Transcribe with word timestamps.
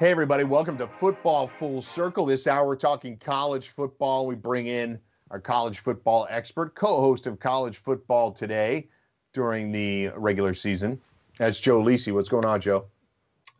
Hey, 0.00 0.10
everybody, 0.10 0.42
welcome 0.42 0.76
to 0.78 0.88
Football 0.88 1.46
Full 1.46 1.80
Circle. 1.80 2.26
This 2.26 2.48
hour, 2.48 2.66
we're 2.66 2.74
talking 2.74 3.16
college 3.16 3.68
football. 3.68 4.26
We 4.26 4.34
bring 4.34 4.66
in 4.66 4.98
our 5.30 5.38
college 5.38 5.78
football 5.78 6.26
expert, 6.28 6.74
co 6.74 7.00
host 7.00 7.28
of 7.28 7.38
College 7.38 7.76
Football 7.76 8.32
Today 8.32 8.88
during 9.32 9.70
the 9.70 10.08
regular 10.16 10.52
season. 10.52 11.00
That's 11.38 11.60
Joe 11.60 11.80
Lisi. 11.80 12.12
What's 12.12 12.28
going 12.28 12.44
on, 12.44 12.60
Joe? 12.60 12.86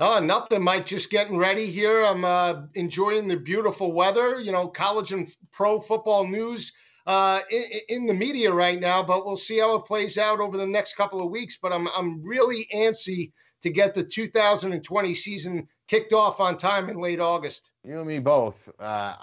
Oh, 0.01 0.19
nothing, 0.19 0.61
Mike. 0.61 0.87
Just 0.87 1.09
getting 1.09 1.37
ready 1.37 1.67
here. 1.67 2.03
I'm 2.03 2.25
uh, 2.25 2.63
enjoying 2.75 3.29
the 3.29 3.37
beautiful 3.37 3.93
weather. 3.93 4.41
You 4.41 4.51
know, 4.51 4.67
college 4.67 5.13
and 5.13 5.29
pro 5.53 5.79
football 5.79 6.27
news 6.27 6.73
uh, 7.07 7.43
in, 7.49 7.65
in, 7.89 8.07
the 8.09 8.15
media 8.15 8.53
right 8.53 8.81
now, 8.81 9.05
but 9.05 9.25
we'll 9.25 9.37
see 9.37 9.61
how 9.61 9.77
it 9.77 9.85
plays 9.85 10.19
out 10.19 10.41
over 10.41 10.57
the 10.57 10.67
next 10.67 10.97
couple 10.97 11.23
of 11.23 11.31
weeks. 11.31 11.59
But 11.63 11.73
I'm 11.73 11.87
I'm 11.97 12.21
really 12.25 12.67
antsy 12.75 13.31
to 13.63 13.71
get 13.71 13.95
the 13.95 14.03
2020 14.03 15.15
season 15.15 15.69
kicked 15.87 16.13
off 16.13 16.41
on 16.41 16.57
time 16.57 16.89
in 16.89 17.01
late 17.01 17.21
August. 17.21 17.71
You 17.85 17.99
and 17.99 18.07
me 18.07 18.19
both. 18.19 18.71
Uh, 18.79 19.15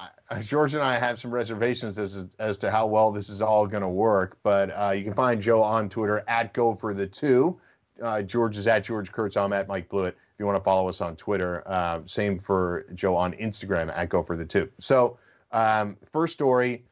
George 0.42 0.74
and 0.74 0.84
I 0.84 0.98
have 0.98 1.20
some 1.20 1.32
reservations 1.32 1.98
as 1.98 2.28
as 2.40 2.58
to 2.60 2.72
how 2.72 2.88
well 2.88 3.12
this 3.12 3.30
is 3.30 3.42
all 3.42 3.68
going 3.68 3.84
to 3.84 3.90
work, 3.90 4.38
but 4.44 4.70
uh, 4.70 4.92
you 4.92 5.04
can 5.04 5.14
find 5.14 5.42
Joe 5.42 5.62
on 5.62 5.90
Twitter 5.90 6.24
at 6.28 6.54
Go 6.54 6.74
for 6.74 6.94
the 6.94 7.08
Two. 7.08 7.60
Uh, 8.02 8.22
George 8.22 8.58
is 8.58 8.68
at 8.68 8.84
George 8.84 9.12
Kurtz. 9.12 9.38
I'm 9.38 9.54
at 9.54 9.68
Mike 9.68 9.90
Blewett. 9.90 10.16
If 10.16 10.40
you 10.40 10.46
want 10.46 10.58
to 10.58 10.64
follow 10.64 10.88
us 10.90 11.02
on 11.02 11.16
Twitter, 11.16 11.64
uh, 11.68 12.02
same 12.06 12.40
for 12.40 12.86
Joe 12.96 13.16
on 13.16 13.34
Instagram 13.34 13.96
at 13.96 14.10
Go 14.10 14.24
for 14.24 14.36
the 14.36 14.46
Two. 14.46 14.70
So, 14.80 15.18
um, 15.52 15.98
first 16.12 16.34
story. 16.34 16.86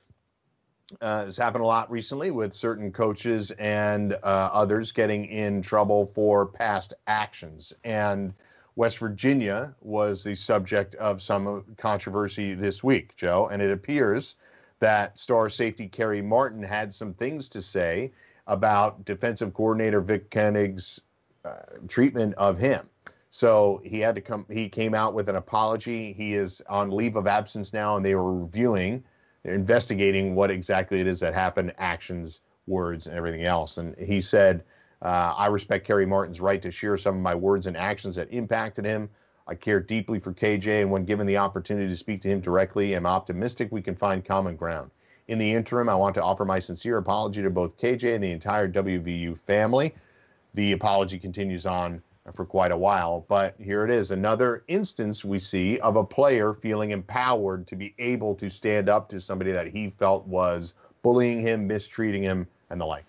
Uh, 1.02 1.26
has 1.26 1.38
happened 1.38 1.64
a 1.64 1.68
lot 1.68 1.92
recently 1.92 2.32
with 2.32 2.52
certain 2.52 2.92
coaches 2.92 3.52
and 3.52 4.14
uh, 4.14 4.18
others 4.24 4.92
getting 4.92 5.26
in 5.26 5.62
trouble 5.62 6.04
for 6.04 6.48
past 6.48 6.96
actions. 7.06 7.74
And 7.84 8.34
West 8.80 8.98
Virginia 9.00 9.76
was 9.82 10.24
the 10.24 10.34
subject 10.34 10.96
of 10.96 11.22
some 11.22 11.66
controversy 11.76 12.54
this 12.54 12.82
week, 12.82 13.14
Joe, 13.18 13.50
and 13.52 13.62
it 13.62 13.72
appears 13.72 14.38
that 14.80 15.20
star 15.20 15.50
safety 15.50 15.86
Kerry 15.86 16.22
Martin 16.22 16.64
had 16.64 16.94
some 16.94 17.14
things 17.14 17.50
to 17.50 17.62
say 17.62 18.14
about 18.48 19.04
defensive 19.04 19.54
coordinator 19.54 20.00
Vic 20.00 20.32
Koenning's 20.32 21.02
uh, 21.44 21.58
treatment 21.90 22.36
of 22.36 22.58
him. 22.58 22.90
So 23.32 23.82
he 23.84 24.00
had 24.00 24.16
to 24.16 24.22
come. 24.22 24.46
He 24.50 24.70
came 24.70 24.96
out 24.96 25.14
with 25.14 25.28
an 25.28 25.36
apology. 25.36 26.14
He 26.14 26.36
is 26.36 26.62
on 26.70 26.90
leave 26.90 27.18
of 27.18 27.28
absence 27.28 27.74
now, 27.74 27.98
and 27.98 28.06
they 28.06 28.16
were 28.16 28.34
reviewing, 28.34 29.04
they're 29.44 29.56
investigating 29.56 30.36
what 30.36 30.52
exactly 30.52 31.02
it 31.02 31.08
is 31.08 31.20
that 31.20 31.34
happened, 31.34 31.74
actions, 31.80 32.40
words, 32.66 33.08
and 33.08 33.18
everything 33.18 33.44
else. 33.44 33.78
And 33.78 34.00
he 34.00 34.22
said 34.22 34.64
uh, 35.02 35.34
I 35.38 35.48
respect 35.48 35.88
Kerry 35.88 36.06
Martin's 36.06 36.42
right 36.42 36.62
to 36.62 36.72
share 36.72 36.98
some 36.98 37.16
of 37.16 37.22
my 37.22 37.36
words 37.36 37.68
and 37.68 37.78
actions 37.78 38.16
that 38.16 38.32
impacted 38.32 38.86
him. 38.86 39.10
I 39.48 39.56
care 39.56 39.80
deeply 39.80 40.20
for 40.20 40.34
KJ, 40.34 40.82
and 40.82 40.92
when 40.92 41.06
given 41.06 41.26
the 41.26 41.38
opportunity 41.38 41.88
to 41.88 41.96
speak 41.96 42.22
to 42.22 42.30
him 42.30 42.40
directly, 42.40 42.94
I'm 42.94 43.06
optimistic 43.06 43.72
we 43.72 43.82
can 43.82 43.96
find 43.96 44.24
common 44.24 44.56
ground. 44.56 44.92
In 45.28 45.38
the 45.38 45.52
interim, 45.52 45.90
I 45.90 45.96
want 45.96 46.16
to 46.16 46.24
offer 46.24 46.46
my 46.46 46.60
sincere 46.60 46.98
apology 46.98 47.42
to 47.42 47.50
both 47.50 47.78
KJ 47.78 48.16
and 48.16 48.24
the 48.24 48.32
entire 48.32 48.68
WVU 48.68 49.38
family. 49.38 49.94
The 50.54 50.74
apology 50.74 51.18
continues 51.18 51.66
on 51.66 52.02
for 52.34 52.46
quite 52.46 52.72
a 52.72 52.78
while, 52.78 53.26
but 53.28 53.56
here 53.60 53.84
it 53.84 53.92
is 53.92 54.12
another 54.12 54.64
instance 54.68 55.26
we 55.26 55.40
see 55.40 55.80
of 55.80 55.96
a 55.96 56.04
player 56.04 56.54
feeling 56.54 56.92
empowered 56.92 57.66
to 57.68 57.76
be 57.76 57.94
able 57.98 58.36
to 58.36 58.50
stand 58.50 58.90
up 58.90 59.10
to 59.10 59.20
somebody 59.20 59.52
that 59.52 59.68
he 59.68 59.90
felt 59.90 60.28
was 60.28 60.74
bullying 61.02 61.40
him, 61.40 61.66
mistreating 61.68 62.24
him, 62.24 62.48
and 62.70 62.80
the 62.80 62.86
like. 62.86 63.06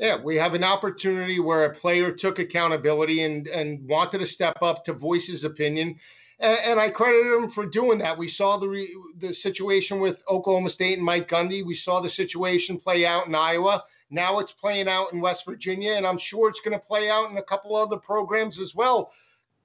Yeah, 0.00 0.16
we 0.16 0.36
have 0.36 0.54
an 0.54 0.64
opportunity 0.64 1.40
where 1.40 1.66
a 1.66 1.74
player 1.74 2.10
took 2.10 2.38
accountability 2.38 3.22
and 3.22 3.46
and 3.46 3.86
wanted 3.86 4.20
to 4.20 4.26
step 4.26 4.62
up 4.62 4.82
to 4.84 4.94
voice 4.94 5.26
his 5.26 5.44
opinion, 5.44 5.96
and, 6.38 6.58
and 6.64 6.80
I 6.80 6.88
credit 6.88 7.26
him 7.26 7.50
for 7.50 7.66
doing 7.66 7.98
that. 7.98 8.16
We 8.16 8.26
saw 8.26 8.56
the 8.56 8.66
re, 8.66 8.96
the 9.18 9.34
situation 9.34 10.00
with 10.00 10.22
Oklahoma 10.30 10.70
State 10.70 10.96
and 10.96 11.04
Mike 11.04 11.28
Gundy. 11.28 11.66
We 11.66 11.74
saw 11.74 12.00
the 12.00 12.08
situation 12.08 12.78
play 12.78 13.04
out 13.04 13.26
in 13.26 13.34
Iowa. 13.34 13.84
Now 14.08 14.38
it's 14.38 14.52
playing 14.52 14.88
out 14.88 15.12
in 15.12 15.20
West 15.20 15.44
Virginia, 15.44 15.92
and 15.92 16.06
I'm 16.06 16.16
sure 16.16 16.48
it's 16.48 16.60
going 16.60 16.80
to 16.80 16.86
play 16.86 17.10
out 17.10 17.30
in 17.30 17.36
a 17.36 17.42
couple 17.42 17.76
other 17.76 17.98
programs 17.98 18.58
as 18.58 18.74
well. 18.74 19.12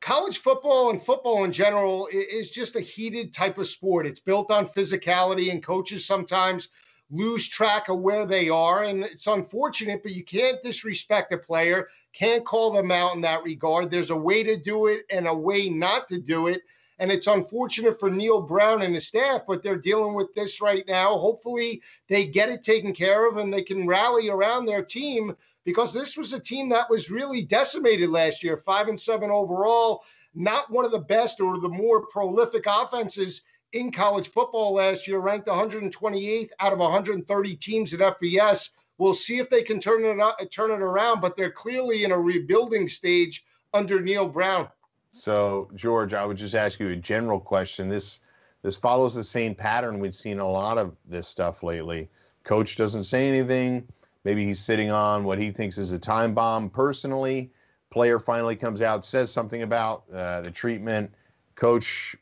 College 0.01 0.39
football 0.39 0.89
and 0.89 1.01
football 1.01 1.45
in 1.45 1.53
general 1.53 2.09
is 2.11 2.51
just 2.51 2.75
a 2.75 2.81
heated 2.81 3.33
type 3.33 3.57
of 3.57 3.69
sport. 3.69 4.05
It's 4.05 4.19
built 4.19 4.51
on 4.51 4.67
physicality, 4.67 5.49
and 5.49 5.63
coaches 5.63 6.05
sometimes 6.05 6.67
lose 7.11 7.47
track 7.47 7.89
of 7.89 7.99
where 7.99 8.25
they 8.25 8.49
are. 8.49 8.83
And 8.83 9.03
it's 9.03 9.27
unfortunate, 9.27 10.01
but 10.03 10.13
you 10.13 10.23
can't 10.23 10.61
disrespect 10.63 11.33
a 11.33 11.37
player, 11.37 11.87
can't 12.13 12.45
call 12.45 12.71
them 12.71 12.91
out 12.91 13.15
in 13.15 13.21
that 13.21 13.43
regard. 13.43 13.91
There's 13.91 14.09
a 14.09 14.15
way 14.15 14.43
to 14.43 14.57
do 14.57 14.87
it 14.87 15.05
and 15.09 15.27
a 15.27 15.33
way 15.33 15.69
not 15.69 16.07
to 16.09 16.19
do 16.19 16.47
it. 16.47 16.61
And 16.97 17.11
it's 17.11 17.27
unfortunate 17.27 17.99
for 17.99 18.09
Neal 18.09 18.41
Brown 18.41 18.81
and 18.81 18.95
the 18.95 19.01
staff, 19.01 19.41
but 19.47 19.61
they're 19.61 19.75
dealing 19.75 20.13
with 20.15 20.33
this 20.33 20.61
right 20.61 20.85
now. 20.87 21.17
Hopefully, 21.17 21.81
they 22.07 22.25
get 22.25 22.49
it 22.49 22.63
taken 22.63 22.93
care 22.93 23.27
of 23.27 23.35
and 23.37 23.51
they 23.51 23.63
can 23.63 23.85
rally 23.85 24.29
around 24.29 24.65
their 24.65 24.83
team 24.83 25.35
because 25.65 25.93
this 25.93 26.15
was 26.15 26.31
a 26.31 26.39
team 26.39 26.69
that 26.69 26.89
was 26.89 27.11
really 27.11 27.41
decimated 27.41 28.09
last 28.09 28.43
year, 28.43 28.55
five 28.55 28.87
and 28.87 28.99
seven 28.99 29.29
overall, 29.29 30.03
not 30.33 30.71
one 30.71 30.85
of 30.85 30.91
the 30.91 30.99
best 30.99 31.41
or 31.41 31.59
the 31.59 31.67
more 31.67 32.05
prolific 32.07 32.63
offenses 32.67 33.41
in 33.75 33.91
college 33.91 34.29
football 34.29 34.73
last 34.73 35.05
year, 35.05 35.19
ranked 35.19 35.47
128th 35.47 36.49
out 36.59 36.71
of 36.71 36.79
130 36.79 37.55
teams 37.57 37.93
at 37.93 37.99
FBS. 37.99 38.69
We'll 38.97 39.13
see 39.13 39.39
if 39.39 39.49
they 39.49 39.63
can 39.63 39.81
turn 39.81 40.05
it 40.05 40.51
turn 40.51 40.71
it 40.71 40.81
around, 40.81 41.19
but 41.19 41.35
they're 41.35 41.51
clearly 41.51 42.05
in 42.05 42.13
a 42.13 42.17
rebuilding 42.17 42.87
stage 42.87 43.45
under 43.73 43.99
Neal 43.99 44.29
Brown. 44.29 44.69
So, 45.11 45.69
George, 45.75 46.13
I 46.13 46.25
would 46.25 46.37
just 46.37 46.55
ask 46.55 46.79
you 46.79 46.87
a 46.87 46.95
general 46.95 47.39
question. 47.39 47.89
This 47.89 48.21
this 48.61 48.77
follows 48.77 49.13
the 49.13 49.25
same 49.25 49.53
pattern 49.53 49.99
we've 49.99 50.15
seen 50.15 50.39
a 50.39 50.49
lot 50.49 50.77
of 50.77 50.95
this 51.05 51.27
stuff 51.27 51.61
lately. 51.61 52.09
Coach 52.43 52.77
doesn't 52.77 53.03
say 53.03 53.27
anything. 53.27 53.87
Maybe 54.23 54.45
he's 54.45 54.63
sitting 54.63 54.89
on 54.89 55.25
what 55.25 55.37
he 55.37 55.51
thinks 55.51 55.77
is 55.77 55.91
a 55.91 55.99
time 55.99 56.33
bomb 56.33 56.69
personally. 56.69 57.51
Player 57.89 58.19
finally 58.19 58.55
comes 58.55 58.81
out, 58.81 59.03
says 59.03 59.31
something 59.31 59.61
about 59.61 60.03
uh, 60.11 60.41
the 60.41 60.51
treatment. 60.51 61.13
Coach 61.55 62.15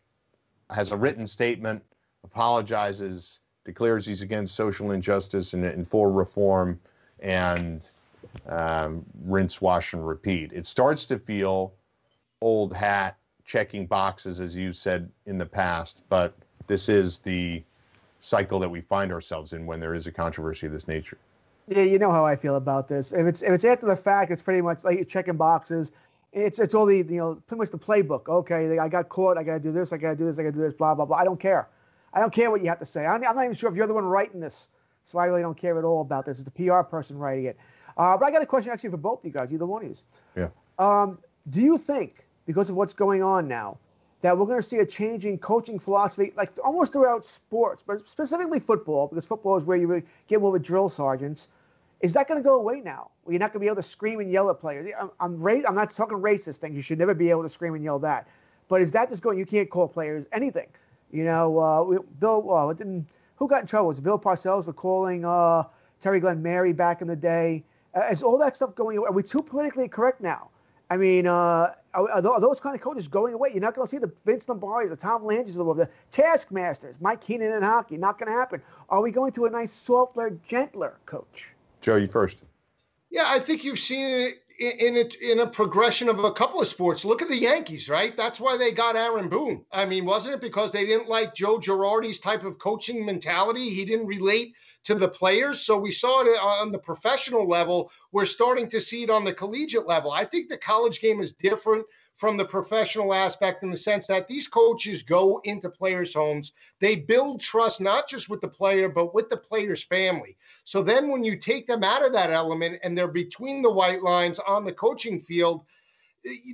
has 0.74 0.92
a 0.92 0.98
written 0.98 1.28
statement, 1.28 1.84
apologizes, 2.24 3.40
declares 3.64 4.06
he's 4.06 4.22
against 4.22 4.56
social 4.56 4.92
injustice 4.92 5.54
and, 5.54 5.64
and 5.64 5.88
for 5.88 6.12
reform, 6.12 6.80
and 7.20 7.90
um, 8.48 9.06
rinse, 9.24 9.62
wash, 9.62 9.94
and 9.94 10.06
repeat. 10.06 10.52
It 10.54 10.66
starts 10.66 11.08
to 11.08 11.18
feel 11.18 11.74
old 12.42 12.76
hat 12.76 13.18
checking 13.46 13.86
boxes, 13.86 14.42
as 14.42 14.56
you 14.56 14.74
said 14.74 15.10
in 15.26 15.38
the 15.38 15.46
past, 15.46 16.04
but 16.10 16.34
this 16.68 16.90
is 16.90 17.20
the 17.20 17.64
cycle 18.20 18.60
that 18.60 18.70
we 18.70 18.82
find 18.82 19.12
ourselves 19.12 19.54
in 19.54 19.66
when 19.66 19.80
there 19.80 19.94
is 19.94 20.08
a 20.08 20.12
controversy 20.12 20.66
of 20.66 20.74
this 20.74 20.88
nature. 20.88 21.18
Yeah, 21.68 21.84
you 21.84 22.00
know 22.00 22.12
how 22.12 22.26
I 22.26 22.36
feel 22.36 22.56
about 22.56 22.88
this. 22.88 23.14
If 23.14 23.26
it's 23.26 23.42
if 23.42 23.52
it's 23.52 23.66
after 23.66 23.86
the 23.86 23.96
fact, 23.96 24.32
it's 24.32 24.42
pretty 24.42 24.62
much 24.62 24.84
like 24.84 25.08
checking 25.08 25.38
boxes. 25.38 25.92
It's 26.34 26.60
it's 26.60 26.74
all 26.74 26.86
the 26.86 26.98
you 26.98 27.18
know 27.18 27.36
pretty 27.48 27.60
much 27.60 27.70
the 27.70 27.78
playbook. 27.78 28.28
Okay, 28.28 28.78
I 28.80 28.90
got 28.90 29.10
caught. 29.10 29.38
I 29.38 29.44
got 29.44 29.54
to 29.54 29.60
do 29.60 29.72
this. 29.72 29.94
I 29.94 29.98
got 29.98 30.12
to 30.12 30.16
do 30.16 30.26
this. 30.26 30.40
I 30.40 30.44
got 30.44 30.50
to 30.50 30.56
do 30.56 30.62
this. 30.62 30.74
Blah 30.74 30.96
blah 30.96 31.06
blah. 31.06 31.18
I 31.18 31.24
don't 31.24 31.40
care. 31.40 31.70
I 32.14 32.20
don't 32.20 32.34
care 32.34 32.52
what 32.52 32.62
you 32.62 32.70
have 32.70 32.80
to 32.80 32.86
say. 32.86 33.06
I'm, 33.06 33.26
I'm 33.26 33.36
not 33.36 33.44
even 33.44 33.56
sure 33.56 33.70
if 33.72 33.76
you're 33.76 33.88
the 33.88 33.94
one 33.94 34.06
writing 34.06 34.40
this, 34.40 34.70
so 35.04 35.20
I 35.20 35.26
really 35.26 35.42
don't 35.42 35.58
care 35.58 35.78
at 35.78 35.84
all 35.84 36.02
about 36.02 36.26
this. 36.26 36.40
It's 36.40 36.50
the 36.50 36.66
PR 36.66 36.82
person 36.82 37.18
writing 37.18 37.46
it. 37.46 37.58
Uh, 37.98 38.18
but 38.18 38.26
I 38.26 38.32
got 38.32 38.42
a 38.42 38.46
question 38.46 38.72
actually 38.72 38.92
for 38.92 38.98
both 38.98 39.20
of 39.20 39.26
you 39.26 39.32
guys, 39.32 39.52
either 39.52 39.66
one 39.66 39.84
of 39.84 39.90
you. 39.90 39.96
Yeah. 40.36 40.50
Um, 40.78 41.20
do 41.50 41.62
you 41.62 41.78
think 41.78 42.26
because 42.46 42.70
of 42.70 42.76
what's 42.76 42.94
going 42.94 43.24
on 43.24 43.48
now, 43.48 43.78
that 44.22 44.38
we're 44.38 44.46
going 44.46 44.60
to 44.60 44.64
see 44.64 44.78
a 44.78 44.86
changing 44.86 45.38
coaching 45.38 45.80
philosophy, 45.80 46.32
like 46.36 46.50
almost 46.64 46.94
throughout 46.94 47.26
sports, 47.26 47.84
but 47.86 48.08
specifically 48.08 48.60
football, 48.60 49.08
because 49.08 49.28
football 49.28 49.58
is 49.58 49.66
where 49.66 49.78
you 49.78 50.02
get 50.28 50.40
more 50.40 50.52
with 50.52 50.64
drill 50.64 50.88
sergeants. 50.88 51.50
Is 52.04 52.12
that 52.14 52.28
going 52.28 52.38
to 52.38 52.44
go 52.44 52.56
away 52.56 52.82
now? 52.82 53.12
You're 53.30 53.40
not 53.40 53.54
going 53.54 53.62
to 53.62 53.66
be 53.66 53.68
able 53.68 53.78
to 53.78 53.82
scream 53.82 54.20
and 54.20 54.30
yell 54.30 54.50
at 54.50 54.60
players. 54.60 54.90
I'm, 55.00 55.10
I'm, 55.22 55.42
ra- 55.42 55.62
I'm 55.66 55.74
not 55.74 55.90
talking 55.90 56.18
racist 56.18 56.58
things. 56.58 56.76
You 56.76 56.82
should 56.82 57.00
never 57.00 57.14
be 57.14 57.30
able 57.30 57.44
to 57.44 57.50
scream 57.50 57.76
and 57.76 57.84
yell 57.84 57.98
that. 58.00 58.28
But 58.68 58.82
is 58.82 58.92
that 58.92 59.10
just 59.10 59.24
going? 59.24 59.40
You 59.40 59.46
can't 59.46 59.70
call 59.70 59.88
players 59.88 60.26
anything. 60.34 60.68
You 61.12 61.24
know, 61.24 61.60
uh, 61.60 62.00
Bill. 62.20 62.54
Uh, 62.54 62.74
didn't 62.74 63.08
who 63.38 63.48
got 63.48 63.62
in 63.62 63.68
trouble? 63.68 63.88
Was 63.88 64.02
Bill 64.02 64.20
Parcells 64.20 64.66
for 64.66 64.74
calling 64.74 65.24
uh, 65.24 65.64
Terry 66.02 66.20
Glenn 66.20 66.44
Mary 66.44 66.74
back 66.74 67.02
in 67.02 67.08
the 67.08 67.16
day? 67.16 67.64
Uh, 67.96 68.02
is 68.12 68.22
all 68.22 68.38
that 68.40 68.58
stuff 68.58 68.76
going 68.76 68.98
away? 68.98 69.08
Are 69.08 69.14
we 69.14 69.24
too 69.24 69.42
politically 69.42 69.88
correct 69.88 70.20
now? 70.20 70.50
I 70.90 70.98
mean, 70.98 71.26
uh, 71.26 71.74
are, 71.94 72.12
are, 72.12 72.22
those 72.42 72.60
kind 72.60 72.76
of 72.76 72.82
coaches 72.82 73.08
going 73.08 73.34
away? 73.34 73.52
You're 73.54 73.62
not 73.62 73.76
going 73.76 73.88
to 73.88 73.90
see 73.90 74.00
the 74.00 74.12
Vince 74.26 74.50
Lombardi, 74.50 74.90
the 74.90 74.98
Tom 74.98 75.24
Langes 75.24 75.58
of 75.58 75.78
the 75.78 75.90
Taskmasters, 76.12 77.00
Mike 77.00 77.22
Keenan 77.22 77.54
in 77.54 77.64
hockey. 77.64 77.96
Not 77.96 78.20
going 78.20 78.32
to 78.32 78.38
happen. 78.38 78.62
Are 78.90 79.02
we 79.02 79.12
going 79.12 79.32
to 79.34 79.46
a 79.46 79.50
nice, 79.50 79.72
softer, 79.72 80.38
gentler 80.48 81.00
coach? 81.06 81.54
Joe, 81.84 81.98
you 81.98 82.08
first. 82.08 82.46
Yeah, 83.12 83.26
I 83.28 83.40
think 83.40 83.64
you've 83.64 83.78
seen 83.78 84.08
it 84.10 84.36
in 84.58 84.98
a, 84.98 85.32
in 85.32 85.40
a 85.40 85.48
progression 85.48 86.08
of 86.08 86.24
a 86.24 86.32
couple 86.32 86.62
of 86.62 86.68
sports. 86.68 87.04
Look 87.04 87.22
at 87.22 87.28
the 87.28 87.38
Yankees, 87.38 87.90
right? 87.90 88.16
That's 88.16 88.40
why 88.40 88.56
they 88.58 88.72
got 88.72 88.96
Aaron 88.96 89.28
Boone. 89.28 89.66
I 89.72 89.86
mean, 89.86 90.06
wasn't 90.06 90.36
it 90.36 90.42
because 90.42 90.72
they 90.72 90.86
didn't 90.86 91.10
like 91.10 91.36
Joe 91.36 91.60
Girardi's 91.60 92.20
type 92.20 92.44
of 92.44 92.58
coaching 92.58 93.06
mentality? 93.06 93.70
He 93.70 93.84
didn't 93.84 94.08
relate 94.08 94.56
to 94.86 94.96
the 94.96 95.10
players. 95.10 95.62
So 95.62 95.78
we 95.78 95.92
saw 95.92 96.22
it 96.22 96.40
uh, 96.40 96.46
on 96.46 96.72
the 96.72 96.80
professional 96.80 97.48
level. 97.48 97.92
We're 98.12 98.26
starting 98.26 98.70
to 98.70 98.80
see 98.80 99.04
it 99.04 99.10
on 99.10 99.26
the 99.26 99.34
collegiate 99.34 99.88
level. 99.88 100.12
I 100.12 100.26
think 100.26 100.50
the 100.50 100.58
college 100.58 101.02
game 101.02 101.20
is 101.20 101.34
different 101.34 101.86
from 102.16 102.38
the 102.38 102.46
professional 102.46 103.14
aspect 103.14 103.64
in 103.64 103.72
the 103.72 103.78
sense 103.78 104.08
that 104.08 104.28
these 104.28 104.48
coaches 104.48 105.04
go 105.04 105.42
into 105.44 105.70
players' 105.70 106.14
homes. 106.14 106.54
They 106.80 106.96
build 106.96 107.42
trust 107.42 107.82
not 107.82 108.08
just 108.08 108.30
with 108.30 108.42
the 108.42 108.48
player, 108.48 108.88
but 108.88 109.14
with 109.14 109.30
the 109.30 109.38
player's 109.38 109.84
family. 109.84 110.38
So 110.64 110.84
then 110.84 111.10
when 111.10 111.24
you 111.24 111.38
take 111.38 111.68
them 111.68 111.84
out 111.84 112.06
of 112.06 112.14
that 112.14 112.32
element 112.32 112.80
and 112.84 112.98
they're 112.98 113.08
between 113.08 113.62
the 113.62 113.72
white 113.72 114.02
lines 114.02 114.40
on 114.40 114.64
the 114.64 114.74
coaching 114.74 115.20
field, 115.20 115.66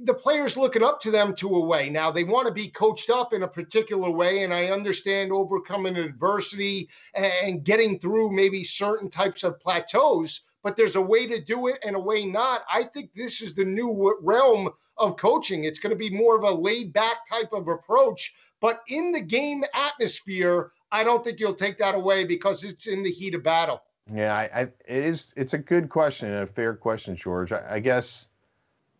the 0.05 0.13
players 0.13 0.57
looking 0.57 0.83
up 0.83 0.99
to 1.01 1.11
them 1.11 1.35
to 1.35 1.55
a 1.55 1.65
way. 1.65 1.89
Now 1.89 2.09
they 2.09 2.23
want 2.23 2.47
to 2.47 2.53
be 2.53 2.69
coached 2.69 3.09
up 3.11 3.33
in 3.33 3.43
a 3.43 3.47
particular 3.47 4.09
way, 4.09 4.43
and 4.43 4.51
I 4.53 4.67
understand 4.67 5.31
overcoming 5.31 5.95
adversity 5.95 6.89
and 7.13 7.63
getting 7.63 7.99
through 7.99 8.31
maybe 8.31 8.63
certain 8.63 9.11
types 9.11 9.43
of 9.43 9.59
plateaus. 9.59 10.41
But 10.63 10.75
there's 10.75 10.95
a 10.95 11.01
way 11.01 11.27
to 11.27 11.39
do 11.39 11.67
it 11.67 11.79
and 11.85 11.95
a 11.95 11.99
way 11.99 12.25
not. 12.25 12.61
I 12.71 12.83
think 12.83 13.11
this 13.13 13.41
is 13.41 13.53
the 13.53 13.63
new 13.63 14.17
realm 14.21 14.71
of 14.99 15.17
coaching. 15.17 15.63
It's 15.63 15.79
going 15.79 15.91
to 15.91 15.97
be 15.97 16.09
more 16.09 16.35
of 16.35 16.43
a 16.43 16.51
laid 16.51 16.93
back 16.93 17.27
type 17.29 17.53
of 17.53 17.67
approach. 17.67 18.33
But 18.59 18.81
in 18.87 19.11
the 19.11 19.21
game 19.21 19.63
atmosphere, 19.73 20.71
I 20.91 21.03
don't 21.03 21.23
think 21.23 21.39
you'll 21.39 21.53
take 21.53 21.77
that 21.79 21.95
away 21.95 22.25
because 22.25 22.63
it's 22.63 22.87
in 22.87 23.03
the 23.03 23.11
heat 23.11 23.35
of 23.35 23.43
battle. 23.43 23.81
Yeah, 24.13 24.35
I, 24.35 24.49
I, 24.53 24.61
it 24.61 24.73
is. 24.87 25.33
It's 25.37 25.53
a 25.53 25.57
good 25.57 25.89
question 25.89 26.29
and 26.29 26.43
a 26.43 26.47
fair 26.47 26.73
question, 26.73 27.15
George. 27.15 27.51
I, 27.51 27.75
I, 27.75 27.79
guess, 27.79 28.27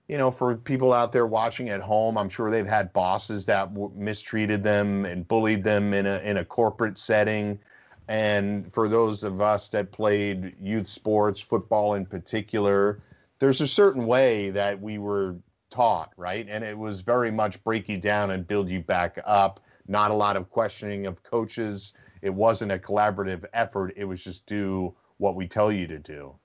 you 0.08 0.18
know, 0.18 0.30
for 0.30 0.56
people 0.56 0.94
out 0.94 1.12
there 1.12 1.26
watching 1.26 1.70
at 1.70 1.82
home, 1.82 2.18
I'm 2.18 2.30
sure 2.30 2.52
they've 2.52 2.68
had 2.68 2.94
bosses 2.94 3.48
that 3.48 3.74
w- 3.74 3.92
mistreated 3.96 4.64
them 4.64 5.06
and 5.06 5.28
bullied 5.28 5.64
them 5.64 5.94
in 5.94 6.06
a 6.06 6.20
in 6.20 6.38
a 6.38 6.46
corporate 6.46 6.98
setting. 6.98 7.60
And 8.08 8.72
for 8.72 8.88
those 8.88 9.24
of 9.24 9.42
us 9.42 9.70
that 9.70 9.92
played 9.92 10.56
youth 10.60 10.88
sports, 10.88 11.40
football 11.40 11.96
in 11.96 12.06
particular, 12.06 13.00
there's 13.40 13.62
a 13.62 13.68
certain 13.68 14.06
way 14.06 14.50
that 14.52 14.82
we 14.82 14.98
were 14.98 15.36
taught, 15.70 16.12
right? 16.18 16.48
And 16.50 16.64
it 16.64 16.78
was 16.78 17.02
very 17.02 17.32
much 17.32 17.64
break 17.64 17.90
you 17.90 17.98
down 17.98 18.32
and 18.32 18.48
build 18.48 18.70
you 18.70 18.82
back 18.82 19.20
up. 19.26 19.60
Not 19.88 20.12
a 20.12 20.14
lot 20.16 20.38
of 20.38 20.50
questioning 20.50 21.06
of 21.06 21.24
coaches. 21.24 21.94
It 22.22 22.34
wasn't 22.34 22.72
a 22.72 22.78
collaborative 22.78 23.46
effort. 23.54 23.94
It 23.96 24.06
was 24.06 24.24
just 24.24 24.46
do 24.46 24.94
what 25.18 25.36
we 25.36 25.48
tell 25.48 25.72
you 25.72 25.88
to 25.88 26.00
do. 26.00 26.36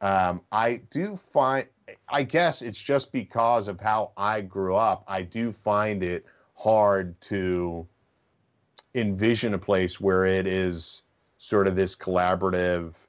Um, 0.00 0.42
I 0.52 0.82
do 0.90 1.16
find, 1.16 1.66
I 2.08 2.22
guess 2.22 2.62
it's 2.62 2.78
just 2.78 3.12
because 3.12 3.68
of 3.68 3.80
how 3.80 4.12
I 4.16 4.40
grew 4.40 4.74
up, 4.76 5.04
I 5.06 5.22
do 5.22 5.52
find 5.52 6.02
it 6.02 6.26
hard 6.54 7.20
to 7.22 7.86
envision 8.94 9.54
a 9.54 9.58
place 9.58 10.00
where 10.00 10.24
it 10.24 10.46
is 10.46 11.02
sort 11.38 11.66
of 11.66 11.76
this 11.76 11.96
collaborative 11.96 13.06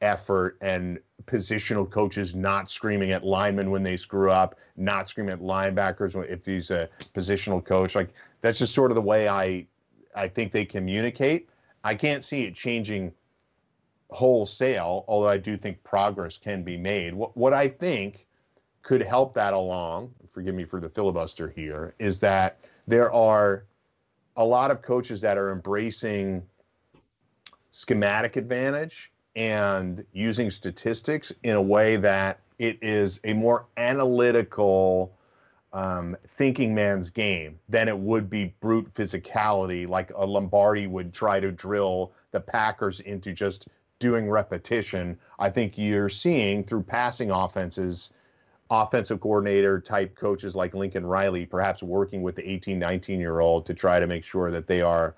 effort 0.00 0.56
and 0.60 0.98
positional 1.26 1.88
coaches 1.88 2.34
not 2.34 2.70
screaming 2.70 3.10
at 3.10 3.24
linemen 3.24 3.70
when 3.70 3.82
they 3.82 3.96
screw 3.96 4.30
up, 4.30 4.56
not 4.76 5.08
screaming 5.08 5.32
at 5.32 5.40
linebackers 5.40 6.16
if 6.28 6.46
he's 6.46 6.70
a 6.70 6.88
positional 7.14 7.64
coach. 7.64 7.94
Like 7.94 8.10
that's 8.40 8.58
just 8.58 8.74
sort 8.74 8.90
of 8.90 8.94
the 8.94 9.02
way 9.02 9.28
I 9.28 9.66
I 10.14 10.28
think 10.28 10.52
they 10.52 10.64
communicate. 10.64 11.48
I 11.84 11.94
can't 11.94 12.24
see 12.24 12.44
it 12.44 12.54
changing 12.54 13.12
wholesale, 14.10 15.04
although 15.08 15.28
I 15.28 15.36
do 15.36 15.56
think 15.56 15.82
progress 15.82 16.38
can 16.38 16.62
be 16.62 16.76
made. 16.76 17.14
What 17.14 17.36
what 17.36 17.52
I 17.52 17.68
think 17.68 18.26
could 18.82 19.02
help 19.02 19.34
that 19.34 19.52
along, 19.52 20.14
forgive 20.28 20.54
me 20.54 20.64
for 20.64 20.80
the 20.80 20.88
filibuster 20.88 21.48
here, 21.48 21.94
is 21.98 22.20
that 22.20 22.68
there 22.86 23.12
are 23.12 23.64
a 24.36 24.44
lot 24.44 24.70
of 24.70 24.80
coaches 24.80 25.20
that 25.22 25.36
are 25.36 25.50
embracing 25.50 26.42
schematic 27.70 28.36
advantage 28.36 29.12
and 29.36 30.04
using 30.12 30.50
statistics 30.50 31.32
in 31.42 31.54
a 31.54 31.62
way 31.62 31.96
that 31.96 32.40
it 32.58 32.78
is 32.82 33.20
a 33.22 33.34
more 33.34 33.66
analytical 33.76 35.12
um, 35.74 36.16
thinking 36.26 36.74
man's 36.74 37.10
game 37.10 37.58
than 37.68 37.86
it 37.86 37.98
would 37.98 38.30
be 38.30 38.54
brute 38.60 38.92
physicality, 38.94 39.86
like 39.86 40.10
a 40.14 40.24
Lombardi 40.24 40.86
would 40.86 41.12
try 41.12 41.38
to 41.38 41.52
drill 41.52 42.12
the 42.30 42.40
Packers 42.40 43.00
into 43.00 43.32
just 43.34 43.68
doing 43.98 44.30
repetition. 44.30 45.18
I 45.38 45.50
think 45.50 45.76
you're 45.76 46.08
seeing 46.08 46.64
through 46.64 46.84
passing 46.84 47.30
offenses, 47.30 48.12
offensive 48.70 49.20
coordinator 49.20 49.78
type 49.78 50.14
coaches 50.14 50.56
like 50.56 50.74
Lincoln 50.74 51.04
Riley, 51.04 51.44
perhaps 51.44 51.82
working 51.82 52.22
with 52.22 52.36
the 52.36 52.50
18, 52.50 52.78
19 52.78 53.20
year 53.20 53.40
old 53.40 53.66
to 53.66 53.74
try 53.74 54.00
to 54.00 54.06
make 54.06 54.24
sure 54.24 54.50
that 54.50 54.66
they 54.66 54.80
are 54.80 55.14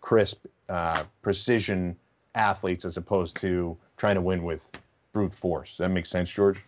crisp, 0.00 0.44
uh, 0.68 1.04
precision 1.22 1.96
athletes 2.34 2.84
as 2.84 2.96
opposed 2.96 3.36
to 3.38 3.76
trying 3.96 4.14
to 4.14 4.20
win 4.20 4.42
with 4.42 4.70
brute 5.12 5.34
force. 5.34 5.76
That 5.78 5.90
makes 5.90 6.08
sense, 6.08 6.30
George? 6.30 6.64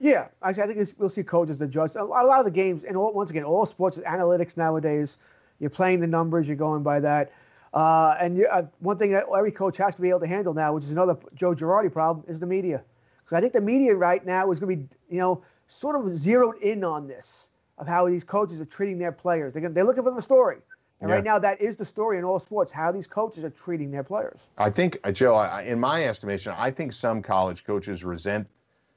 Yeah, 0.00 0.28
I 0.42 0.52
think 0.52 0.88
we'll 0.98 1.08
see 1.08 1.22
coaches 1.22 1.58
that 1.58 1.68
judge. 1.68 1.94
A 1.94 2.04
lot 2.04 2.38
of 2.38 2.44
the 2.44 2.50
games, 2.50 2.84
and 2.84 2.96
all, 2.96 3.12
once 3.12 3.30
again, 3.30 3.44
all 3.44 3.64
sports 3.64 3.96
is 3.96 4.04
analytics 4.04 4.56
nowadays. 4.56 5.18
You're 5.60 5.70
playing 5.70 6.00
the 6.00 6.06
numbers, 6.06 6.48
you're 6.48 6.56
going 6.56 6.82
by 6.82 7.00
that. 7.00 7.32
Uh, 7.72 8.16
and 8.20 8.44
uh, 8.50 8.62
one 8.80 8.98
thing 8.98 9.12
that 9.12 9.24
every 9.34 9.50
coach 9.50 9.76
has 9.78 9.96
to 9.96 10.02
be 10.02 10.10
able 10.10 10.20
to 10.20 10.26
handle 10.26 10.54
now, 10.54 10.74
which 10.74 10.84
is 10.84 10.92
another 10.92 11.16
Joe 11.34 11.54
Girardi 11.54 11.92
problem, 11.92 12.24
is 12.28 12.38
the 12.38 12.46
media. 12.46 12.82
Because 13.18 13.36
I 13.36 13.40
think 13.40 13.52
the 13.52 13.60
media 13.60 13.94
right 13.94 14.24
now 14.24 14.50
is 14.50 14.60
going 14.60 14.76
to 14.76 14.84
be, 14.84 14.96
you 15.08 15.20
know, 15.20 15.42
sort 15.68 15.96
of 15.96 16.14
zeroed 16.14 16.58
in 16.58 16.84
on 16.84 17.08
this 17.08 17.48
of 17.78 17.88
how 17.88 18.06
these 18.06 18.22
coaches 18.22 18.60
are 18.60 18.66
treating 18.66 18.98
their 18.98 19.12
players. 19.12 19.52
They're, 19.52 19.62
going. 19.62 19.74
they're 19.74 19.84
looking 19.84 20.04
for 20.04 20.14
the 20.14 20.22
story. 20.22 20.58
And 21.04 21.10
yeah. 21.10 21.16
right 21.16 21.24
now, 21.24 21.38
that 21.38 21.60
is 21.60 21.76
the 21.76 21.84
story 21.84 22.16
in 22.16 22.24
all 22.24 22.38
sports: 22.38 22.72
how 22.72 22.90
these 22.90 23.06
coaches 23.06 23.44
are 23.44 23.50
treating 23.50 23.90
their 23.90 24.02
players. 24.02 24.48
I 24.56 24.70
think, 24.70 24.98
uh, 25.04 25.12
Joe, 25.12 25.34
I, 25.34 25.64
in 25.64 25.78
my 25.78 26.06
estimation, 26.06 26.54
I 26.56 26.70
think 26.70 26.94
some 26.94 27.20
college 27.20 27.62
coaches 27.62 28.06
resent 28.06 28.48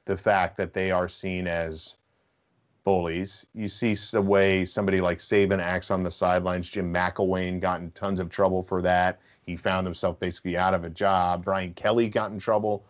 the 0.06 0.16
fact 0.16 0.56
that 0.56 0.72
they 0.72 0.90
are 0.90 1.06
seen 1.06 1.46
as 1.46 1.98
bullies. 2.82 3.44
You 3.52 3.68
see 3.68 3.94
the 4.10 4.22
way 4.22 4.64
somebody 4.64 5.02
like 5.02 5.18
Saban 5.18 5.58
acts 5.58 5.90
on 5.90 6.02
the 6.02 6.10
sidelines. 6.10 6.70
Jim 6.70 6.90
McElwain 6.90 7.60
got 7.60 7.82
in 7.82 7.90
tons 7.90 8.20
of 8.20 8.30
trouble 8.30 8.62
for 8.62 8.80
that. 8.80 9.20
He 9.42 9.54
found 9.54 9.86
himself 9.86 10.18
basically 10.18 10.56
out 10.56 10.72
of 10.72 10.84
a 10.84 10.90
job. 10.90 11.44
Brian 11.44 11.74
Kelly 11.74 12.08
got 12.08 12.30
in 12.30 12.38
trouble 12.38 12.86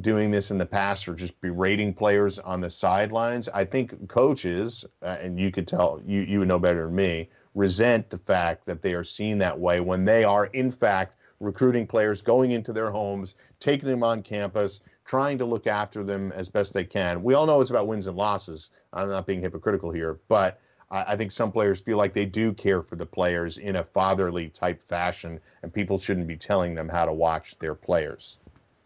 doing 0.00 0.32
this 0.32 0.50
in 0.50 0.58
the 0.58 0.66
past 0.66 1.08
or 1.08 1.14
just 1.14 1.40
berating 1.40 1.94
players 1.94 2.40
on 2.40 2.60
the 2.60 2.70
sidelines. 2.70 3.48
I 3.48 3.64
think 3.64 4.08
coaches, 4.08 4.84
uh, 5.00 5.18
and 5.20 5.38
you 5.38 5.52
could 5.52 5.68
tell, 5.68 6.02
you, 6.04 6.22
you 6.22 6.40
would 6.40 6.48
know 6.48 6.58
better 6.58 6.86
than 6.86 6.96
me, 6.96 7.28
resent 7.54 8.10
the 8.10 8.18
fact 8.18 8.64
that 8.66 8.82
they 8.82 8.94
are 8.94 9.04
seen 9.04 9.38
that 9.38 9.58
way 9.58 9.80
when 9.80 10.04
they 10.04 10.24
are, 10.24 10.46
in 10.46 10.70
fact, 10.70 11.16
recruiting 11.40 11.86
players, 11.86 12.22
going 12.22 12.52
into 12.52 12.72
their 12.72 12.90
homes, 12.90 13.34
taking 13.60 13.88
them 13.88 14.02
on 14.02 14.22
campus, 14.22 14.80
trying 15.04 15.36
to 15.38 15.44
look 15.44 15.66
after 15.66 16.04
them 16.04 16.32
as 16.32 16.48
best 16.48 16.72
they 16.72 16.84
can. 16.84 17.22
We 17.22 17.34
all 17.34 17.46
know 17.46 17.60
it's 17.60 17.70
about 17.70 17.88
wins 17.88 18.06
and 18.06 18.16
losses. 18.16 18.70
I'm 18.92 19.08
not 19.08 19.26
being 19.26 19.42
hypocritical 19.42 19.90
here, 19.90 20.20
but 20.28 20.60
I, 20.92 21.16
think 21.16 21.30
some 21.30 21.50
players 21.50 21.80
feel 21.80 21.96
like 21.96 22.12
they 22.12 22.26
do 22.26 22.52
care 22.52 22.82
for 22.82 22.96
the 22.96 23.06
players 23.06 23.56
in 23.56 23.76
a 23.76 23.84
fatherly 23.84 24.50
type 24.50 24.82
fashion, 24.82 25.40
and 25.62 25.72
people 25.72 25.98
shouldn't 25.98 26.26
be 26.26 26.36
telling 26.36 26.74
them 26.74 26.88
how 26.88 27.06
to 27.06 27.12
watch 27.12 27.58
their 27.58 27.74
players. 27.74 28.38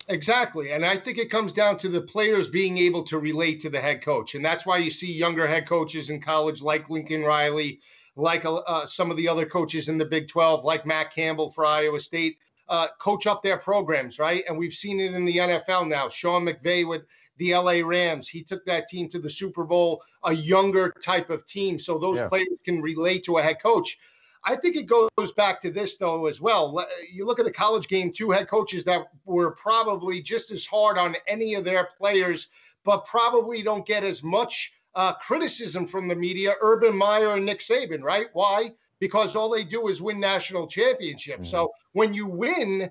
Exactly. 0.09 0.71
And 0.71 0.87
I 0.87 0.97
think 0.97 1.19
it 1.19 1.31
comes 1.31 1.53
down 1.53 1.79
to 1.79 1.89
the 1.89 2.01
players 2.01 2.49
being 2.49 2.79
able 2.79 3.03
to 3.05 3.19
relate 3.19 3.61
to 3.63 3.71
the 3.71 3.81
head 3.81 4.03
coach. 4.03 4.37
And 4.37 4.45
that's 4.45 4.65
why 4.65 4.77
you 4.77 4.91
see 4.91 5.13
younger 5.13 5.49
head 5.49 5.67
coaches 5.67 6.09
in 6.09 6.21
college 6.21 6.63
like 6.63 6.89
Lincoln 6.89 7.25
Riley, 7.25 7.81
like 8.17 8.45
uh, 8.45 8.57
uh 8.57 8.87
some 8.87 9.11
of 9.11 9.17
the 9.17 9.29
other 9.29 9.47
coaches 9.47 9.89
in 9.89 9.99
the 9.99 10.05
Big 10.05 10.29
12, 10.29 10.65
like 10.65 10.87
Matt 10.87 11.15
Campbell 11.15 11.51
for 11.51 11.65
Iowa 11.65 12.01
State, 12.01 12.39
uh, 12.69 12.89
coach 12.99 13.27
up 13.27 13.43
their 13.43 13.59
programs, 13.59 14.19
right? 14.19 14.43
And 14.49 14.59
we've 14.59 14.73
seen 14.73 15.01
it 15.01 15.15
in 15.15 15.25
the 15.25 15.37
NFL 15.37 15.89
now. 15.89 16.09
Sean 16.09 16.45
McVay 16.45 16.87
with 16.87 17.03
the 17.39 17.55
LA 17.55 17.81
Rams, 17.85 18.29
he 18.29 18.43
took 18.43 18.65
that 18.65 18.89
team 18.89 19.09
to 19.11 19.19
the 19.19 19.31
Super 19.31 19.65
Bowl, 19.65 20.03
a 20.25 20.33
younger 20.33 20.93
type 21.03 21.31
of 21.31 21.47
team. 21.47 21.79
So 21.79 21.99
those 21.99 22.19
yeah. 22.19 22.29
players 22.29 22.49
can 22.65 22.81
relate 22.81 23.25
to 23.25 23.39
a 23.39 23.43
head 23.43 23.61
coach. 23.63 23.99
I 24.45 24.55
think 24.55 24.77
it 24.77 24.87
goes 24.87 25.33
back 25.37 25.61
to 25.63 25.71
this 25.73 25.97
though 25.97 26.27
as 26.27 26.41
well. 26.41 26.87
You 27.13 27.27
look 27.27 27.41
at 27.41 27.45
the 27.45 27.53
college 27.53 27.89
game, 27.89 28.13
two 28.13 28.31
head 28.31 28.49
coaches 28.49 28.85
that 28.85 29.09
were 29.25 29.51
probably 29.51 30.23
just 30.23 30.53
as 30.53 30.65
hard 30.65 30.99
on 30.99 31.17
any 31.27 31.55
of 31.55 31.65
their 31.65 31.89
players, 31.99 32.49
but 32.85 33.05
probably 33.07 33.63
don't 33.63 33.85
get 33.85 34.05
as 34.05 34.23
much 34.23 34.73
uh, 34.97 35.13
criticism 35.13 35.87
from 35.87 36.09
the 36.09 36.17
media. 36.17 36.55
Urban 36.61 36.97
Meyer 36.97 37.35
and 37.35 37.47
Nick 37.47 37.61
Saban, 37.61 38.03
right? 38.03 38.27
Why? 38.33 38.71
Because 38.99 39.37
all 39.37 39.51
they 39.51 39.63
do 39.63 39.89
is 39.89 40.01
win 40.01 40.19
national 40.19 40.67
championships. 40.67 41.49
Mm-hmm. 41.49 41.51
So 41.51 41.73
when 41.93 42.15
you 42.15 42.27
win, 42.27 42.91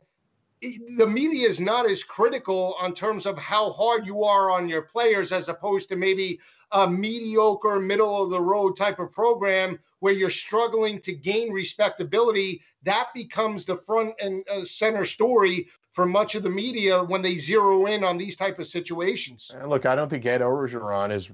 the 0.62 1.08
media 1.08 1.48
is 1.48 1.60
not 1.60 1.90
as 1.90 2.04
critical 2.04 2.76
on 2.80 2.94
terms 2.94 3.26
of 3.26 3.38
how 3.38 3.72
hard 3.72 4.06
you 4.06 4.24
are 4.24 4.52
on 4.52 4.70
your 4.70 4.84
players 4.84 5.32
as 5.32 5.50
opposed 5.50 5.90
to 5.90 5.96
maybe 5.96 6.40
a 6.72 6.90
mediocre 6.90 7.80
middle 7.80 8.24
of 8.24 8.30
the 8.30 8.42
road 8.42 8.78
type 8.78 9.00
of 9.00 9.12
program 9.12 9.80
where 10.00 10.14
you're 10.14 10.30
struggling 10.30 11.02
to 11.02 11.14
gain 11.14 11.52
respectability 11.52 12.62
that 12.84 13.08
becomes 13.14 13.66
the 13.66 13.76
front 13.76 14.14
and 14.22 14.46
uh, 14.50 14.64
center 14.64 15.06
story 15.06 15.68
for 15.92 16.06
much 16.06 16.36
of 16.36 16.44
the 16.44 16.50
media 16.50 17.04
when 17.04 17.22
they 17.22 17.38
zero 17.38 17.86
in 17.86 18.04
on 18.04 18.18
these 18.18 18.36
type 18.36 18.60
of 18.60 18.68
situations 18.68 19.52
and 19.54 19.70
look 19.70 19.86
i 19.86 19.96
don't 19.96 20.10
think 20.10 20.26
ed 20.26 20.42
orgeron 20.42 21.12
is 21.12 21.32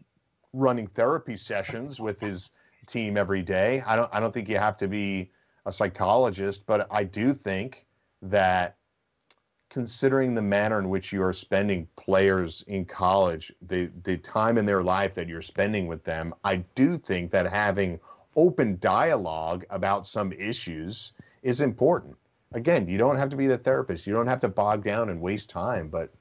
running 0.53 0.87
therapy 0.87 1.37
sessions 1.37 1.99
with 1.99 2.19
his 2.19 2.51
team 2.87 3.15
every 3.15 3.41
day 3.41 3.81
i 3.85 3.95
don't 3.95 4.09
i 4.13 4.19
don't 4.19 4.33
think 4.33 4.49
you 4.49 4.57
have 4.57 4.75
to 4.75 4.87
be 4.87 5.29
a 5.65 5.71
psychologist 5.71 6.65
but 6.65 6.87
i 6.91 7.03
do 7.03 7.33
think 7.33 7.85
that 8.21 8.75
considering 9.71 10.35
the 10.35 10.41
manner 10.41 10.79
in 10.79 10.89
which 10.89 11.13
you 11.13 11.23
are 11.23 11.31
spending 11.31 11.87
players 11.95 12.63
in 12.67 12.85
college, 12.85 13.51
the 13.61 13.89
the 14.03 14.17
time 14.17 14.57
in 14.57 14.65
their 14.65 14.83
life 14.83 15.15
that 15.15 15.29
you're 15.29 15.41
spending 15.41 15.87
with 15.87 16.03
them, 16.03 16.33
I 16.43 16.57
do 16.75 16.97
think 16.97 17.31
that 17.31 17.47
having 17.47 17.99
open 18.35 18.77
dialogue 18.79 19.65
about 19.69 20.05
some 20.05 20.33
issues 20.33 21.13
is 21.41 21.61
important. 21.61 22.15
Again, 22.53 22.87
you 22.87 22.97
don't 22.97 23.15
have 23.15 23.29
to 23.29 23.37
be 23.37 23.47
the 23.47 23.57
therapist. 23.57 24.05
You 24.05 24.13
don't 24.13 24.27
have 24.27 24.41
to 24.41 24.49
bog 24.49 24.83
down 24.83 25.09
and 25.09 25.21
waste 25.21 25.49
time, 25.49 25.87
but 25.87 26.11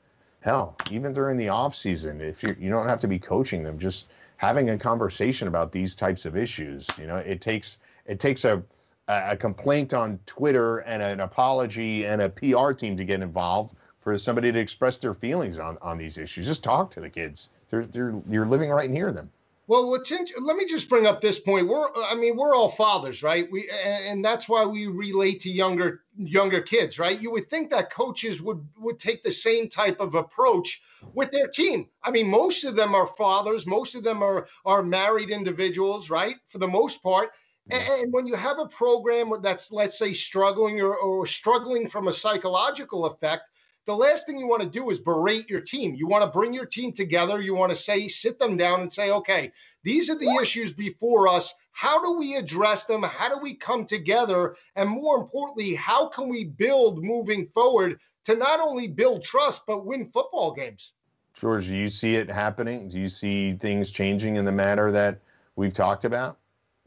hell, 0.40 0.76
even 0.90 1.12
during 1.12 1.36
the 1.36 1.48
off 1.48 1.74
season, 1.74 2.20
if 2.20 2.42
you 2.42 2.56
you 2.58 2.70
don't 2.70 2.88
have 2.88 3.00
to 3.00 3.08
be 3.08 3.18
coaching 3.18 3.62
them, 3.62 3.78
just 3.78 4.10
having 4.36 4.70
a 4.70 4.78
conversation 4.78 5.48
about 5.48 5.72
these 5.72 5.94
types 5.94 6.24
of 6.24 6.36
issues, 6.36 6.88
you 6.98 7.06
know, 7.06 7.16
it 7.16 7.40
takes 7.40 7.78
it 8.06 8.20
takes 8.20 8.44
a 8.44 8.62
a 9.08 9.36
complaint 9.36 9.92
on 9.92 10.20
Twitter 10.24 10.78
and 10.78 11.02
an 11.02 11.20
apology 11.20 12.06
and 12.06 12.22
a 12.22 12.28
PR 12.28 12.72
team 12.72 12.96
to 12.96 13.04
get 13.04 13.22
involved 13.22 13.74
for 13.98 14.16
somebody 14.16 14.52
to 14.52 14.58
express 14.58 14.98
their 14.98 15.14
feelings 15.14 15.58
on, 15.58 15.76
on 15.82 15.98
these 15.98 16.16
issues. 16.16 16.46
Just 16.46 16.62
talk 16.62 16.90
to 16.92 17.00
the 17.00 17.10
kids. 17.10 17.50
They're, 17.68 17.84
they're, 17.84 18.14
you're 18.28 18.46
living 18.46 18.70
right 18.70 18.88
near 18.88 19.10
them. 19.10 19.30
Well, 19.70 19.88
what's 19.88 20.10
in, 20.10 20.26
let 20.42 20.56
me 20.56 20.66
just 20.66 20.88
bring 20.88 21.06
up 21.06 21.20
this 21.20 21.38
point. 21.38 21.68
We're, 21.68 21.86
I 21.94 22.16
mean, 22.16 22.36
we're 22.36 22.56
all 22.56 22.68
fathers, 22.68 23.22
right? 23.22 23.46
We, 23.52 23.70
and 23.70 24.24
that's 24.24 24.48
why 24.48 24.64
we 24.64 24.88
relate 24.88 25.38
to 25.42 25.48
younger, 25.48 26.02
younger 26.18 26.60
kids, 26.60 26.98
right? 26.98 27.22
You 27.22 27.30
would 27.30 27.48
think 27.48 27.70
that 27.70 27.92
coaches 27.92 28.42
would 28.42 28.66
would 28.80 28.98
take 28.98 29.22
the 29.22 29.30
same 29.30 29.68
type 29.68 30.00
of 30.00 30.16
approach 30.16 30.82
with 31.14 31.30
their 31.30 31.46
team. 31.46 31.88
I 32.02 32.10
mean, 32.10 32.28
most 32.28 32.64
of 32.64 32.74
them 32.74 32.96
are 32.96 33.06
fathers. 33.06 33.64
Most 33.64 33.94
of 33.94 34.02
them 34.02 34.24
are 34.24 34.48
are 34.64 34.82
married 34.82 35.30
individuals, 35.30 36.10
right? 36.10 36.34
For 36.48 36.58
the 36.58 36.66
most 36.66 37.00
part, 37.00 37.30
mm-hmm. 37.70 38.02
and 38.02 38.12
when 38.12 38.26
you 38.26 38.34
have 38.34 38.58
a 38.58 38.66
program 38.66 39.30
that's, 39.40 39.70
let's 39.70 39.96
say, 39.96 40.12
struggling 40.12 40.80
or, 40.80 40.96
or, 40.96 41.26
struggling 41.26 41.88
from 41.88 42.08
a 42.08 42.12
psychological 42.12 43.06
effect, 43.06 43.44
the 43.86 43.96
last 43.96 44.26
thing 44.26 44.38
you 44.38 44.46
want 44.46 44.62
to 44.62 44.68
do 44.68 44.90
is 44.90 44.98
berate 44.98 45.48
your 45.48 45.60
team. 45.60 45.94
You 45.94 46.06
want 46.06 46.22
to 46.22 46.30
bring 46.30 46.52
your 46.52 46.66
team 46.66 46.92
together. 46.92 47.40
You 47.40 47.54
want 47.54 47.70
to 47.70 47.76
say, 47.76 48.08
sit 48.08 48.38
them 48.38 48.56
down 48.56 48.80
and 48.80 48.92
say, 48.92 49.10
okay, 49.10 49.52
these 49.82 50.10
are 50.10 50.18
the 50.18 50.38
issues 50.40 50.72
before 50.72 51.28
us. 51.28 51.54
How 51.72 52.02
do 52.02 52.18
we 52.18 52.36
address 52.36 52.84
them? 52.84 53.02
How 53.02 53.28
do 53.28 53.40
we 53.40 53.54
come 53.54 53.86
together? 53.86 54.56
And 54.76 54.90
more 54.90 55.16
importantly, 55.16 55.74
how 55.74 56.08
can 56.08 56.28
we 56.28 56.44
build 56.44 57.02
moving 57.02 57.46
forward 57.46 57.98
to 58.26 58.34
not 58.34 58.60
only 58.60 58.86
build 58.88 59.22
trust, 59.22 59.62
but 59.66 59.86
win 59.86 60.10
football 60.12 60.52
games? 60.52 60.92
George, 61.34 61.68
do 61.68 61.76
you 61.76 61.88
see 61.88 62.16
it 62.16 62.30
happening? 62.30 62.88
Do 62.88 62.98
you 62.98 63.08
see 63.08 63.52
things 63.52 63.90
changing 63.90 64.36
in 64.36 64.44
the 64.44 64.52
manner 64.52 64.90
that 64.90 65.20
we've 65.56 65.72
talked 65.72 66.04
about? 66.04 66.38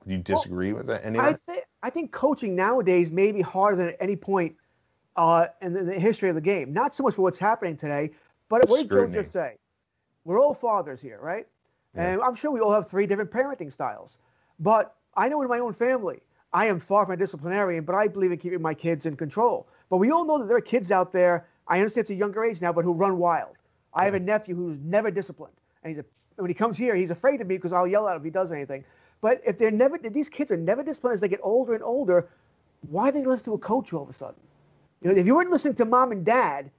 Do 0.05 0.13
you 0.13 0.21
disagree 0.21 0.73
well, 0.73 0.79
with 0.79 0.87
that? 0.87 1.05
Any 1.05 1.17
I 1.17 1.33
think 1.33 1.63
I 1.81 1.89
think 1.89 2.11
coaching 2.11 2.55
nowadays 2.55 3.11
may 3.11 3.31
be 3.31 3.41
harder 3.41 3.77
than 3.77 3.87
at 3.89 3.97
any 3.99 4.15
point 4.15 4.55
uh, 5.15 5.47
in, 5.61 5.73
the, 5.73 5.99
history 5.99 6.29
of 6.29 6.35
the 6.35 6.41
game. 6.41 6.73
Not 6.73 6.93
so 6.93 7.03
much 7.03 7.15
for 7.15 7.21
what's 7.21 7.39
happening 7.39 7.77
today, 7.77 8.11
but 8.49 8.67
what 8.67 8.81
did 8.81 8.91
Joe 8.91 9.07
just 9.07 9.31
say? 9.31 9.55
We're 10.25 10.39
all 10.39 10.53
fathers 10.53 11.01
here, 11.01 11.19
right? 11.21 11.47
Yeah. 11.95 12.09
And 12.09 12.21
I'm 12.21 12.35
sure 12.35 12.51
we 12.51 12.59
all 12.59 12.71
have 12.71 12.89
three 12.89 13.05
different 13.05 13.31
parenting 13.31 13.71
styles. 13.71 14.19
But 14.59 14.95
I 15.15 15.29
know 15.29 15.41
in 15.41 15.49
my 15.49 15.59
own 15.59 15.73
family, 15.73 16.21
I 16.53 16.67
am 16.67 16.79
far 16.79 17.05
from 17.05 17.13
a 17.13 17.17
disciplinarian, 17.17 17.83
but 17.83 17.95
I 17.95 18.07
believe 18.07 18.31
in 18.31 18.37
keeping 18.37 18.61
my 18.61 18.73
kids 18.73 19.05
in 19.05 19.15
control. 19.15 19.67
But 19.89 19.97
we 19.97 20.11
all 20.11 20.25
know 20.25 20.39
that 20.39 20.47
there 20.47 20.57
are 20.57 20.61
kids 20.61 20.91
out 20.91 21.11
there. 21.11 21.47
I 21.67 21.79
understand 21.79 22.03
it's 22.03 22.11
a 22.11 22.15
younger 22.15 22.43
age 22.43 22.61
now, 22.61 22.73
but 22.73 22.85
who 22.85 22.93
run 22.93 23.17
wild. 23.17 23.55
I 23.93 24.05
have 24.05 24.13
a 24.13 24.19
nephew 24.19 24.55
who's 24.55 24.79
never 24.79 25.11
disciplined, 25.11 25.53
and 25.83 25.89
he's 25.89 25.99
a, 25.99 26.05
when 26.35 26.49
he 26.49 26.55
comes 26.55 26.77
here, 26.77 26.95
he's 26.95 27.11
afraid 27.11 27.41
of 27.41 27.47
me 27.47 27.57
because 27.57 27.73
I'll 27.73 27.87
yell 27.87 28.07
at 28.07 28.15
him 28.15 28.21
if 28.21 28.25
he 28.25 28.31
does 28.31 28.51
anything. 28.51 28.83
But 29.21 29.41
if 29.45 29.57
they're 29.57 29.71
never, 29.71 29.99
if 30.03 30.13
these 30.13 30.29
kids 30.29 30.51
are 30.51 30.57
never 30.57 30.83
disciplined 30.83 31.13
as 31.13 31.21
they 31.21 31.27
get 31.27 31.39
older 31.43 31.73
and 31.73 31.83
older, 31.83 32.27
why 32.89 33.11
do 33.11 33.19
they 33.19 33.25
listen 33.25 33.45
to 33.45 33.53
a 33.53 33.59
coach 33.59 33.93
all 33.93 34.03
of 34.03 34.09
a 34.09 34.13
sudden? 34.13 34.39
You 35.03 35.11
know, 35.11 35.19
if 35.19 35.25
you 35.25 35.35
weren't 35.35 35.51
listening 35.51 35.75
to 35.75 35.85
mom 35.85 36.11
and 36.11 36.25
dad, 36.25 36.71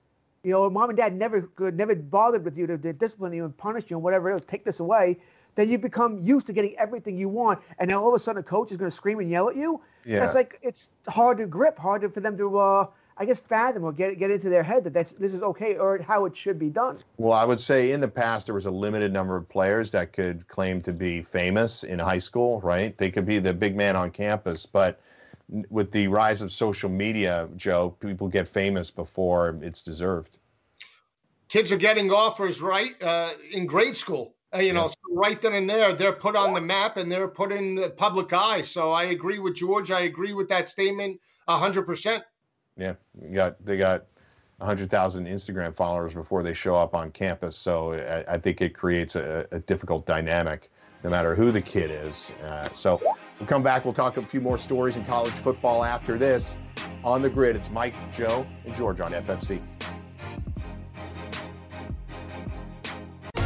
you 0.43 0.53
know, 0.53 0.69
mom 0.71 0.91
and 0.91 0.97
dad 0.97 1.15
never 1.15 1.43
could, 1.43 1.77
never 1.77 1.95
bothered 1.95 2.45
with 2.45 2.57
you 2.57 2.67
to, 2.67 2.79
to 2.79 2.93
discipline 2.93 3.33
you 3.35 3.45
and 3.45 3.57
punish 3.57 3.91
you 3.91 3.97
and 3.97 4.05
whatever 4.05 4.31
else, 4.31 4.43
take 4.47 4.65
this 4.65 4.81
away, 4.81 5.19
then 5.55 5.69
you 5.69 5.79
become 5.79 6.19
used 6.23 6.47
to 6.47 6.53
getting 6.53 6.77
everything 6.79 7.17
you 7.17 7.29
want, 7.29 7.61
and 7.79 7.91
then 7.91 7.97
all 7.97 8.09
of 8.09 8.15
a 8.15 8.19
sudden 8.19 8.41
a 8.41 8.43
coach 8.43 8.71
is 8.71 8.77
going 8.77 8.91
to 8.91 8.95
scream 8.95 9.21
and 9.21 9.31
yell 9.31 9.49
at 9.49 9.57
you. 9.57 9.81
Yeah. 10.05 10.21
That's 10.21 10.35
like 10.35 10.59
it's 10.63 10.91
hard 11.07 11.39
to 11.39 11.47
grip, 11.47 11.79
hard 11.79 12.11
for 12.13 12.21
them 12.21 12.37
to 12.39 12.59
uh, 12.59 12.87
I 13.17 13.27
guess 13.27 13.41
fathom 13.41 13.85
or 13.85 13.93
get 13.93 14.19
get 14.19 14.31
into 14.31 14.49
their 14.49 14.63
head 14.63 14.85
that 14.85 14.93
that's 14.93 15.13
this 15.13 15.35
is 15.35 15.43
okay 15.43 15.77
or 15.77 16.03
how 16.03 16.25
it 16.25 16.37
should 16.37 16.59
be 16.59 16.71
done. 16.71 16.99
Well, 17.17 17.33
I 17.33 17.45
would 17.45 17.61
say 17.61 17.93
in 17.93 18.01
the 18.01 18.09
past 18.09 18.47
there 18.47 18.55
was 18.55 18.67
a 18.67 18.71
limited 18.71 19.13
number 19.13 19.37
of 19.37 19.49
players 19.49 19.93
that 19.93 20.13
could 20.13 20.49
claim 20.49 20.83
to 20.83 20.93
be 20.93 21.23
famous 21.23 21.85
in 21.85 21.99
high 21.99 22.19
school, 22.19 22.61
right? 22.61 22.97
They 22.97 23.11
could 23.11 23.27
be 23.27 23.39
the 23.39 23.55
big 23.55 23.77
man 23.77 23.97
on 23.97 24.11
campus, 24.11 24.67
but 24.67 25.01
with 25.49 25.93
the 25.93 26.09
rise 26.09 26.43
of 26.43 26.51
social 26.53 26.89
media, 26.89 27.49
Joe, 27.57 27.91
people 28.01 28.29
get 28.29 28.49
famous 28.49 28.91
before 28.91 29.59
it's 29.63 29.83
deserved. 29.83 30.39
Kids 31.49 31.71
are 31.71 31.77
getting 31.77 32.11
offers 32.11 32.61
right 32.61 33.01
uh, 33.03 33.31
in 33.53 33.67
grade 33.67 33.97
school. 33.97 34.35
Uh, 34.55 34.59
you 34.59 34.73
know, 34.73 34.87
so 34.87 34.95
right 35.11 35.41
then 35.43 35.55
and 35.55 35.69
there, 35.69 35.93
they're 35.93 36.13
put 36.13 36.37
on 36.37 36.55
the 36.55 36.61
map 36.61 36.97
and 36.97 37.11
they're 37.11 37.29
put 37.29 37.51
in 37.51 37.75
the 37.75 37.91
public 37.91 38.33
eye. 38.33 38.63
So 38.63 38.93
I 38.93 39.05
agree 39.05 39.39
with 39.39 39.55
George. 39.55 39.91
I 39.91 40.03
agree 40.03 40.33
with 40.33 40.49
that 40.49 40.69
statement 40.69 41.21
hundred 41.49 41.85
percent. 41.85 42.25
Yeah, 42.77 42.95
got 43.33 43.65
they 43.65 43.77
got 43.77 44.07
hundred 44.61 44.91
thousand 44.91 45.27
Instagram 45.27 45.75
followers 45.75 46.15
before 46.15 46.43
they 46.43 46.55
show 46.55 46.77
up 46.77 46.95
on 46.95 47.11
campus. 47.11 47.57
So 47.57 47.93
I, 47.93 48.35
I 48.35 48.39
think 48.39 48.63
it 48.63 48.75
creates 48.75 49.17
a, 49.17 49.47
a, 49.53 49.59
difficult 49.61 50.07
dynamic, 50.07 50.71
no 51.03 51.11
matter 51.11 51.35
who 51.35 51.51
the 51.51 51.61
kid 51.61 51.91
is. 51.91 52.31
Uh, 52.43 52.73
so 52.73 53.01
we'll 53.39 53.49
come 53.49 53.63
back. 53.63 53.85
We'll 53.85 53.95
talk 53.95 54.17
a 54.17 54.23
few 54.23 54.41
more 54.41 54.59
stories 54.59 54.97
in 54.97 55.05
college 55.05 55.33
football 55.33 55.85
after 55.85 56.19
this. 56.19 56.57
On 57.03 57.21
the 57.23 57.29
grid, 57.29 57.57
it's 57.57 57.71
Mike, 57.71 57.95
Joe, 58.13 58.47
and 58.65 58.75
George 58.75 59.01
on 59.01 59.13
FFC. 59.13 59.61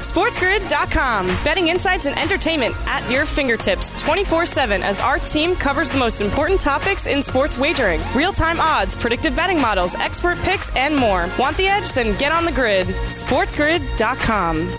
SportsGrid.com. 0.09 1.27
Betting 1.45 1.69
insights 1.69 2.07
and 2.07 2.19
entertainment 2.19 2.75
at 2.87 3.09
your 3.11 3.25
fingertips 3.25 3.93
24 4.03 4.47
7 4.47 4.83
as 4.83 5.01
our 5.01 5.19
team 5.19 5.55
covers 5.55 5.91
the 5.91 5.99
most 5.99 6.21
important 6.21 6.61
topics 6.61 7.07
in 7.07 7.23
sports 7.23 7.57
wagering 7.59 8.01
real 8.15 8.33
time 8.33 8.59
odds, 8.59 8.95
predictive 8.95 9.37
betting 9.37 9.61
models, 9.61 9.95
expert 9.95 10.39
picks, 10.39 10.75
and 10.75 10.97
more. 10.97 11.29
Want 11.39 11.57
the 11.57 11.67
edge? 11.67 11.93
Then 11.93 12.19
get 12.19 12.33
on 12.33 12.45
the 12.45 12.53
grid. 12.53 12.87
SportsGrid.com. 12.87 14.79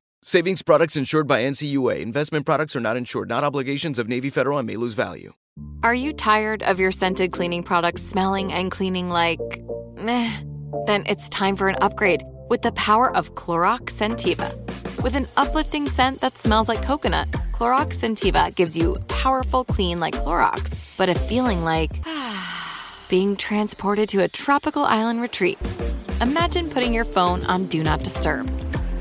Savings 0.23 0.61
products 0.61 0.95
insured 0.95 1.25
by 1.25 1.41
NCUA. 1.41 1.99
Investment 1.99 2.45
products 2.45 2.75
are 2.75 2.79
not 2.79 2.95
insured, 2.95 3.27
not 3.27 3.43
obligations 3.43 3.97
of 3.97 4.07
Navy 4.07 4.29
Federal 4.29 4.59
and 4.59 4.67
may 4.67 4.75
lose 4.75 4.93
value. 4.93 5.33
Are 5.81 5.95
you 5.95 6.13
tired 6.13 6.61
of 6.61 6.79
your 6.79 6.91
scented 6.91 7.31
cleaning 7.31 7.63
products 7.63 8.03
smelling 8.03 8.53
and 8.53 8.69
cleaning 8.69 9.09
like 9.09 9.39
meh? 9.97 10.31
Then 10.85 11.05
it's 11.07 11.27
time 11.29 11.55
for 11.55 11.69
an 11.69 11.75
upgrade 11.81 12.21
with 12.51 12.61
the 12.61 12.71
power 12.73 13.11
of 13.17 13.33
Clorox 13.33 13.93
Scentiva. 13.93 14.53
With 15.01 15.15
an 15.15 15.25
uplifting 15.37 15.89
scent 15.89 16.21
that 16.21 16.37
smells 16.37 16.69
like 16.69 16.83
coconut, 16.83 17.31
Clorox 17.51 17.95
Scentiva 17.95 18.55
gives 18.55 18.77
you 18.77 18.99
powerful 19.07 19.63
clean 19.63 19.99
like 19.99 20.13
Clorox, 20.13 20.71
but 20.97 21.09
a 21.09 21.15
feeling 21.15 21.63
like 21.63 21.89
being 23.09 23.35
transported 23.35 24.07
to 24.09 24.21
a 24.21 24.27
tropical 24.27 24.83
island 24.83 25.19
retreat. 25.19 25.57
Imagine 26.21 26.69
putting 26.69 26.93
your 26.93 27.05
phone 27.05 27.43
on 27.45 27.65
Do 27.65 27.81
Not 27.81 28.03
Disturb 28.03 28.47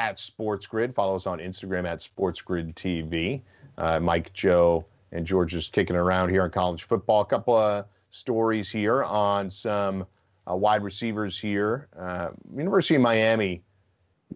at 0.00 0.18
Sports 0.18 0.66
Grid. 0.66 0.94
Follow 0.94 1.14
us 1.14 1.26
on 1.26 1.40
Instagram 1.40 1.86
at 1.86 2.00
Sports 2.00 2.40
Grid 2.40 2.74
TV. 2.74 3.42
Uh, 3.76 4.00
Mike, 4.00 4.32
Joe, 4.32 4.82
and 5.12 5.26
George 5.26 5.50
just 5.50 5.72
kicking 5.72 5.94
around 5.94 6.30
here 6.30 6.42
on 6.42 6.50
college 6.50 6.84
football. 6.84 7.20
A 7.20 7.26
couple 7.26 7.54
of 7.54 7.84
stories 8.10 8.70
here 8.70 9.04
on 9.04 9.50
some 9.50 10.06
uh, 10.50 10.56
wide 10.56 10.82
receivers 10.82 11.38
here. 11.38 11.88
Uh, 11.94 12.30
University 12.56 12.94
of 12.94 13.02
Miami 13.02 13.62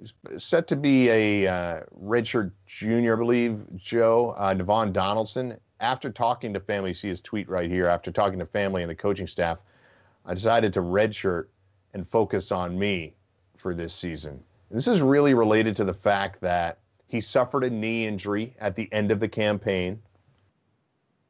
is 0.03 0.13
set 0.37 0.67
to 0.69 0.77
be 0.77 1.09
a 1.09 1.47
uh, 1.47 1.81
redshirt 1.99 2.53
junior, 2.67 3.15
I 3.15 3.19
believe, 3.19 3.65
Joe, 3.75 4.35
uh, 4.37 4.53
Devon 4.53 4.93
Donaldson. 4.93 5.59
After 5.81 6.11
talking 6.11 6.53
to 6.53 6.61
family, 6.61 6.93
see 6.93 7.09
his 7.09 7.23
tweet 7.23 7.49
right 7.49 7.71
here. 7.71 7.87
After 7.87 8.13
talking 8.13 8.39
to 8.39 8.47
family 8.47 8.83
and 8.83 8.91
the 8.91 8.95
coaching 8.95 9.27
staff, 9.27 9.61
I 10.27 10.35
decided 10.35 10.75
to 10.75 10.81
redshirt 10.83 11.47
and 11.95 12.07
focus 12.07 12.53
on 12.53 12.79
me 12.79 13.15
for 13.57 13.73
this 13.73 13.95
season. 13.95 14.45
This 14.71 14.89
is 14.89 15.03
really 15.03 15.35
related 15.35 15.77
to 15.77 15.85
the 15.85 15.95
fact 15.95 16.41
that 16.41 16.79
he 17.07 17.21
suffered 17.21 17.65
a 17.65 17.71
knee 17.71 18.07
injury 18.07 18.55
at 18.59 18.75
the 18.75 18.93
end 18.93 19.11
of 19.11 19.21
the 19.21 19.29
campaign 19.29 20.03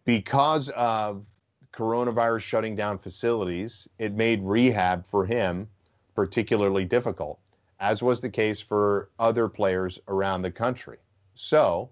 because 0.04 0.70
of 0.70 1.26
coronavirus 1.72 2.40
shutting 2.40 2.76
down 2.76 2.98
facilities. 2.98 3.88
It 3.98 4.14
made 4.14 4.42
rehab 4.42 5.04
for 5.04 5.26
him 5.26 5.68
particularly 6.14 6.84
difficult, 6.84 7.38
as 7.80 8.02
was 8.02 8.20
the 8.20 8.30
case 8.30 8.60
for 8.60 9.10
other 9.18 9.48
players 9.48 10.00
around 10.08 10.42
the 10.42 10.50
country. 10.50 10.98
So, 11.34 11.90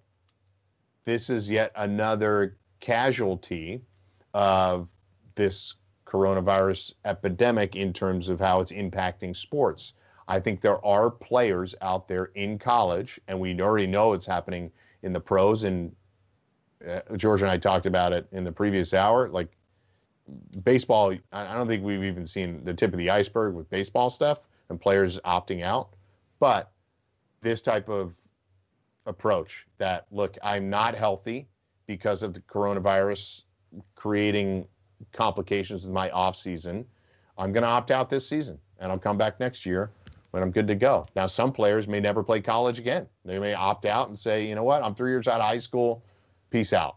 this 1.05 1.29
is 1.29 1.51
yet 1.51 1.73
another 1.75 2.57
casualty 2.81 3.83
of 4.33 4.89
this 5.35 5.75
coronavirus 6.07 6.93
epidemic 7.05 7.75
in 7.75 7.93
terms 7.93 8.29
of 8.29 8.39
how 8.39 8.61
it's 8.61 8.71
impacting 8.71 9.35
sports. 9.35 9.95
I 10.29 10.41
think 10.41 10.61
there 10.61 10.85
are 10.85 11.11
players 11.11 11.75
out 11.81 12.09
there 12.09 12.27
in 12.35 12.59
college, 12.59 13.21
and 13.29 13.39
we 13.39 13.61
already 13.61 13.87
know 13.87 14.13
it's 14.13 14.27
happening 14.27 14.71
in 15.03 15.13
the 15.13 15.21
pros. 15.21 15.65
And 15.65 15.95
uh, 16.87 17.01
George 17.17 17.43
and 17.43 17.51
I 17.51 17.59
talked 17.59 17.87
about 17.87 18.13
it 18.13 18.27
in 18.33 18.45
the 18.45 18.53
previous 18.53 18.95
hour. 18.95 19.29
Like 19.29 19.57
baseball, 20.63 21.15
I 21.33 21.55
don't 21.55 21.67
think 21.67 21.85
we've 21.85 22.05
even 22.05 22.27
seen 22.27 22.65
the 22.65 22.75
tip 22.75 22.93
of 22.93 22.99
the 22.99 23.11
iceberg 23.11 23.55
with 23.55 23.69
baseball 23.71 24.11
stuff 24.11 24.41
and 24.69 24.81
players 24.81 25.19
opting 25.25 25.63
out. 25.63 25.91
But 26.39 26.71
this 27.41 27.61
type 27.61 27.89
of 27.89 28.15
approach 29.07 29.67
that, 29.79 30.07
look, 30.11 30.39
I'm 30.43 30.71
not 30.71 30.95
healthy 30.95 31.49
because 31.87 32.23
of 32.23 32.35
the 32.35 32.41
coronavirus 32.41 33.43
creating 33.97 34.67
complications 35.13 35.85
in 35.85 35.93
my 35.93 36.11
off 36.11 36.37
season. 36.37 36.87
I'm 37.37 37.53
going 37.53 37.63
to 37.63 37.69
opt 37.69 37.91
out 37.91 38.09
this 38.09 38.29
season 38.29 38.59
and 38.79 38.93
I'll 38.93 38.99
come 38.99 39.19
back 39.19 39.41
next 39.41 39.67
year 39.67 39.91
when 40.33 40.43
I'm 40.43 40.51
good 40.51 40.67
to 40.69 40.75
go. 40.75 41.05
Now, 41.15 41.27
some 41.27 41.53
players 41.53 41.87
may 41.87 42.01
never 42.01 42.23
play 42.23 42.41
college 42.41 42.79
again. 42.79 43.07
They 43.25 43.39
may 43.39 43.55
opt 43.55 43.87
out 43.87 44.09
and 44.09 44.19
say, 44.19 44.49
you 44.49 44.55
know 44.55 44.65
what, 44.65 44.83
I'm 44.83 44.95
three 44.95 45.11
years 45.11 45.29
out 45.29 45.41
of 45.41 45.47
high 45.47 45.59
school. 45.59 46.05
Peace 46.51 46.73
out. 46.73 46.97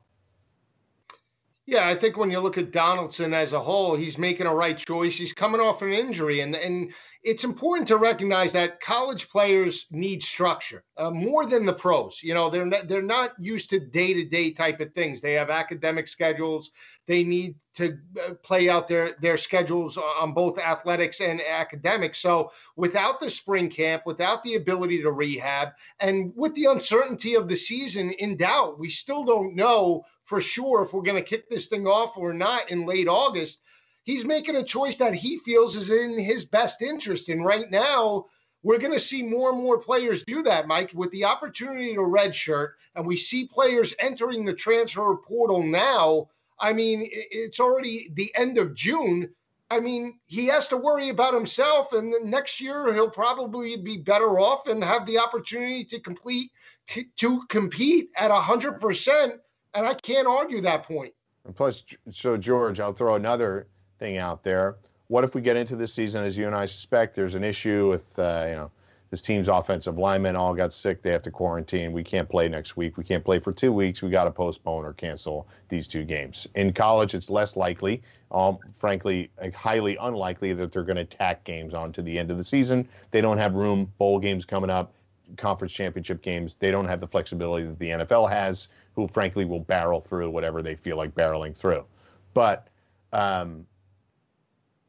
Yeah, 1.67 1.88
I 1.88 1.95
think 1.95 2.15
when 2.17 2.30
you 2.30 2.39
look 2.39 2.58
at 2.58 2.71
Donaldson 2.71 3.34
as 3.34 3.54
a 3.54 3.60
whole, 3.60 3.95
he's 3.95 4.17
making 4.17 4.45
a 4.45 4.54
right 4.54 4.78
choice. 4.78 5.17
He's 5.17 5.34
coming 5.34 5.60
off 5.60 5.82
an 5.82 5.91
injury, 5.91 6.41
and 6.41 6.56
and 6.56 6.93
it's 7.26 7.44
important 7.44 7.88
to 7.88 7.98
recognize 7.98 8.52
that 8.52 8.80
college 8.80 9.30
players 9.30 9.88
need 9.90 10.22
structure 10.22 10.84
uh, 10.96 11.10
more 11.10 11.44
than 11.48 11.66
the 11.66 11.74
pros. 11.74 12.22
You 12.22 12.36
know, 12.36 12.52
they're 12.52 12.68
not, 12.68 12.88
they're 12.88 13.02
not 13.02 13.32
used 13.40 13.72
to 13.72 13.80
day 13.80 14.14
to 14.14 14.26
day 14.26 14.52
type 14.52 14.80
of 14.80 14.94
things. 14.94 15.22
They 15.22 15.34
have 15.34 15.50
academic 15.50 16.08
schedules. 16.08 16.70
They 17.08 17.24
need 17.24 17.56
to 17.76 17.98
uh, 18.24 18.36
play 18.44 18.70
out 18.70 18.88
their 18.88 19.16
their 19.22 19.38
schedules 19.38 19.98
on 19.98 20.34
both 20.34 20.60
athletics 20.60 21.20
and 21.20 21.42
academics. 21.42 22.20
So 22.20 22.52
without 22.76 23.20
the 23.20 23.32
spring 23.32 23.70
camp, 23.70 24.04
without 24.06 24.44
the 24.44 24.54
ability 24.54 25.02
to 25.02 25.12
rehab, 25.12 25.70
and 26.00 26.32
with 26.36 26.54
the 26.54 26.66
uncertainty 26.66 27.34
of 27.34 27.50
the 27.50 27.56
season 27.56 28.12
in 28.12 28.38
doubt, 28.38 28.80
we 28.80 28.90
still 28.90 29.24
don't 29.24 29.56
know 29.56 30.04
for 30.26 30.40
sure 30.42 30.84
if 30.84 30.94
we're 30.94 31.02
going 31.02 31.22
to 31.22 31.28
kick 31.28 31.50
this 31.50 31.68
thing 31.68 31.88
off 31.88 32.18
or 32.18 32.34
not 32.34 32.70
in 32.70 32.86
late 32.86 33.08
August 33.08 33.62
he's 34.06 34.24
making 34.24 34.56
a 34.56 34.63
choice 34.63 34.98
that 34.98 35.13
he 35.13 35.38
feels 35.38 35.76
is 35.76 35.91
in 35.91 36.18
his 36.18 36.46
best 36.46 36.82
interest. 36.82 37.28
And 37.28 37.44
right 37.44 37.70
now, 37.70 38.28
we're 38.63 38.80
going 38.80 38.94
to 38.94 39.00
see 39.00 39.22
more 39.22 39.52
and 39.52 39.62
more 39.62 39.78
players 39.78 40.24
do 40.24 40.44
that, 40.44 40.68
Mike, 40.68 40.91
with 40.94 41.12
the 41.12 41.26
opportunity 41.26 41.94
to 41.94 42.00
redshirt. 42.00 42.70
And 42.96 43.06
we 43.06 43.18
see 43.18 43.46
players 43.46 43.94
entering 44.00 44.46
the 44.46 44.54
transfer 44.54 45.15
portal 45.18 45.62
now. 45.62 46.30
I 46.58 46.74
mean, 46.74 47.08
it's 47.12 47.60
already 47.60 48.10
the 48.13 48.34
end 48.34 48.58
of 48.58 48.74
June. 48.74 49.32
I 49.70 49.80
mean, 49.80 50.20
he 50.28 50.46
has 50.48 50.68
to 50.70 50.78
worry 50.78 51.10
about 51.10 51.34
himself, 51.34 51.91
and 51.91 52.13
next 52.30 52.62
year 52.62 52.94
he'll 52.94 53.10
probably 53.10 53.76
be 53.78 53.98
better 53.98 54.39
off 54.39 54.68
and 54.68 54.84
have 54.84 55.08
the 55.08 55.18
opportunity 55.18 55.84
to 55.86 56.00
complete 56.00 56.52
to, 56.89 57.04
to 57.18 57.41
compete 57.50 58.10
at 58.15 58.30
hundred 58.30 58.80
percent. 58.80 59.34
And 59.74 59.86
I 59.86 59.96
can't 59.96 60.28
argue 60.28 60.62
that 60.62 60.84
point. 60.84 61.13
And 61.46 61.56
plus, 61.56 61.84
so 62.12 62.38
George, 62.38 62.80
I'll 62.80 62.94
throw 62.94 63.15
another 63.15 63.68
thing 64.00 64.18
out 64.18 64.44
there. 64.44 64.76
What 65.08 65.24
if 65.24 65.36
we 65.36 65.42
get 65.42 65.56
into 65.56 65.76
this 65.76 65.94
season, 65.94 66.24
as 66.24 66.38
you 66.38 66.48
and 66.48 66.56
I 66.56 66.66
suspect, 66.66 67.16
there's 67.16 67.36
an 67.36 67.44
issue 67.44 67.90
with 67.90 68.18
uh, 68.18 68.46
you 68.50 68.56
know 68.56 68.72
this 69.12 69.22
team's 69.22 69.48
offensive 69.48 69.98
linemen 69.98 70.36
all 70.36 70.54
got 70.54 70.74
sick. 70.74 71.02
They 71.02 71.12
have 71.12 71.22
to 71.24 71.32
quarantine. 71.32 71.94
We 71.94 72.04
can't 72.04 72.28
play 72.28 72.50
next 72.50 72.76
week. 72.76 72.98
We 72.98 73.04
can't 73.04 73.24
play 73.24 73.40
for 73.40 73.54
two 73.54 73.72
weeks. 73.72 74.02
We 74.02 74.10
got 74.10 74.26
to 74.26 74.32
postpone 74.32 74.84
or 74.84 74.94
cancel 74.94 75.48
these 75.70 75.88
two 75.88 76.04
games. 76.04 76.48
In 76.56 76.74
college, 76.74 77.14
it's 77.14 77.30
less 77.30 77.56
likely, 77.56 78.02
um, 78.32 78.58
frankly, 78.76 79.30
highly 79.54 79.96
unlikely 79.98 80.54
that 80.54 80.72
they're 80.72 80.84
going 80.84 80.98
to 80.98 81.06
tack 81.06 81.44
games 81.44 81.74
on 81.74 81.92
to 81.94 82.02
the 82.02 82.18
end 82.18 82.32
of 82.32 82.38
the 82.38 82.44
season. 82.44 82.88
They 83.12 83.22
don't 83.22 83.38
have 83.38 83.54
room. 83.54 83.92
Bowl 84.00 84.20
games 84.20 84.44
coming 84.44 84.72
up, 84.72 84.92
conference 85.38 85.72
championship 85.74 86.22
games. 86.22 86.56
They 86.56 86.72
don't 86.72 86.88
have 86.88 87.00
the 87.00 87.08
flexibility 87.08 87.68
that 87.68 87.80
the 87.80 87.90
NFL 87.90 88.30
has, 88.30 88.70
who 88.96 89.08
frankly 89.08 89.46
will 89.46 89.60
barrel 89.60 90.02
through 90.02 90.32
whatever 90.32 90.64
they 90.64 90.76
feel 90.76 90.98
like 90.98 91.14
barreling 91.14 91.56
through. 91.56 91.86
But 92.34 92.68
um, 93.14 93.66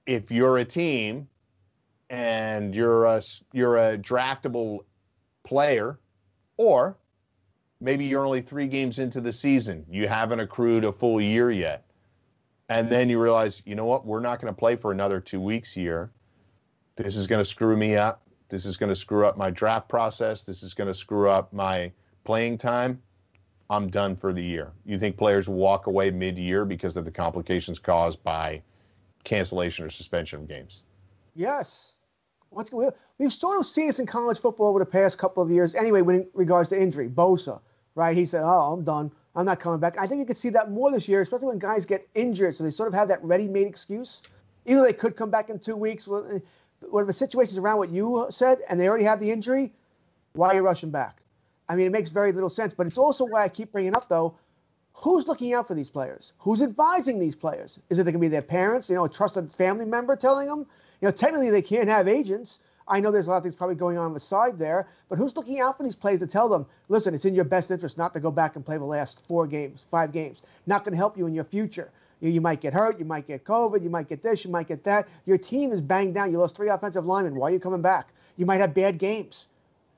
if 0.06 0.30
you're 0.30 0.58
a 0.58 0.64
team 0.64 1.28
and 2.08 2.74
you're 2.74 3.04
a 3.04 3.20
you're 3.52 3.76
a 3.76 3.98
draftable 3.98 4.80
player, 5.44 5.98
or 6.56 6.96
maybe 7.80 8.04
you're 8.04 8.24
only 8.24 8.40
three 8.40 8.68
games 8.68 8.98
into 8.98 9.20
the 9.20 9.32
season, 9.32 9.84
you 9.90 10.08
haven't 10.08 10.40
accrued 10.40 10.84
a 10.84 10.92
full 10.92 11.20
year 11.20 11.50
yet, 11.50 11.84
and 12.68 12.88
then 12.88 13.10
you 13.10 13.20
realize, 13.20 13.62
you 13.66 13.74
know 13.74 13.84
what, 13.84 14.06
we're 14.06 14.20
not 14.20 14.40
going 14.40 14.52
to 14.52 14.58
play 14.58 14.76
for 14.76 14.92
another 14.92 15.20
two 15.20 15.40
weeks 15.40 15.72
here. 15.72 16.10
This 16.96 17.16
is 17.16 17.26
going 17.26 17.40
to 17.40 17.44
screw 17.44 17.76
me 17.76 17.96
up. 17.96 18.22
This 18.48 18.64
is 18.64 18.76
going 18.76 18.88
to 18.90 18.96
screw 18.96 19.26
up 19.26 19.36
my 19.36 19.50
draft 19.50 19.88
process. 19.88 20.42
This 20.42 20.62
is 20.62 20.72
going 20.72 20.86
to 20.86 20.94
screw 20.94 21.28
up 21.28 21.52
my 21.52 21.92
playing 22.24 22.58
time. 22.58 23.02
I'm 23.68 23.88
done 23.88 24.14
for 24.14 24.32
the 24.32 24.42
year. 24.42 24.70
You 24.84 24.98
think 24.98 25.16
players 25.16 25.48
walk 25.48 25.88
away 25.88 26.12
mid-year 26.12 26.64
because 26.64 26.96
of 26.96 27.04
the 27.04 27.10
complications 27.10 27.80
caused 27.80 28.22
by 28.22 28.62
cancellation 29.26 29.84
or 29.84 29.90
suspension 29.90 30.40
of 30.40 30.48
games? 30.48 30.84
Yes. 31.34 31.94
What's, 32.50 32.72
we've 32.72 33.32
sort 33.32 33.58
of 33.58 33.66
seen 33.66 33.88
this 33.88 33.98
in 33.98 34.06
college 34.06 34.38
football 34.38 34.68
over 34.68 34.78
the 34.78 34.86
past 34.86 35.18
couple 35.18 35.42
of 35.42 35.50
years. 35.50 35.74
Anyway, 35.74 36.00
in 36.00 36.26
regards 36.32 36.70
to 36.70 36.80
injury, 36.80 37.08
Bosa, 37.08 37.60
right? 37.94 38.16
He 38.16 38.24
said, 38.24 38.42
"Oh, 38.42 38.72
I'm 38.72 38.84
done. 38.84 39.10
I'm 39.34 39.44
not 39.44 39.60
coming 39.60 39.80
back." 39.80 39.96
I 39.98 40.06
think 40.06 40.20
you 40.20 40.26
could 40.26 40.36
see 40.36 40.50
that 40.50 40.70
more 40.70 40.90
this 40.90 41.08
year, 41.08 41.20
especially 41.20 41.48
when 41.48 41.58
guys 41.58 41.84
get 41.84 42.08
injured, 42.14 42.54
so 42.54 42.64
they 42.64 42.70
sort 42.70 42.86
of 42.86 42.94
have 42.94 43.08
that 43.08 43.22
ready-made 43.22 43.66
excuse. 43.66 44.22
Either 44.64 44.82
they 44.82 44.92
could 44.92 45.16
come 45.16 45.30
back 45.30 45.50
in 45.50 45.58
two 45.58 45.76
weeks. 45.76 46.08
Eh, 46.08 46.38
whatever 46.88 47.08
the 47.08 47.12
situation's 47.12 47.58
around 47.58 47.78
what 47.78 47.90
you 47.90 48.26
said, 48.30 48.58
and 48.70 48.78
they 48.78 48.88
already 48.88 49.04
have 49.04 49.18
the 49.18 49.30
injury, 49.30 49.72
why 50.34 50.48
are 50.48 50.54
you 50.54 50.62
rushing 50.62 50.90
back? 50.90 51.20
I 51.68 51.74
mean, 51.74 51.86
it 51.86 51.90
makes 51.90 52.10
very 52.10 52.32
little 52.32 52.48
sense. 52.48 52.72
But 52.72 52.86
it's 52.86 52.98
also 52.98 53.24
why 53.24 53.42
I 53.42 53.48
keep 53.48 53.72
bringing 53.72 53.96
up 53.96 54.08
though 54.08 54.38
who's 54.96 55.26
looking 55.26 55.52
out 55.52 55.68
for 55.68 55.74
these 55.74 55.90
players? 55.90 56.32
Who's 56.38 56.62
advising 56.62 57.18
these 57.18 57.36
players? 57.36 57.78
Is 57.90 57.98
it 57.98 58.04
going 58.04 58.14
to 58.14 58.20
be 58.20 58.28
their 58.28 58.42
parents, 58.42 58.88
you 58.88 58.96
know, 58.96 59.04
a 59.04 59.08
trusted 59.08 59.52
family 59.52 59.84
member 59.84 60.16
telling 60.16 60.46
them? 60.46 60.60
You 61.00 61.08
know, 61.08 61.10
technically 61.10 61.50
they 61.50 61.62
can't 61.62 61.88
have 61.88 62.08
agents. 62.08 62.60
I 62.88 63.00
know 63.00 63.10
there's 63.10 63.26
a 63.26 63.30
lot 63.30 63.38
of 63.38 63.42
things 63.42 63.54
probably 63.54 63.74
going 63.74 63.98
on 63.98 64.06
on 64.06 64.14
the 64.14 64.20
side 64.20 64.58
there, 64.58 64.86
but 65.08 65.18
who's 65.18 65.36
looking 65.36 65.60
out 65.60 65.76
for 65.76 65.82
these 65.82 65.96
players 65.96 66.20
to 66.20 66.26
tell 66.26 66.48
them, 66.48 66.66
listen, 66.88 67.14
it's 67.14 67.24
in 67.24 67.34
your 67.34 67.44
best 67.44 67.70
interest 67.70 67.98
not 67.98 68.14
to 68.14 68.20
go 68.20 68.30
back 68.30 68.54
and 68.54 68.64
play 68.64 68.78
the 68.78 68.84
last 68.84 69.26
four 69.26 69.46
games, 69.46 69.82
five 69.82 70.12
games. 70.12 70.42
Not 70.66 70.84
going 70.84 70.92
to 70.92 70.96
help 70.96 71.18
you 71.18 71.26
in 71.26 71.34
your 71.34 71.44
future. 71.44 71.90
You, 72.20 72.30
you 72.30 72.40
might 72.40 72.60
get 72.60 72.72
hurt, 72.72 72.98
you 72.98 73.04
might 73.04 73.26
get 73.26 73.44
COVID, 73.44 73.82
you 73.82 73.90
might 73.90 74.08
get 74.08 74.22
this, 74.22 74.44
you 74.44 74.50
might 74.50 74.68
get 74.68 74.84
that. 74.84 75.08
Your 75.26 75.36
team 75.36 75.72
is 75.72 75.82
banged 75.82 76.14
down. 76.14 76.30
You 76.30 76.38
lost 76.38 76.56
three 76.56 76.68
offensive 76.68 77.06
linemen. 77.06 77.34
Why 77.34 77.48
are 77.48 77.52
you 77.52 77.60
coming 77.60 77.82
back? 77.82 78.08
You 78.36 78.46
might 78.46 78.60
have 78.60 78.72
bad 78.72 78.98
games, 78.98 79.48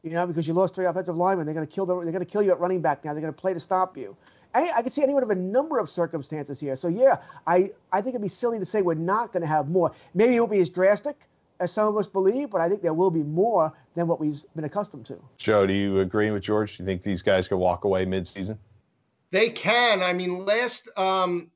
you 0.03 0.11
know, 0.11 0.27
because 0.27 0.49
you 0.49 0.55
lost 0.55 0.75
three 0.75 0.87
offensive 0.87 1.17
linemen. 1.17 1.45
They're 1.45 1.55
going 1.55 1.67
to 1.67 1.73
kill 1.73 1.87
the, 1.87 1.95
they're 1.95 2.13
going 2.13 2.25
to 2.25 2.31
kill 2.31 2.43
you 2.43 2.53
at 2.53 2.59
running 2.59 2.81
back 2.81 3.05
now. 3.05 3.13
They're 3.13 3.21
going 3.21 3.35
to 3.35 3.41
play 3.41 3.53
to 3.53 3.61
stop 3.61 3.97
you. 3.97 4.17
I, 4.55 4.71
I 4.77 4.83
can 4.83 4.91
see 4.91 5.03
anyone 5.03 5.23
of 5.23 5.31
a 5.31 5.35
number 5.35 5.79
of 5.79 5.89
circumstances 5.89 6.59
here. 6.59 6.77
So 6.77 6.89
yeah, 6.89 7.19
I, 7.47 7.73
I 7.93 8.01
think 8.01 8.15
it'd 8.15 8.23
be 8.23 8.29
silly 8.29 8.59
to 8.59 8.65
say 8.65 8.83
we're 8.83 8.95
not 8.95 9.33
going 9.33 9.43
to 9.43 9.47
have 9.47 9.69
more. 9.69 9.93
Maybe 10.15 10.37
it 10.37 10.41
won't 10.41 10.53
be 10.53 10.59
as 10.59 10.71
drastic 10.71 11.29
as 11.61 11.73
some 11.73 11.89
of 11.89 11.97
us 11.97 12.07
believe, 12.07 12.51
but 12.51 12.61
I 12.61 12.69
think 12.69 12.83
there 12.83 12.95
will 12.95 13.11
be 13.11 13.23
more 13.23 13.73
than 13.95 14.07
what 14.07 14.21
we've 14.21 14.41
been 14.55 14.65
accustomed 14.65 15.07
to. 15.07 15.19
Joe, 15.37 15.67
do 15.67 15.73
you 15.73 15.99
agree 16.01 16.31
with 16.31 16.43
George? 16.43 16.77
Do 16.77 16.83
you 16.83 16.87
think 16.87 17.03
these 17.03 17.23
guys 17.23 17.49
could 17.49 17.59
walk 17.59 17.85
away 17.85 18.05
mid-season? 18.05 18.59
They 19.31 19.51
can. 19.51 20.03
I 20.03 20.13
mean, 20.13 20.45
last 20.47 20.89
um, 20.97 21.51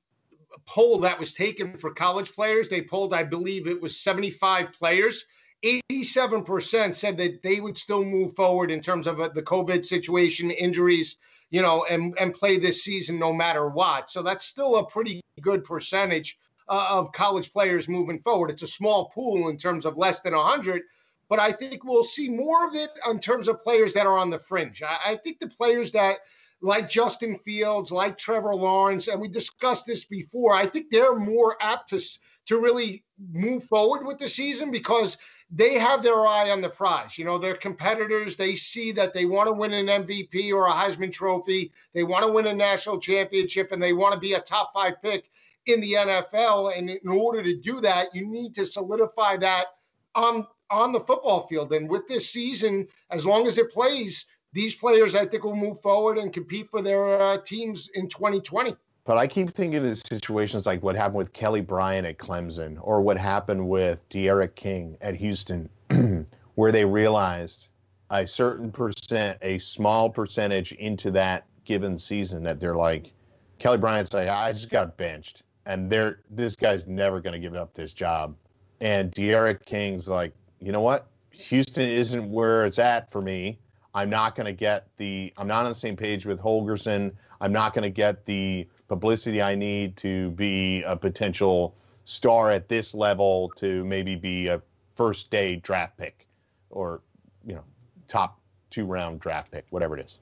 poll 0.66 0.98
that 1.00 1.18
was 1.18 1.34
taken 1.34 1.78
for 1.78 1.92
college 1.94 2.32
players, 2.32 2.68
they 2.68 2.82
polled, 2.82 3.14
I 3.14 3.22
believe 3.22 3.66
it 3.66 3.80
was 3.80 3.98
75 3.98 4.72
players. 4.72 5.24
87% 5.64 6.94
said 6.94 7.16
that 7.18 7.42
they 7.42 7.60
would 7.60 7.78
still 7.78 8.04
move 8.04 8.34
forward 8.34 8.70
in 8.70 8.82
terms 8.82 9.06
of 9.06 9.20
uh, 9.20 9.28
the 9.28 9.42
COVID 9.42 9.84
situation, 9.84 10.50
injuries, 10.50 11.16
you 11.50 11.62
know, 11.62 11.84
and 11.88 12.16
and 12.18 12.34
play 12.34 12.58
this 12.58 12.82
season 12.82 13.18
no 13.18 13.32
matter 13.32 13.68
what. 13.68 14.10
So 14.10 14.22
that's 14.22 14.44
still 14.44 14.76
a 14.76 14.86
pretty 14.86 15.20
good 15.40 15.64
percentage 15.64 16.38
uh, 16.68 16.86
of 16.90 17.12
college 17.12 17.52
players 17.52 17.88
moving 17.88 18.20
forward. 18.20 18.50
It's 18.50 18.62
a 18.62 18.66
small 18.66 19.10
pool 19.10 19.48
in 19.48 19.58
terms 19.58 19.84
of 19.84 19.96
less 19.96 20.20
than 20.22 20.34
100, 20.34 20.82
but 21.28 21.38
I 21.38 21.52
think 21.52 21.84
we'll 21.84 22.04
see 22.04 22.28
more 22.28 22.66
of 22.66 22.74
it 22.74 22.90
in 23.08 23.20
terms 23.20 23.46
of 23.46 23.60
players 23.60 23.92
that 23.92 24.06
are 24.06 24.18
on 24.18 24.30
the 24.30 24.38
fringe. 24.38 24.82
I, 24.82 25.12
I 25.12 25.16
think 25.16 25.38
the 25.38 25.48
players 25.48 25.92
that 25.92 26.18
like 26.62 26.88
Justin 26.88 27.38
Fields, 27.44 27.90
like 27.90 28.16
Trevor 28.16 28.54
Lawrence, 28.54 29.08
and 29.08 29.20
we 29.20 29.28
discussed 29.28 29.84
this 29.84 30.04
before. 30.04 30.54
I 30.54 30.66
think 30.66 30.90
they're 30.90 31.14
more 31.14 31.56
apt 31.60 31.90
to 31.90 32.00
to 32.46 32.58
really 32.58 33.04
move 33.32 33.64
forward 33.64 34.04
with 34.06 34.18
the 34.18 34.28
season 34.28 34.70
because 34.70 35.16
they 35.54 35.74
have 35.74 36.02
their 36.02 36.26
eye 36.26 36.50
on 36.50 36.62
the 36.62 36.68
prize. 36.70 37.18
You 37.18 37.26
know, 37.26 37.38
their 37.38 37.54
competitors, 37.54 38.36
they 38.36 38.56
see 38.56 38.90
that 38.92 39.12
they 39.12 39.26
want 39.26 39.48
to 39.48 39.52
win 39.52 39.74
an 39.74 39.86
MVP 39.86 40.50
or 40.50 40.66
a 40.66 40.72
Heisman 40.72 41.12
Trophy, 41.12 41.72
they 41.92 42.04
want 42.04 42.24
to 42.24 42.32
win 42.32 42.46
a 42.46 42.54
national 42.54 42.98
championship, 42.98 43.70
and 43.70 43.82
they 43.82 43.92
want 43.92 44.14
to 44.14 44.20
be 44.20 44.32
a 44.32 44.40
top 44.40 44.72
five 44.72 44.94
pick 45.02 45.30
in 45.66 45.80
the 45.82 45.92
NFL. 45.92 46.76
And 46.76 46.88
in 46.88 47.08
order 47.08 47.42
to 47.42 47.60
do 47.60 47.82
that, 47.82 48.14
you 48.14 48.26
need 48.26 48.54
to 48.54 48.64
solidify 48.64 49.36
that 49.38 49.66
on 50.14 50.46
on 50.70 50.90
the 50.90 51.00
football 51.00 51.46
field. 51.46 51.70
And 51.74 51.88
with 51.88 52.08
this 52.08 52.30
season, 52.30 52.88
as 53.10 53.26
long 53.26 53.46
as 53.46 53.58
it 53.58 53.70
plays, 53.70 54.24
these 54.54 54.74
players 54.74 55.14
I 55.14 55.26
think 55.26 55.44
will 55.44 55.54
move 55.54 55.82
forward 55.82 56.16
and 56.16 56.32
compete 56.32 56.70
for 56.70 56.80
their 56.80 57.20
uh, 57.20 57.38
teams 57.44 57.90
in 57.94 58.08
2020. 58.08 58.74
But 59.04 59.18
I 59.18 59.26
keep 59.26 59.50
thinking 59.50 59.84
of 59.84 59.98
situations 59.98 60.64
like 60.64 60.82
what 60.82 60.94
happened 60.94 61.16
with 61.16 61.32
Kelly 61.32 61.60
Bryant 61.60 62.06
at 62.06 62.18
Clemson 62.18 62.78
or 62.80 63.00
what 63.00 63.18
happened 63.18 63.68
with 63.68 64.08
D'Eriq 64.08 64.54
King 64.54 64.96
at 65.00 65.16
Houston, 65.16 65.68
where 66.54 66.70
they 66.70 66.84
realized 66.84 67.68
a 68.10 68.26
certain 68.26 68.70
percent, 68.70 69.38
a 69.42 69.58
small 69.58 70.08
percentage 70.08 70.72
into 70.72 71.10
that 71.12 71.46
given 71.64 71.98
season 71.98 72.44
that 72.44 72.60
they're 72.60 72.76
like, 72.76 73.12
Kelly 73.58 73.78
Bryant's 73.78 74.12
like, 74.12 74.28
I 74.28 74.52
just 74.52 74.70
got 74.70 74.96
benched. 74.96 75.42
And 75.66 75.90
they're 75.90 76.20
this 76.30 76.56
guy's 76.56 76.86
never 76.86 77.20
gonna 77.20 77.38
give 77.38 77.54
up 77.54 77.74
this 77.74 77.92
job. 77.92 78.36
And 78.80 79.10
D'Eriq 79.12 79.64
King's 79.64 80.08
like, 80.08 80.32
you 80.60 80.70
know 80.72 80.80
what? 80.80 81.06
Houston 81.30 81.88
isn't 81.88 82.30
where 82.30 82.66
it's 82.66 82.78
at 82.78 83.10
for 83.10 83.20
me. 83.22 83.58
I'm 83.94 84.10
not 84.10 84.34
going 84.34 84.46
to 84.46 84.52
get 84.52 84.88
the, 84.96 85.32
I'm 85.38 85.46
not 85.46 85.64
on 85.64 85.70
the 85.70 85.74
same 85.74 85.96
page 85.96 86.24
with 86.24 86.40
Holgorsen. 86.40 87.12
I'm 87.40 87.52
not 87.52 87.74
going 87.74 87.82
to 87.82 87.90
get 87.90 88.24
the 88.24 88.66
publicity 88.92 89.40
I 89.40 89.54
need 89.54 89.96
to 89.98 90.32
be 90.32 90.82
a 90.82 90.94
potential 90.94 91.74
star 92.04 92.50
at 92.50 92.68
this 92.68 92.94
level 92.94 93.50
to 93.56 93.86
maybe 93.86 94.16
be 94.16 94.48
a 94.48 94.60
first 94.96 95.30
day 95.30 95.56
draft 95.56 95.96
pick 95.96 96.26
or, 96.68 97.00
you 97.42 97.54
know, 97.54 97.64
top 98.06 98.38
two 98.68 98.84
round 98.84 99.18
draft 99.18 99.50
pick, 99.50 99.64
whatever 99.70 99.96
it 99.96 100.04
is. 100.04 100.20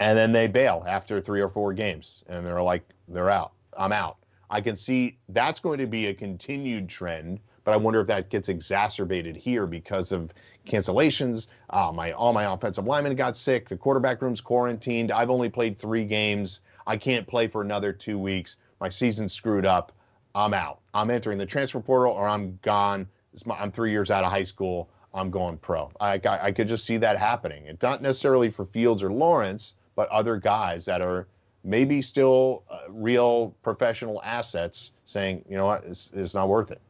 And 0.00 0.18
then 0.18 0.32
they 0.32 0.48
bail 0.48 0.82
after 0.88 1.20
three 1.20 1.40
or 1.40 1.48
four 1.48 1.72
games 1.72 2.24
and 2.28 2.44
they're 2.44 2.60
like, 2.60 2.82
they're 3.06 3.30
out. 3.30 3.52
I'm 3.78 3.92
out. 3.92 4.16
I 4.50 4.60
can 4.60 4.74
see 4.74 5.16
that's 5.28 5.60
going 5.60 5.78
to 5.78 5.86
be 5.86 6.06
a 6.06 6.14
continued 6.14 6.88
trend 6.88 7.38
but 7.66 7.72
I 7.72 7.78
wonder 7.78 8.00
if 8.00 8.06
that 8.06 8.30
gets 8.30 8.48
exacerbated 8.48 9.34
here 9.34 9.66
because 9.66 10.12
of 10.12 10.32
cancellations. 10.66 11.46
Uh, 11.70 11.92
my 11.94 12.12
all 12.12 12.32
my 12.32 12.52
offensive 12.52 12.86
linemen 12.86 13.16
got 13.16 13.36
sick. 13.36 13.68
The 13.68 13.76
quarterback 13.76 14.20
room's 14.22 14.40
quarantined. 14.40 15.10
I've 15.10 15.30
only 15.30 15.48
played 15.48 15.78
three 15.78 16.04
games. 16.04 16.60
I 16.86 16.96
can't 16.96 17.26
play 17.26 17.46
for 17.46 17.62
another 17.62 17.92
two 17.92 18.18
weeks. 18.18 18.56
My 18.80 18.88
season's 18.88 19.32
screwed 19.32 19.66
up. 19.66 19.92
I'm 20.34 20.52
out. 20.52 20.80
I'm 20.92 21.10
entering 21.10 21.38
the 21.38 21.46
transfer 21.46 21.80
portal 21.80 22.12
or 22.12 22.28
I'm 22.28 22.58
gone. 22.62 23.08
My, 23.44 23.58
I'm 23.58 23.72
three 23.72 23.90
years 23.90 24.10
out 24.10 24.24
of 24.24 24.30
high 24.30 24.44
school. 24.44 24.88
I'm 25.14 25.30
going 25.30 25.56
pro. 25.56 25.90
I, 25.98 26.20
I, 26.24 26.46
I 26.46 26.52
could 26.52 26.68
just 26.68 26.84
see 26.84 26.98
that 26.98 27.18
happening. 27.18 27.66
It's 27.66 27.82
not 27.82 28.02
necessarily 28.02 28.50
for 28.50 28.66
Fields 28.66 29.02
or 29.02 29.10
Lawrence, 29.10 29.74
but 29.94 30.08
other 30.10 30.36
guys 30.36 30.84
that 30.84 31.00
are 31.00 31.26
maybe 31.64 32.02
still 32.02 32.64
uh, 32.70 32.80
real 32.88 33.54
professional 33.62 34.22
assets 34.22 34.92
saying, 35.06 35.44
you 35.48 35.56
know 35.56 35.66
what, 35.66 35.84
it's, 35.84 36.10
it's 36.14 36.34
not 36.34 36.48
worth 36.48 36.70
it. 36.70 36.80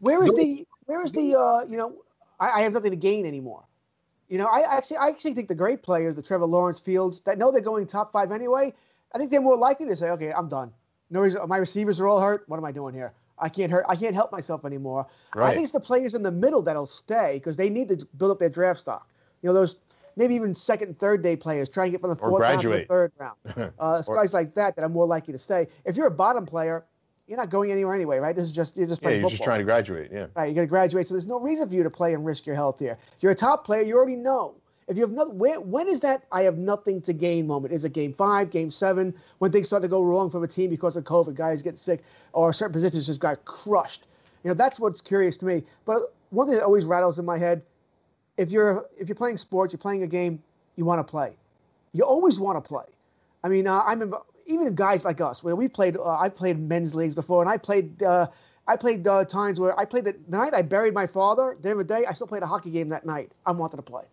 Where 0.00 0.24
is 0.24 0.34
the 0.34 0.66
where 0.86 1.04
is 1.04 1.12
the 1.12 1.36
uh, 1.36 1.64
you 1.68 1.76
know 1.76 1.96
I, 2.42 2.58
I, 2.58 2.60
have 2.62 2.72
nothing 2.72 2.90
to 2.90 2.96
gain 2.96 3.24
anymore. 3.24 3.64
You 4.28 4.38
know, 4.38 4.46
I 4.46 4.64
actually 4.76 4.96
I 4.96 5.08
actually 5.08 5.34
think 5.34 5.48
the 5.48 5.54
great 5.54 5.82
players, 5.82 6.16
the 6.16 6.22
Trevor 6.22 6.46
Lawrence 6.46 6.80
Fields, 6.80 7.20
that 7.20 7.38
know 7.38 7.52
they're 7.52 7.60
going 7.60 7.86
top 7.86 8.12
five 8.12 8.32
anyway, 8.32 8.74
I 9.14 9.18
think 9.18 9.30
they're 9.30 9.40
more 9.40 9.56
likely 9.56 9.86
to 9.86 9.96
say, 9.96 10.10
okay, 10.10 10.32
I'm 10.32 10.48
done. 10.48 10.72
No 11.10 11.20
reason, 11.20 11.40
my 11.48 11.58
receivers 11.58 12.00
are 12.00 12.08
all 12.08 12.20
hurt. 12.20 12.44
What 12.48 12.56
am 12.56 12.64
I 12.64 12.72
doing 12.72 12.94
here? 12.94 13.12
I 13.38 13.48
can't 13.48 13.70
hurt. 13.70 13.84
I 13.88 13.96
can't 13.96 14.14
help 14.14 14.32
myself 14.32 14.64
anymore. 14.64 15.06
Right. 15.34 15.48
I 15.48 15.52
think 15.52 15.64
it's 15.64 15.72
the 15.72 15.80
players 15.80 16.14
in 16.14 16.22
the 16.22 16.30
middle 16.30 16.62
that'll 16.62 16.86
stay 16.86 17.34
because 17.34 17.56
they 17.56 17.68
need 17.68 17.88
to 17.90 18.06
build 18.16 18.30
up 18.30 18.38
their 18.38 18.48
draft 18.48 18.80
stock. 18.80 19.08
You 19.42 19.48
know, 19.48 19.54
those 19.54 19.76
maybe 20.16 20.34
even 20.34 20.54
second 20.54 20.88
and 20.88 20.98
third 20.98 21.22
day 21.22 21.36
players 21.36 21.68
trying 21.68 21.88
to 21.88 21.90
get 21.92 22.00
from 22.00 22.10
the 22.10 22.16
fourth 22.16 22.40
round 22.40 22.60
to 22.62 22.68
the 22.68 22.84
third 22.84 23.12
round. 23.18 23.36
Uh, 23.78 24.02
guys 24.02 24.32
like 24.32 24.54
that 24.54 24.76
that 24.76 24.82
are 24.82 24.88
more 24.88 25.06
likely 25.06 25.32
to 25.32 25.38
stay. 25.38 25.66
If 25.84 25.96
you're 25.96 26.06
a 26.06 26.10
bottom 26.10 26.46
player, 26.46 26.84
you're 27.26 27.38
not 27.38 27.50
going 27.50 27.70
anywhere 27.70 27.94
anyway, 27.94 28.18
right? 28.18 28.34
This 28.34 28.44
is 28.44 28.52
just 28.52 28.76
you're 28.76 28.86
just 28.86 29.00
playing. 29.00 29.16
Yeah, 29.16 29.20
you're 29.20 29.30
football. 29.30 29.36
just 29.36 29.44
trying 29.44 29.58
to 29.58 29.64
graduate. 29.64 30.10
Yeah. 30.12 30.26
Right, 30.34 30.46
you're 30.46 30.54
going 30.54 30.66
to 30.66 30.70
graduate, 30.70 31.06
so 31.06 31.14
there's 31.14 31.26
no 31.26 31.40
reason 31.40 31.68
for 31.68 31.74
you 31.74 31.82
to 31.82 31.90
play 31.90 32.14
and 32.14 32.24
risk 32.24 32.46
your 32.46 32.56
health 32.56 32.78
here. 32.78 32.98
You're 33.20 33.32
a 33.32 33.36
top 33.36 33.64
player, 33.64 33.82
you 33.82 33.96
already 33.96 34.16
know. 34.16 34.54
If 34.88 34.96
you 34.96 35.04
have 35.04 35.12
nothing, 35.12 35.38
when, 35.38 35.70
when 35.70 35.88
is 35.88 36.00
that 36.00 36.24
I 36.32 36.42
have 36.42 36.58
nothing 36.58 37.00
to 37.02 37.12
gain 37.12 37.46
moment? 37.46 37.72
Is 37.72 37.84
it 37.84 37.92
game 37.92 38.12
five, 38.12 38.50
game 38.50 38.70
seven, 38.70 39.14
when 39.38 39.52
things 39.52 39.68
start 39.68 39.82
to 39.84 39.88
go 39.88 40.02
wrong 40.04 40.28
for 40.28 40.42
a 40.42 40.48
team 40.48 40.70
because 40.70 40.96
of 40.96 41.04
COVID, 41.04 41.34
guys 41.34 41.62
get 41.62 41.78
sick, 41.78 42.02
or 42.32 42.52
certain 42.52 42.72
positions 42.72 43.06
just 43.06 43.20
got 43.20 43.44
crushed? 43.44 44.06
You 44.42 44.48
know, 44.48 44.54
that's 44.54 44.80
what's 44.80 45.00
curious 45.00 45.36
to 45.38 45.46
me. 45.46 45.62
But 45.86 46.12
one 46.30 46.48
thing 46.48 46.56
that 46.56 46.64
always 46.64 46.84
rattles 46.84 47.18
in 47.18 47.24
my 47.24 47.38
head, 47.38 47.62
if 48.36 48.50
you're 48.50 48.86
if 48.98 49.08
you're 49.08 49.16
playing 49.16 49.36
sports, 49.36 49.72
you're 49.72 49.78
playing 49.78 50.02
a 50.02 50.06
game, 50.08 50.42
you 50.76 50.84
want 50.84 50.98
to 50.98 51.08
play. 51.08 51.32
You 51.92 52.04
always 52.04 52.40
want 52.40 52.62
to 52.62 52.68
play. 52.68 52.84
I 53.44 53.48
mean, 53.48 53.66
uh, 53.66 53.78
I 53.78 53.92
remember 53.92 54.18
even 54.46 54.74
guys 54.74 55.04
like 55.04 55.20
us, 55.20 55.42
where 55.42 55.56
we 55.56 55.68
played, 55.68 55.96
uh, 55.96 56.18
I 56.18 56.28
played 56.28 56.58
men's 56.58 56.94
leagues 56.94 57.14
before, 57.14 57.42
and 57.42 57.50
I 57.50 57.56
played. 57.56 58.02
Uh, 58.02 58.26
I 58.68 58.76
played 58.76 59.06
uh, 59.08 59.24
times 59.24 59.58
where 59.58 59.78
I 59.78 59.84
played 59.84 60.04
the, 60.04 60.14
the 60.28 60.36
night 60.36 60.54
I 60.54 60.62
buried 60.62 60.94
my 60.94 61.06
father. 61.06 61.56
The 61.60 61.70
end 61.70 61.80
of 61.80 61.88
the 61.88 61.94
day, 61.94 62.06
I 62.06 62.12
still 62.12 62.28
played 62.28 62.44
a 62.44 62.46
hockey 62.46 62.70
game 62.70 62.90
that 62.90 63.04
night. 63.04 63.32
I 63.44 63.50
wanted 63.50 63.76
to 63.76 63.82
play. 63.82 64.04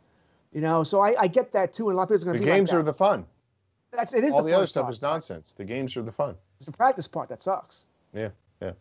You 0.54 0.62
know, 0.62 0.84
so 0.84 1.02
I, 1.02 1.14
I 1.20 1.28
get 1.28 1.52
that 1.54 1.72
too, 1.76 1.90
and 1.90 1.94
a 1.94 1.98
lot 1.98 2.04
of 2.04 2.10
people 2.10 2.24
are 2.24 2.34
going 2.34 2.42
to 2.42 2.46
be 2.46 2.46
The 2.52 2.58
games 2.58 2.70
like 2.70 2.80
are 2.80 2.84
that. 2.84 2.92
the 2.92 2.98
fun. 2.98 3.26
That's 3.92 4.14
it 4.16 4.24
is 4.24 4.34
All 4.34 4.40
the, 4.42 4.46
the, 4.46 4.50
fun 4.52 4.58
other 4.58 4.68
stuff 4.68 4.84
part. 4.86 4.94
is 4.96 5.02
nonsense. 5.04 5.54
The 5.54 5.66
games 5.66 5.96
are 5.98 6.02
the 6.02 6.12
fun. 6.12 6.36
It's 6.58 6.66
the 6.66 6.72
practice 6.72 7.08
part 7.08 7.30
that 7.30 7.44
sucks. 7.44 7.86
Yeah, 8.14 8.30
yeah. 8.60 8.72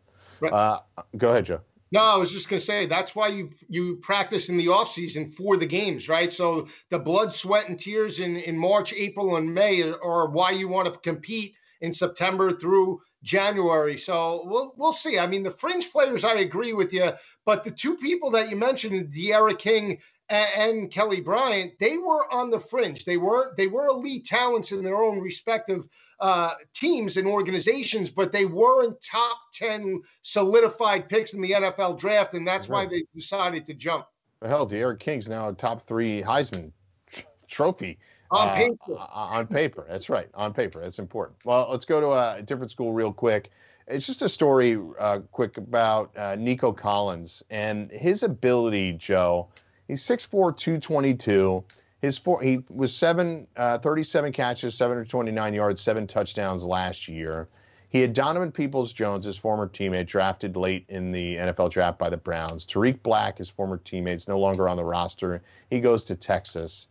Uh, 0.42 0.78
go 1.18 1.30
ahead, 1.30 1.44
Joe. 1.44 1.60
No, 1.90 2.00
I 2.00 2.16
was 2.16 2.30
just 2.30 2.48
going 2.48 2.60
to 2.60 2.66
say 2.66 2.86
that's 2.86 3.14
why 3.14 3.28
you 3.28 3.50
you 3.68 3.96
practice 3.96 4.48
in 4.48 4.58
the 4.58 4.68
off 4.68 4.92
season 4.92 5.30
for 5.30 5.56
the 5.56 5.66
games, 5.66 6.08
right? 6.08 6.32
So 6.32 6.68
the 6.90 6.98
blood, 6.98 7.32
sweat, 7.32 7.68
and 7.68 7.80
tears 7.80 8.20
in 8.20 8.36
in 8.36 8.58
March, 8.58 8.92
April, 8.92 9.36
and 9.36 9.54
May 9.54 9.82
are, 9.82 10.28
why 10.28 10.50
you 10.50 10.68
want 10.68 10.92
to 10.92 10.98
compete 11.00 11.54
in 11.80 11.94
September 11.94 12.52
through 12.52 13.00
January. 13.22 13.96
So 13.96 14.42
we'll 14.44 14.74
we'll 14.76 14.92
see. 14.92 15.18
I 15.18 15.26
mean, 15.26 15.42
the 15.42 15.50
fringe 15.50 15.90
players, 15.90 16.24
I 16.24 16.34
agree 16.34 16.74
with 16.74 16.92
you, 16.92 17.10
but 17.46 17.64
the 17.64 17.70
two 17.70 17.96
people 17.96 18.32
that 18.32 18.50
you 18.50 18.56
mentioned, 18.56 19.12
D'Eriq 19.12 19.58
King 19.58 19.98
and, 20.28 20.48
and 20.56 20.90
Kelly 20.90 21.20
Bryant, 21.20 21.78
they 21.78 21.98
were 21.98 22.32
on 22.32 22.50
the 22.50 22.60
fringe. 22.60 23.04
They 23.04 23.16
were 23.16 23.54
they 23.56 23.66
were 23.66 23.86
elite 23.86 24.24
talents 24.26 24.72
in 24.72 24.82
their 24.82 24.96
own 24.96 25.20
respective 25.20 25.88
uh, 26.20 26.54
teams 26.74 27.16
and 27.16 27.26
organizations, 27.26 28.10
but 28.10 28.32
they 28.32 28.44
weren't 28.44 29.00
top 29.02 29.38
ten 29.52 30.02
solidified 30.22 31.08
picks 31.08 31.34
in 31.34 31.40
the 31.40 31.52
NFL 31.52 31.98
draft, 31.98 32.34
and 32.34 32.46
that's 32.46 32.68
why 32.68 32.86
they 32.86 33.04
decided 33.14 33.66
to 33.66 33.74
jump. 33.74 34.06
The 34.40 34.48
hell, 34.48 34.66
D'Eriq 34.66 35.00
King's 35.00 35.28
now 35.28 35.48
a 35.48 35.52
top 35.52 35.82
three 35.82 36.22
Heisman 36.22 36.72
tr- 37.10 37.22
trophy. 37.48 37.98
On 38.30 38.48
uh, 38.48 38.54
paper. 38.54 38.92
uh, 38.92 39.06
on 39.10 39.46
paper. 39.46 39.86
That's 39.88 40.10
right. 40.10 40.28
On 40.34 40.52
paper. 40.52 40.80
That's 40.80 40.98
important. 40.98 41.38
Well, 41.44 41.68
let's 41.70 41.86
go 41.86 42.00
to 42.00 42.12
a 42.12 42.42
different 42.42 42.70
school 42.70 42.92
real 42.92 43.12
quick. 43.12 43.50
It's 43.86 44.06
just 44.06 44.20
a 44.20 44.28
story, 44.28 44.78
uh, 44.98 45.20
quick 45.32 45.56
about 45.56 46.16
uh, 46.16 46.36
Nico 46.36 46.72
Collins 46.72 47.42
and 47.48 47.90
his 47.90 48.22
ability, 48.22 48.92
Joe. 48.92 49.48
He's 49.88 50.02
6'4, 50.02 50.56
222. 50.56 51.64
His 52.00 52.16
four, 52.16 52.40
he 52.42 52.62
was 52.68 52.94
seven, 52.94 53.48
uh, 53.56 53.78
37 53.78 54.32
catches, 54.32 54.76
729 54.76 55.54
yards, 55.54 55.80
seven 55.80 56.06
touchdowns 56.06 56.64
last 56.64 57.08
year. 57.08 57.48
He 57.88 58.00
had 58.00 58.12
Donovan 58.12 58.52
Peoples 58.52 58.92
Jones, 58.92 59.24
his 59.24 59.38
former 59.38 59.66
teammate, 59.66 60.06
drafted 60.06 60.56
late 60.56 60.84
in 60.88 61.10
the 61.10 61.36
NFL 61.36 61.70
draft 61.70 61.98
by 61.98 62.10
the 62.10 62.18
Browns. 62.18 62.66
Tarik 62.66 63.02
Black, 63.02 63.38
his 63.38 63.48
former 63.48 63.78
teammate, 63.78 64.16
is 64.16 64.28
no 64.28 64.38
longer 64.38 64.68
on 64.68 64.76
the 64.76 64.84
roster. 64.84 65.42
He 65.70 65.80
goes 65.80 66.04
to 66.04 66.14
Texas. 66.14 66.88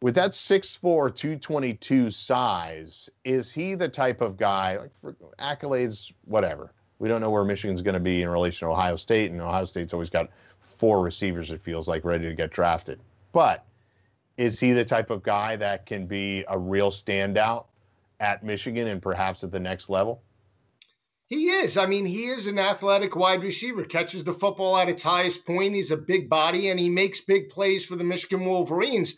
With 0.00 0.14
that 0.14 0.30
6'4, 0.30 1.14
222 1.14 2.10
size, 2.10 3.10
is 3.24 3.52
he 3.52 3.74
the 3.74 3.88
type 3.88 4.22
of 4.22 4.36
guy, 4.36 4.78
like 4.78 4.90
for 5.00 5.14
accolades, 5.38 6.12
whatever? 6.24 6.72
We 6.98 7.08
don't 7.08 7.20
know 7.20 7.30
where 7.30 7.44
Michigan's 7.44 7.82
going 7.82 7.94
to 7.94 8.00
be 8.00 8.22
in 8.22 8.28
relation 8.28 8.66
to 8.66 8.72
Ohio 8.72 8.96
State, 8.96 9.30
and 9.30 9.40
Ohio 9.40 9.66
State's 9.66 9.92
always 9.92 10.10
got 10.10 10.30
four 10.76 11.02
receivers, 11.02 11.50
it 11.50 11.60
feels 11.60 11.88
like, 11.88 12.04
ready 12.04 12.28
to 12.28 12.34
get 12.34 12.50
drafted. 12.50 13.00
But 13.32 13.64
is 14.36 14.60
he 14.60 14.72
the 14.72 14.84
type 14.84 15.10
of 15.10 15.22
guy 15.22 15.56
that 15.56 15.86
can 15.86 16.06
be 16.06 16.44
a 16.48 16.58
real 16.58 16.90
standout 16.90 17.66
at 18.20 18.44
Michigan 18.44 18.88
and 18.88 19.00
perhaps 19.00 19.42
at 19.44 19.50
the 19.50 19.60
next 19.60 19.88
level? 19.88 20.22
He 21.28 21.50
is. 21.50 21.76
I 21.76 21.86
mean, 21.86 22.06
he 22.06 22.26
is 22.26 22.46
an 22.46 22.58
athletic 22.58 23.16
wide 23.16 23.42
receiver, 23.42 23.84
catches 23.84 24.22
the 24.22 24.32
football 24.32 24.76
at 24.76 24.88
its 24.88 25.02
highest 25.02 25.44
point. 25.44 25.74
He's 25.74 25.90
a 25.90 25.96
big 25.96 26.28
body 26.28 26.68
and 26.68 26.78
he 26.78 26.88
makes 26.88 27.20
big 27.20 27.48
plays 27.48 27.84
for 27.84 27.96
the 27.96 28.04
Michigan 28.04 28.44
Wolverines. 28.44 29.16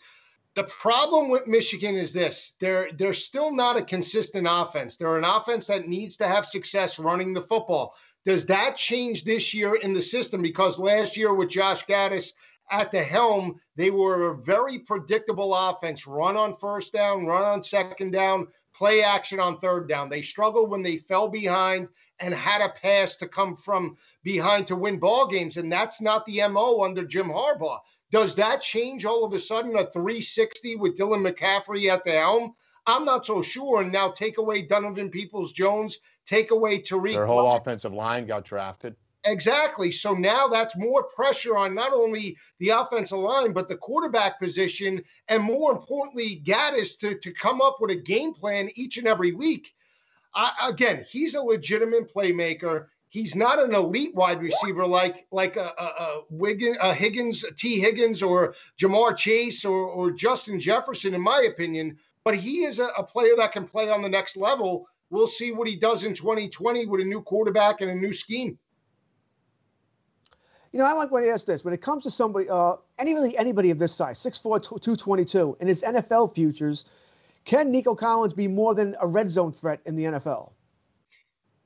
The 0.55 0.63
problem 0.63 1.29
with 1.29 1.45
Michigan 1.45 1.95
is 1.95 2.11
this 2.11 2.53
they're 2.59 2.89
they're 2.97 3.13
still 3.13 3.53
not 3.53 3.77
a 3.77 3.83
consistent 3.83 4.47
offense. 4.49 4.97
They're 4.97 5.17
an 5.17 5.23
offense 5.23 5.67
that 5.67 5.87
needs 5.87 6.17
to 6.17 6.27
have 6.27 6.47
success 6.47 6.97
running 6.97 7.33
the 7.33 7.41
football. 7.41 7.93
Does 8.25 8.45
that 8.47 8.75
change 8.75 9.23
this 9.23 9.53
year 9.53 9.75
in 9.75 9.93
the 9.93 10.01
system? 10.01 10.41
Because 10.41 10.77
last 10.77 11.15
year 11.15 11.33
with 11.33 11.49
Josh 11.49 11.85
Gattis 11.85 12.33
at 12.71 12.91
the 12.91 13.03
helm, 13.03 13.59
they 13.75 13.91
were 13.91 14.31
a 14.31 14.37
very 14.37 14.79
predictable 14.79 15.55
offense. 15.55 16.05
Run 16.05 16.35
on 16.35 16.53
first 16.53 16.93
down, 16.93 17.25
run 17.25 17.43
on 17.43 17.63
second 17.63 18.11
down, 18.11 18.47
play 18.75 19.01
action 19.01 19.39
on 19.39 19.57
third 19.57 19.87
down. 19.87 20.09
They 20.09 20.21
struggled 20.21 20.69
when 20.69 20.83
they 20.83 20.97
fell 20.97 21.29
behind 21.29 21.87
and 22.19 22.33
had 22.33 22.61
a 22.61 22.69
pass 22.69 23.15
to 23.17 23.27
come 23.27 23.55
from 23.55 23.95
behind 24.23 24.67
to 24.67 24.75
win 24.75 24.99
ball 24.99 25.27
games, 25.27 25.57
and 25.57 25.71
that's 25.71 26.01
not 26.01 26.25
the 26.25 26.45
MO 26.49 26.83
under 26.83 27.05
Jim 27.05 27.29
Harbaugh. 27.29 27.79
Does 28.11 28.35
that 28.35 28.61
change 28.61 29.05
all 29.05 29.23
of 29.23 29.33
a 29.33 29.39
sudden 29.39 29.75
a 29.77 29.89
360 29.89 30.75
with 30.75 30.97
Dylan 30.97 31.27
McCaffrey 31.27 31.91
at 31.91 32.03
the 32.03 32.11
helm? 32.11 32.53
I'm 32.89 33.05
not 33.05 33.25
so 33.25 33.41
sure. 33.41 33.81
And 33.81 33.91
now 33.91 34.09
take 34.09 34.37
away 34.37 34.63
Donovan 34.63 35.09
Peoples 35.09 35.53
Jones, 35.53 35.99
take 36.25 36.51
away 36.51 36.79
Tarik. 36.79 37.13
Their 37.13 37.25
whole 37.25 37.55
offensive 37.55 37.93
line 37.93 38.25
got 38.25 38.45
drafted. 38.45 38.95
Exactly. 39.25 39.91
So 39.91 40.13
now 40.13 40.47
that's 40.47 40.77
more 40.77 41.03
pressure 41.03 41.57
on 41.57 41.75
not 41.75 41.91
only 41.91 42.37
the 42.59 42.69
offensive 42.69 43.19
line, 43.19 43.51
but 43.51 43.67
the 43.67 43.75
quarterback 43.75 44.39
position, 44.39 45.03
and 45.27 45.43
more 45.43 45.71
importantly, 45.73 46.41
Gattis 46.43 46.97
to, 46.99 47.15
to 47.15 47.31
come 47.31 47.61
up 47.61 47.77
with 47.81 47.91
a 47.91 47.95
game 47.95 48.33
plan 48.33 48.69
each 48.75 48.97
and 48.97 49.07
every 49.07 49.33
week. 49.33 49.73
I, 50.33 50.69
again, 50.69 51.05
he's 51.09 51.35
a 51.35 51.41
legitimate 51.41 52.13
playmaker. 52.13 52.85
He's 53.09 53.35
not 53.35 53.59
an 53.59 53.73
elite 53.73 54.15
wide 54.15 54.39
receiver 54.41 54.85
like 54.85 55.25
like 55.31 55.57
uh, 55.57 55.71
uh, 55.77 55.81
uh, 55.81 55.93
a, 55.99 56.03
a, 56.03 56.19
a, 56.19 56.23
Wiggins, 56.29 56.77
a 56.79 56.93
Higgins, 56.93 57.43
Tee 57.57 57.79
Higgins, 57.79 58.21
or 58.21 58.53
Ja'Marr 58.79 59.17
Chase, 59.17 59.65
or, 59.65 59.79
or 59.79 60.11
Justin 60.11 60.59
Jefferson, 60.59 61.15
in 61.15 61.21
my 61.21 61.41
opinion. 61.41 61.97
But 62.23 62.35
he 62.35 62.63
is 62.63 62.79
a, 62.79 62.85
a 62.97 63.03
player 63.03 63.33
that 63.37 63.51
can 63.51 63.65
play 63.65 63.89
on 63.89 64.01
the 64.01 64.09
next 64.09 64.37
level. 64.37 64.87
We'll 65.09 65.27
see 65.27 65.51
what 65.51 65.67
he 65.67 65.75
does 65.75 66.03
in 66.03 66.13
2020 66.13 66.85
with 66.85 67.01
a 67.01 67.03
new 67.03 67.21
quarterback 67.21 67.81
and 67.81 67.89
a 67.89 67.95
new 67.95 68.13
scheme. 68.13 68.57
You 70.71 70.77
know, 70.77 70.85
I 70.85 70.93
like 70.93 71.09
when 71.09 71.23
he 71.23 71.29
asks 71.29 71.45
this. 71.45 71.63
When 71.63 71.73
it 71.73 71.81
comes 71.81 72.03
to 72.03 72.11
somebody, 72.11 72.47
uh, 72.47 72.75
any 72.99 73.15
really 73.15 73.35
anybody 73.37 73.71
of 73.71 73.79
this 73.79 73.93
size, 73.93 74.19
6'4", 74.19 74.61
222, 74.61 75.57
in 75.59 75.67
his 75.67 75.81
NFL 75.81 76.35
futures, 76.35 76.85
can 77.45 77.71
Nico 77.71 77.95
Collins 77.95 78.33
be 78.33 78.47
more 78.47 78.75
than 78.75 78.95
a 79.01 79.07
red 79.07 79.31
zone 79.31 79.51
threat 79.51 79.81
in 79.85 79.95
the 79.95 80.03
NFL? 80.03 80.51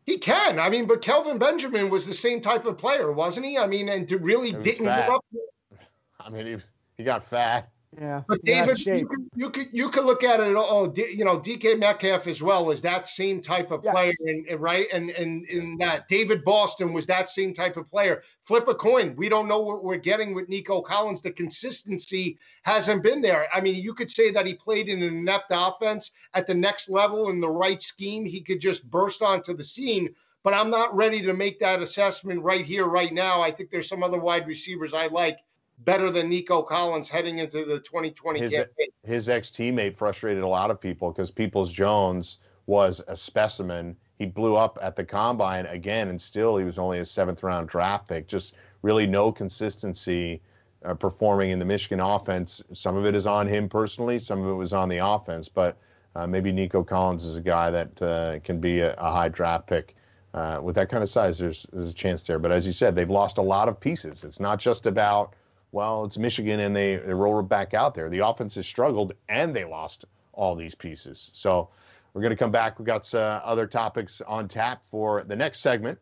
He 0.05 0.17
can. 0.17 0.59
I 0.59 0.69
mean, 0.69 0.85
but 0.85 1.01
Kelvin 1.01 1.37
Benjamin 1.37 1.89
was 1.89 2.05
the 2.05 2.13
same 2.13 2.39
type 2.39 2.65
of 2.65 2.77
player, 2.77 3.11
wasn't 3.11 3.45
he? 3.45 3.57
I 3.57 3.67
mean, 3.67 3.89
and 3.89 4.07
to 4.09 4.17
really 4.17 4.51
didn't 4.53 4.85
fat. 4.85 5.07
give 5.07 5.15
up. 5.15 5.25
I 6.19 6.29
mean, 6.29 6.45
he, 6.45 6.57
he 6.97 7.03
got 7.03 7.25
fat. 7.25 7.69
Yeah. 7.99 8.23
But 8.27 8.43
David, 8.43 8.79
you 8.85 9.07
could, 9.07 9.29
you 9.35 9.49
could 9.49 9.67
you 9.71 9.89
could 9.89 10.05
look 10.05 10.23
at 10.23 10.39
it. 10.39 10.55
Oh, 10.57 10.87
D, 10.87 11.13
you 11.15 11.25
know, 11.25 11.39
DK 11.39 11.77
Metcalf 11.77 12.27
as 12.27 12.41
well 12.41 12.71
is 12.71 12.81
that 12.81 13.07
same 13.07 13.41
type 13.41 13.71
of 13.71 13.81
Yes. 13.83 13.93
player, 13.93 14.13
and, 14.27 14.47
and 14.47 14.59
right, 14.59 14.87
and 14.93 15.09
and 15.11 15.45
in 15.47 15.77
that 15.79 16.07
David 16.07 16.43
Boston 16.43 16.93
was 16.93 17.05
that 17.07 17.29
same 17.29 17.53
type 17.53 17.77
of 17.77 17.89
player. 17.89 18.23
Flip 18.45 18.67
a 18.67 18.75
coin. 18.75 19.15
We 19.15 19.29
don't 19.29 19.47
know 19.47 19.61
what 19.61 19.83
we're 19.83 19.97
getting 19.97 20.33
with 20.33 20.49
Nico 20.49 20.81
Collins. 20.81 21.21
The 21.21 21.31
consistency 21.31 22.37
hasn't 22.63 23.03
been 23.03 23.21
there. 23.21 23.47
I 23.53 23.61
mean, 23.61 23.75
you 23.75 23.93
could 23.93 24.09
say 24.09 24.31
that 24.31 24.45
he 24.45 24.53
played 24.55 24.89
in 24.89 25.01
an 25.01 25.15
inept 25.17 25.47
offense 25.51 26.11
at 26.33 26.47
the 26.47 26.53
next 26.53 26.89
level 26.89 27.29
in 27.29 27.39
the 27.39 27.49
right 27.49 27.81
scheme. 27.81 28.25
He 28.25 28.41
could 28.41 28.59
just 28.59 28.89
burst 28.89 29.21
onto 29.21 29.55
the 29.55 29.63
scene. 29.63 30.13
But 30.43 30.53
I'm 30.53 30.69
not 30.69 30.93
ready 30.93 31.21
to 31.21 31.33
make 31.33 31.59
that 31.59 31.81
assessment 31.81 32.43
right 32.43 32.65
here, 32.65 32.85
right 32.85 33.13
now. 33.13 33.41
I 33.41 33.49
think 33.49 33.69
there's 33.69 33.87
some 33.87 34.03
other 34.03 34.19
wide 34.19 34.45
receivers 34.45 34.93
I 34.93 35.07
like 35.07 35.39
better 35.79 36.09
than 36.09 36.29
Nico 36.29 36.61
Collins 36.61 37.09
heading 37.09 37.39
into 37.39 37.65
the 37.65 37.79
2020 37.79 38.39
His, 38.39 38.53
campaign. 38.53 38.87
his 39.03 39.29
ex 39.29 39.49
teammate 39.49 39.97
frustrated 39.97 40.43
a 40.43 40.47
lot 40.47 40.71
of 40.71 40.79
people 40.79 41.11
because 41.11 41.31
Peoples 41.31 41.71
Jones 41.71 42.37
was 42.65 43.01
a 43.07 43.15
specimen. 43.15 43.95
He 44.17 44.25
blew 44.25 44.55
up 44.55 44.77
at 44.81 44.95
the 44.95 45.03
combine 45.03 45.65
again, 45.65 46.07
and 46.09 46.21
still 46.21 46.57
he 46.57 46.63
was 46.63 46.79
only 46.79 46.99
a 46.99 47.05
seventh 47.05 47.43
round 47.43 47.67
draft 47.67 48.07
pick. 48.07 48.27
Just 48.27 48.55
really 48.81 49.07
no 49.07 49.31
consistency 49.31 50.41
uh, 50.85 50.93
performing 50.93 51.51
in 51.51 51.59
the 51.59 51.65
Michigan 51.65 51.99
offense. 51.99 52.63
Some 52.73 52.95
of 52.95 53.05
it 53.05 53.15
is 53.15 53.27
on 53.27 53.47
him 53.47 53.67
personally, 53.67 54.19
some 54.19 54.41
of 54.43 54.49
it 54.49 54.53
was 54.53 54.73
on 54.73 54.89
the 54.89 54.97
offense, 54.97 55.49
but 55.49 55.77
uh, 56.15 56.27
maybe 56.27 56.51
Nico 56.51 56.83
Collins 56.83 57.25
is 57.25 57.37
a 57.37 57.41
guy 57.41 57.71
that 57.71 58.01
uh, 58.01 58.39
can 58.39 58.59
be 58.59 58.81
a, 58.81 58.93
a 58.95 59.11
high 59.11 59.29
draft 59.29 59.67
pick. 59.67 59.95
Uh, 60.33 60.59
with 60.63 60.73
that 60.75 60.89
kind 60.89 61.03
of 61.03 61.09
size, 61.09 61.37
there's, 61.37 61.67
there's 61.71 61.91
a 61.91 61.93
chance 61.93 62.25
there. 62.25 62.39
But 62.39 62.51
as 62.51 62.65
you 62.65 62.73
said, 62.73 62.95
they've 62.95 63.09
lost 63.09 63.37
a 63.37 63.41
lot 63.41 63.69
of 63.69 63.79
pieces. 63.79 64.23
It's 64.23 64.39
not 64.39 64.59
just 64.59 64.87
about 64.87 65.35
well, 65.73 66.05
it's 66.05 66.17
Michigan 66.17 66.61
and 66.61 66.73
they, 66.75 66.95
they 66.95 67.13
roll 67.13 67.39
it 67.39 67.49
back 67.49 67.73
out 67.73 67.95
there. 67.95 68.09
The 68.09 68.19
offense 68.19 68.55
has 68.55 68.65
struggled 68.65 69.13
and 69.27 69.53
they 69.55 69.65
lost 69.65 70.05
all 70.31 70.55
these 70.55 70.75
pieces. 70.75 71.31
So 71.33 71.69
We're 72.13 72.21
going 72.21 72.31
to 72.31 72.37
come 72.37 72.51
back. 72.51 72.77
We've 72.77 72.85
got 72.85 73.13
uh, 73.13 73.41
other 73.43 73.65
topics 73.65 74.21
on 74.21 74.47
tap 74.47 74.85
for 74.85 75.23
the 75.23 75.35
next 75.35 75.59
segment 75.59 75.97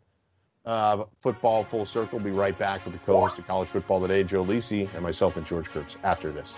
of 0.65 1.07
Football 1.19 1.63
Full 1.63 1.85
Circle. 1.85 2.19
We'll 2.19 2.33
be 2.33 2.37
right 2.37 2.57
back 2.57 2.83
with 2.85 2.93
the 2.93 3.05
co 3.05 3.19
host 3.21 3.39
of 3.39 3.47
College 3.47 3.69
Football 3.69 4.01
Today, 4.01 4.23
Joe 4.23 4.43
Lisi, 4.43 4.93
and 4.93 5.03
myself 5.03 5.37
and 5.37 5.45
George 5.45 5.69
Kurtz 5.69 5.95
after 6.03 6.31
this. 6.31 6.57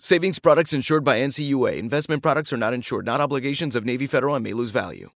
Savings 0.00 0.40
products 0.40 0.72
insured 0.72 1.04
by 1.04 1.18
NCUA. 1.20 1.78
Investment 1.78 2.20
products 2.20 2.52
are 2.52 2.56
not 2.56 2.74
insured, 2.74 3.06
not 3.06 3.20
obligations 3.20 3.76
of 3.76 3.84
Navy 3.84 4.08
Federal 4.08 4.34
and 4.34 4.42
may 4.42 4.52
lose 4.52 4.72
value. 4.72 5.10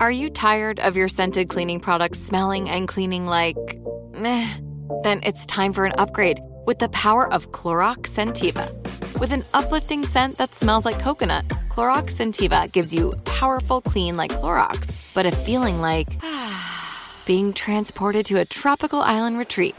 Are 0.00 0.10
you 0.10 0.28
tired 0.28 0.80
of 0.80 0.96
your 0.96 1.06
scented 1.06 1.48
cleaning 1.48 1.78
products 1.78 2.18
smelling 2.18 2.68
and 2.68 2.88
cleaning 2.88 3.26
like 3.26 3.56
meh? 4.12 4.52
Then 5.04 5.20
it's 5.22 5.46
time 5.46 5.72
for 5.72 5.84
an 5.84 5.92
upgrade 5.98 6.40
with 6.66 6.80
the 6.80 6.88
power 6.88 7.32
of 7.32 7.52
Clorox 7.52 8.08
Scentiva. 8.08 8.68
With 9.20 9.30
an 9.32 9.44
uplifting 9.54 10.04
scent 10.04 10.36
that 10.38 10.54
smells 10.56 10.84
like 10.84 10.98
coconut, 10.98 11.46
Clorox 11.68 12.16
Scentiva 12.16 12.70
gives 12.72 12.92
you 12.92 13.14
powerful 13.24 13.80
clean 13.80 14.16
like 14.16 14.32
Clorox, 14.32 14.90
but 15.14 15.26
a 15.26 15.30
feeling 15.30 15.80
like 15.80 16.08
being 17.24 17.52
transported 17.52 18.26
to 18.26 18.40
a 18.40 18.44
tropical 18.44 19.00
island 19.00 19.38
retreat. 19.38 19.76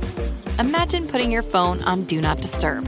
Imagine 0.59 1.07
putting 1.09 1.29
your 1.29 1.43
phone 1.43 1.83
on 1.83 2.05
Do 2.05 2.21
Not 2.21 2.39
Disturb 2.39 2.87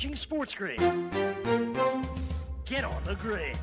Watching 0.00 0.16
Sports 0.16 0.54
Grid. 0.54 0.78
Get 2.64 2.84
on 2.84 3.04
the 3.04 3.16
grid. 3.16 3.58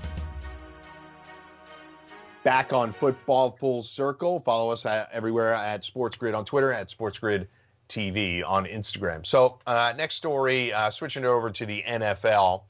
Back 2.43 2.73
on 2.73 2.91
Football 2.91 3.57
Full 3.59 3.81
Circle. 3.81 4.41
Follow 4.41 4.71
us 4.71 4.85
at, 4.85 5.09
everywhere 5.11 5.55
at 5.55 5.83
Sports 5.83 6.15
Grid 6.15 6.35
on 6.35 6.45
Twitter, 6.45 6.71
at 6.71 6.91
Sports 6.91 7.17
Grid 7.17 7.47
TV 7.89 8.47
on 8.47 8.65
Instagram. 8.65 9.25
So, 9.25 9.57
uh, 9.65 9.95
next 9.97 10.13
story, 10.17 10.71
uh, 10.71 10.91
switching 10.91 11.25
over 11.25 11.49
to 11.49 11.65
the 11.65 11.81
NFL. 11.81 12.65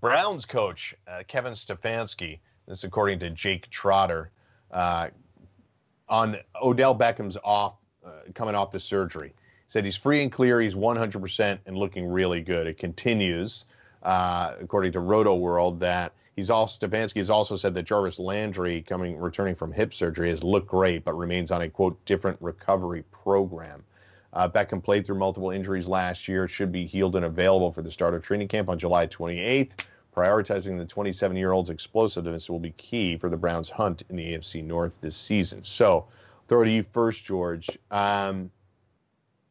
Browns 0.00 0.44
coach 0.44 0.92
uh, 1.06 1.22
Kevin 1.28 1.52
Stefanski, 1.52 2.40
this 2.66 2.82
according 2.82 3.20
to 3.20 3.30
Jake 3.30 3.70
Trotter, 3.70 4.32
uh, 4.72 5.10
on 6.08 6.36
Odell 6.60 6.96
Beckham's 6.96 7.36
off, 7.44 7.76
uh, 8.04 8.10
coming 8.34 8.56
off 8.56 8.72
the 8.72 8.80
surgery 8.80 9.34
said 9.70 9.84
he's 9.84 9.96
free 9.96 10.20
and 10.20 10.32
clear. 10.32 10.60
He's 10.60 10.74
100% 10.74 11.58
and 11.64 11.76
looking 11.76 12.04
really 12.04 12.40
good. 12.40 12.66
It 12.66 12.76
continues, 12.76 13.66
uh, 14.02 14.54
according 14.60 14.90
to 14.92 15.00
Roto 15.00 15.36
World, 15.36 15.78
that 15.78 16.12
he's 16.34 16.50
also 16.50 16.88
Stefanski 16.88 17.18
has 17.18 17.30
also 17.30 17.56
said 17.56 17.74
that 17.74 17.84
Jarvis 17.84 18.18
Landry, 18.18 18.82
coming 18.82 19.16
returning 19.16 19.54
from 19.54 19.70
hip 19.70 19.94
surgery, 19.94 20.28
has 20.28 20.42
looked 20.42 20.66
great, 20.66 21.04
but 21.04 21.14
remains 21.14 21.52
on 21.52 21.62
a 21.62 21.70
quote 21.70 22.04
different 22.04 22.36
recovery 22.40 23.04
program. 23.12 23.84
Uh, 24.32 24.48
Beckham 24.48 24.82
played 24.82 25.06
through 25.06 25.18
multiple 25.18 25.50
injuries 25.50 25.86
last 25.86 26.26
year, 26.26 26.48
should 26.48 26.72
be 26.72 26.84
healed 26.84 27.14
and 27.14 27.24
available 27.24 27.70
for 27.70 27.82
the 27.82 27.92
start 27.92 28.14
of 28.14 28.22
training 28.22 28.48
camp 28.48 28.68
on 28.68 28.76
July 28.76 29.06
28th. 29.06 29.86
Prioritizing 30.16 30.78
the 30.78 30.84
27 30.84 31.36
year 31.36 31.52
old's 31.52 31.70
explosiveness 31.70 32.50
will 32.50 32.58
be 32.58 32.72
key 32.72 33.16
for 33.18 33.30
the 33.30 33.36
Browns' 33.36 33.70
hunt 33.70 34.02
in 34.10 34.16
the 34.16 34.32
AFC 34.32 34.64
North 34.64 34.92
this 35.00 35.16
season. 35.16 35.62
So, 35.62 36.08
throw 36.48 36.62
it 36.62 36.64
to 36.64 36.70
you 36.72 36.82
first, 36.82 37.24
George. 37.24 37.78
Um, 37.92 38.50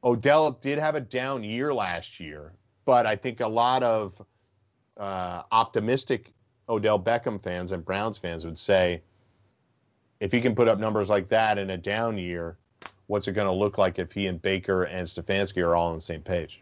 Odell 0.03 0.51
did 0.51 0.79
have 0.79 0.95
a 0.95 1.01
down 1.01 1.43
year 1.43 1.73
last 1.73 2.19
year, 2.19 2.53
but 2.85 3.05
I 3.05 3.15
think 3.15 3.39
a 3.39 3.47
lot 3.47 3.83
of 3.83 4.21
uh, 4.97 5.43
optimistic 5.51 6.33
Odell 6.67 6.99
Beckham 6.99 7.41
fans 7.41 7.71
and 7.71 7.83
Browns 7.83 8.17
fans 8.17 8.45
would 8.45 8.59
say 8.59 9.01
if 10.19 10.31
he 10.31 10.41
can 10.41 10.55
put 10.55 10.67
up 10.67 10.79
numbers 10.79 11.09
like 11.09 11.29
that 11.29 11.57
in 11.57 11.69
a 11.69 11.77
down 11.77 12.17
year, 12.17 12.57
what's 13.07 13.27
it 13.27 13.33
going 13.33 13.47
to 13.47 13.53
look 13.53 13.77
like 13.77 13.99
if 13.99 14.12
he 14.12 14.27
and 14.27 14.41
Baker 14.41 14.83
and 14.83 15.07
Stefanski 15.07 15.63
are 15.63 15.75
all 15.75 15.89
on 15.89 15.95
the 15.95 16.01
same 16.01 16.21
page? 16.21 16.62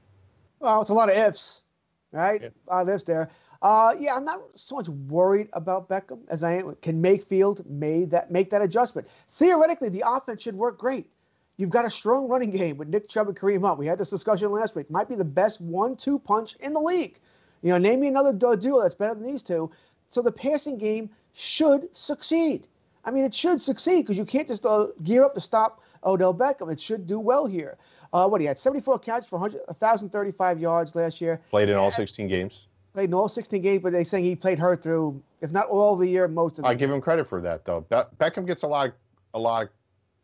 Well, 0.59 0.81
it's 0.81 0.89
a 0.89 0.93
lot 0.93 1.09
of 1.09 1.17
ifs, 1.17 1.63
right? 2.11 2.41
Yeah. 2.41 2.49
A 2.67 2.75
lot 2.75 2.81
of 2.83 2.89
ifs 2.89 3.03
there. 3.03 3.29
Uh, 3.61 3.95
yeah, 3.99 4.15
I'm 4.15 4.23
not 4.23 4.41
so 4.55 4.75
much 4.75 4.87
worried 4.87 5.49
about 5.53 5.89
Beckham 5.89 6.19
as 6.29 6.43
I 6.43 6.57
am. 6.57 6.75
Can 6.81 7.01
Mayfield 7.01 7.67
made 7.67 8.11
that 8.11 8.31
make 8.31 8.51
that 8.51 8.61
adjustment? 8.61 9.07
Theoretically, 9.31 9.89
the 9.89 10.03
offense 10.05 10.43
should 10.43 10.55
work 10.55 10.77
great. 10.77 11.09
You've 11.57 11.71
got 11.71 11.85
a 11.85 11.89
strong 11.89 12.27
running 12.27 12.51
game 12.51 12.77
with 12.77 12.87
Nick 12.87 13.09
Chubb 13.09 13.27
and 13.27 13.35
Kareem 13.35 13.65
Hunt. 13.65 13.79
We 13.79 13.87
had 13.87 13.97
this 13.97 14.11
discussion 14.11 14.51
last 14.51 14.75
week. 14.75 14.91
Might 14.91 15.09
be 15.09 15.15
the 15.15 15.25
best 15.25 15.59
one-two 15.59 16.19
punch 16.19 16.55
in 16.59 16.73
the 16.73 16.79
league. 16.79 17.19
You 17.63 17.71
know, 17.71 17.79
name 17.79 17.99
me 17.99 18.07
another 18.07 18.31
duo 18.33 18.81
that's 18.81 18.93
better 18.93 19.15
than 19.15 19.23
these 19.23 19.41
two. 19.41 19.71
So 20.09 20.21
the 20.21 20.31
passing 20.31 20.77
game 20.77 21.09
should 21.33 21.95
succeed. 21.95 22.67
I 23.03 23.11
mean, 23.11 23.23
it 23.23 23.33
should 23.33 23.59
succeed 23.59 24.03
because 24.03 24.17
you 24.17 24.25
can't 24.25 24.47
just 24.47 24.65
uh, 24.65 24.87
gear 25.03 25.23
up 25.23 25.33
to 25.33 25.41
stop 25.41 25.81
Odell 26.05 26.33
Beckham. 26.33 26.71
It 26.71 26.79
should 26.79 27.07
do 27.07 27.19
well 27.19 27.47
here. 27.47 27.77
Uh, 28.13 28.27
what 28.27 28.39
he 28.39 28.47
had 28.47 28.59
74 28.59 28.99
catches 28.99 29.29
for 29.29 29.39
1,035 29.39 30.59
yards 30.59 30.95
last 30.95 31.19
year. 31.19 31.41
Played 31.49 31.69
in 31.69 31.75
all 31.75 31.89
16 31.89 32.27
games. 32.27 32.67
Played 32.93 33.09
in 33.09 33.13
all 33.15 33.27
16 33.27 33.61
games, 33.61 33.81
but 33.81 33.93
they're 33.93 34.03
saying 34.03 34.23
he 34.23 34.35
played 34.35 34.59
her 34.59 34.75
through, 34.75 35.21
if 35.41 35.51
not 35.51 35.67
all 35.67 35.95
the 35.95 36.07
year, 36.07 36.27
most 36.27 36.59
of 36.59 36.63
the 36.63 36.69
I 36.69 36.75
give 36.75 36.91
him 36.91 37.01
credit 37.01 37.27
for 37.27 37.41
that, 37.41 37.65
though. 37.65 37.81
Be- 37.89 37.95
Beckham 38.19 38.45
gets 38.45 38.63
a 38.63 38.67
lot, 38.67 38.89
of, 38.89 38.93
a 39.33 39.39
lot 39.39 39.63
of 39.63 39.69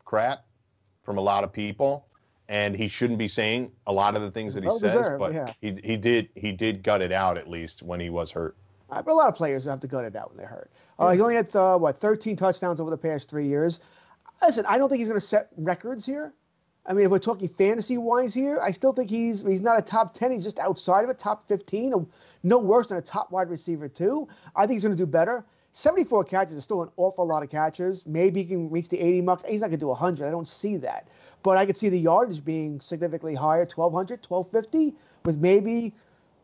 crap 0.04 0.43
from 1.04 1.18
a 1.18 1.20
lot 1.20 1.44
of 1.44 1.52
people, 1.52 2.06
and 2.48 2.74
he 2.74 2.88
shouldn't 2.88 3.18
be 3.18 3.28
saying 3.28 3.70
a 3.86 3.92
lot 3.92 4.16
of 4.16 4.22
the 4.22 4.30
things 4.30 4.54
that 4.54 4.62
he 4.62 4.68
well 4.68 4.78
says. 4.78 4.94
Deserved, 4.94 5.18
but 5.18 5.32
yeah. 5.32 5.52
he 5.60 5.78
he 5.84 5.96
did 5.96 6.28
he 6.34 6.52
did 6.52 6.82
gut 6.82 7.02
it 7.02 7.12
out 7.12 7.38
at 7.38 7.48
least 7.48 7.82
when 7.82 8.00
he 8.00 8.10
was 8.10 8.30
hurt. 8.30 8.56
Uh, 8.90 9.02
but 9.02 9.12
a 9.12 9.14
lot 9.14 9.28
of 9.28 9.34
players 9.34 9.64
have 9.64 9.80
to 9.80 9.86
gut 9.86 10.04
it 10.04 10.16
out 10.16 10.30
when 10.30 10.38
they're 10.38 10.46
hurt. 10.46 10.70
Uh, 10.98 11.10
He 11.10 11.20
only 11.20 11.34
had 11.34 11.54
uh, 11.56 11.76
what 11.78 11.98
13 11.98 12.36
touchdowns 12.36 12.80
over 12.80 12.90
the 12.90 12.98
past 12.98 13.30
three 13.30 13.46
years. 13.46 13.80
Listen, 14.42 14.66
I 14.68 14.78
don't 14.78 14.88
think 14.88 14.98
he's 14.98 15.08
going 15.08 15.20
to 15.20 15.26
set 15.26 15.48
records 15.56 16.04
here. 16.04 16.34
I 16.86 16.92
mean, 16.92 17.06
if 17.06 17.10
we're 17.10 17.18
talking 17.18 17.48
fantasy 17.48 17.96
wise 17.96 18.34
here, 18.34 18.58
I 18.60 18.70
still 18.72 18.92
think 18.92 19.08
he's 19.08 19.42
he's 19.42 19.62
not 19.62 19.78
a 19.78 19.82
top 19.82 20.12
10. 20.12 20.32
He's 20.32 20.44
just 20.44 20.58
outside 20.58 21.04
of 21.04 21.10
a 21.10 21.14
top 21.14 21.42
15, 21.44 22.06
no 22.42 22.58
worse 22.58 22.88
than 22.88 22.98
a 22.98 23.02
top 23.02 23.30
wide 23.30 23.48
receiver 23.48 23.88
too. 23.88 24.28
I 24.54 24.66
think 24.66 24.76
he's 24.76 24.84
going 24.84 24.96
to 24.96 25.02
do 25.02 25.06
better. 25.10 25.46
74 25.74 26.22
catches 26.24 26.54
is 26.54 26.62
still 26.62 26.82
an 26.82 26.88
awful 26.96 27.26
lot 27.26 27.42
of 27.42 27.50
catches. 27.50 28.06
Maybe 28.06 28.42
he 28.42 28.46
can 28.46 28.70
reach 28.70 28.88
the 28.88 29.00
80 29.00 29.20
mark. 29.22 29.46
He's 29.46 29.60
not 29.60 29.66
going 29.66 29.78
to 29.78 29.84
do 29.84 29.88
100. 29.88 30.26
I 30.26 30.30
don't 30.30 30.46
see 30.46 30.76
that. 30.78 31.08
But 31.42 31.58
I 31.58 31.66
could 31.66 31.76
see 31.76 31.88
the 31.88 31.98
yardage 31.98 32.44
being 32.44 32.80
significantly 32.80 33.34
higher 33.34 33.66
1,200, 33.66 34.24
1,250, 34.28 34.94
with 35.24 35.38
maybe 35.38 35.92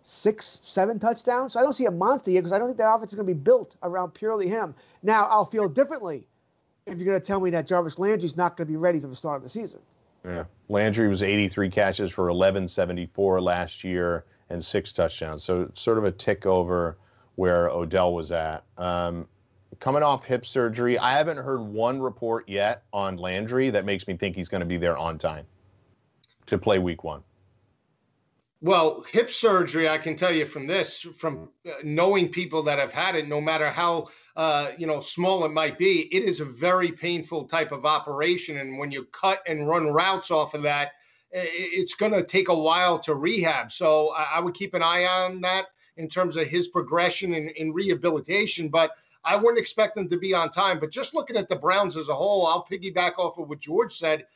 six, 0.03 0.59
seven 0.62 0.99
touchdowns. 0.99 1.53
So 1.53 1.61
I 1.61 1.62
don't 1.62 1.72
see 1.72 1.87
a 1.87 1.93
monster 1.93 2.33
here 2.33 2.43
because 2.43 2.53
I 2.53 2.59
don't 2.59 2.66
think 2.68 2.78
that 2.78 2.93
offense 2.93 3.12
is 3.12 3.16
going 3.16 3.28
to 3.28 3.35
be 3.35 3.41
built 3.41 3.76
around 3.85 4.14
purely 4.14 4.49
him. 4.49 4.74
Now, 5.01 5.26
I'll 5.26 5.45
feel 5.45 5.68
differently 5.68 6.26
if 6.87 6.99
you're 6.99 7.07
going 7.07 7.20
to 7.20 7.26
tell 7.26 7.39
me 7.39 7.51
that 7.51 7.68
Jarvis 7.68 8.01
Landry's 8.01 8.37
not 8.37 8.57
going 8.57 8.66
to 8.66 8.72
be 8.72 8.76
ready 8.76 8.99
for 8.99 9.07
the 9.07 9.14
start 9.14 9.37
of 9.37 9.43
the 9.45 9.49
season. 9.49 9.81
Yeah. 10.24 10.45
Landry 10.68 11.07
was 11.09 11.22
83 11.22 11.70
catches 11.70 12.11
for 12.11 12.24
1174 12.24 13.41
last 13.41 13.85
year 13.85 14.24
and 14.51 14.62
six 14.62 14.93
touchdowns. 14.93 15.45
So 15.45 15.70
sort 15.74 15.99
of 15.99 16.05
a 16.05 16.11
tick 16.11 16.47
over 16.47 16.99
where 17.41 17.70
Odell 17.70 18.12
was 18.12 18.32
at. 18.32 18.64
Um, 18.76 19.26
coming 19.78 20.03
off 20.03 20.26
hip 20.26 20.45
surgery, 20.45 20.99
I 20.99 21.16
haven't 21.16 21.38
heard 21.38 21.62
one 21.62 21.99
report 21.99 22.47
yet 22.47 22.82
on 22.93 23.16
Landry 23.16 23.70
that 23.70 23.86
makes 23.86 24.07
me 24.07 24.14
think 24.14 24.36
he's 24.36 24.49
going 24.49 24.61
to 24.61 24.66
be 24.66 24.76
there 24.76 24.99
on 24.99 25.16
time 25.16 25.47
to 26.45 26.59
play 26.59 26.78
week 26.78 27.03
one. 27.03 27.22
Well, 28.61 29.07
hip 29.11 29.30
surgery, 29.30 29.88
I 29.88 29.97
can 29.97 30.16
tell 30.16 30.30
you 30.30 30.45
from 30.45 30.66
this, 30.66 31.01
from 31.01 31.49
uh, 31.66 31.70
knowing 31.82 32.28
people 32.28 32.62
that 32.64 32.78
have 32.78 32.93
had 32.93 33.14
it, 33.14 33.26
no 33.26 33.41
matter 33.41 33.70
how 33.70 34.09
uh, 34.36 34.72
you 34.76 34.86
know 34.86 35.01
small 35.01 35.43
it 35.47 35.51
might 35.51 35.78
be, 35.78 36.14
it 36.14 36.22
is 36.22 36.41
a 36.41 36.45
very 36.45 36.93
painful 36.93 37.47
type 37.47 37.72
of 37.72 37.86
operation. 37.86 38.59
And 38.59 38.78
when 38.78 38.93
you 38.93 39.05
cut 39.12 39.38
and 39.47 39.66
run 39.66 39.86
routes 39.86 40.30
off 40.30 40.53
of 40.53 40.61
that, 40.64 40.91
it's 41.32 41.95
going 41.95 42.12
to 42.12 42.22
take 42.22 42.51
a 42.51 42.55
while 42.55 42.99
to 42.99 43.14
rehab. 43.14 43.72
So 43.72 44.12
I 44.14 44.41
would 44.41 44.53
keep 44.53 44.74
an 44.74 44.82
eye 44.82 45.07
on 45.07 45.41
that 45.41 45.68
in 46.01 46.09
terms 46.09 46.37
of 46.37 46.49
his 46.49 46.69
progression 46.69 47.35
and, 47.35 47.53
and 47.59 47.75
rehabilitation. 47.75 48.69
But 48.69 48.93
I 49.25 49.37
wouldn't 49.37 49.59
expect 49.59 49.97
him 49.97 50.09
to 50.09 50.19
be 50.19 50.35
on 50.35 50.51
time. 50.51 50.81
But 50.81 50.91
just 50.91 51.15
looking 51.15 51.37
at 51.37 51.49
the 51.49 51.57
Browns 51.57 51.97
as 51.97 52.09
a 52.09 52.15
whole, 52.15 52.47
I'll 52.47 52.65
piggyback 52.65 53.19
off 53.19 53.39
of 53.39 53.49
what 53.49 53.61
George 53.61 53.95
said. 53.95 54.27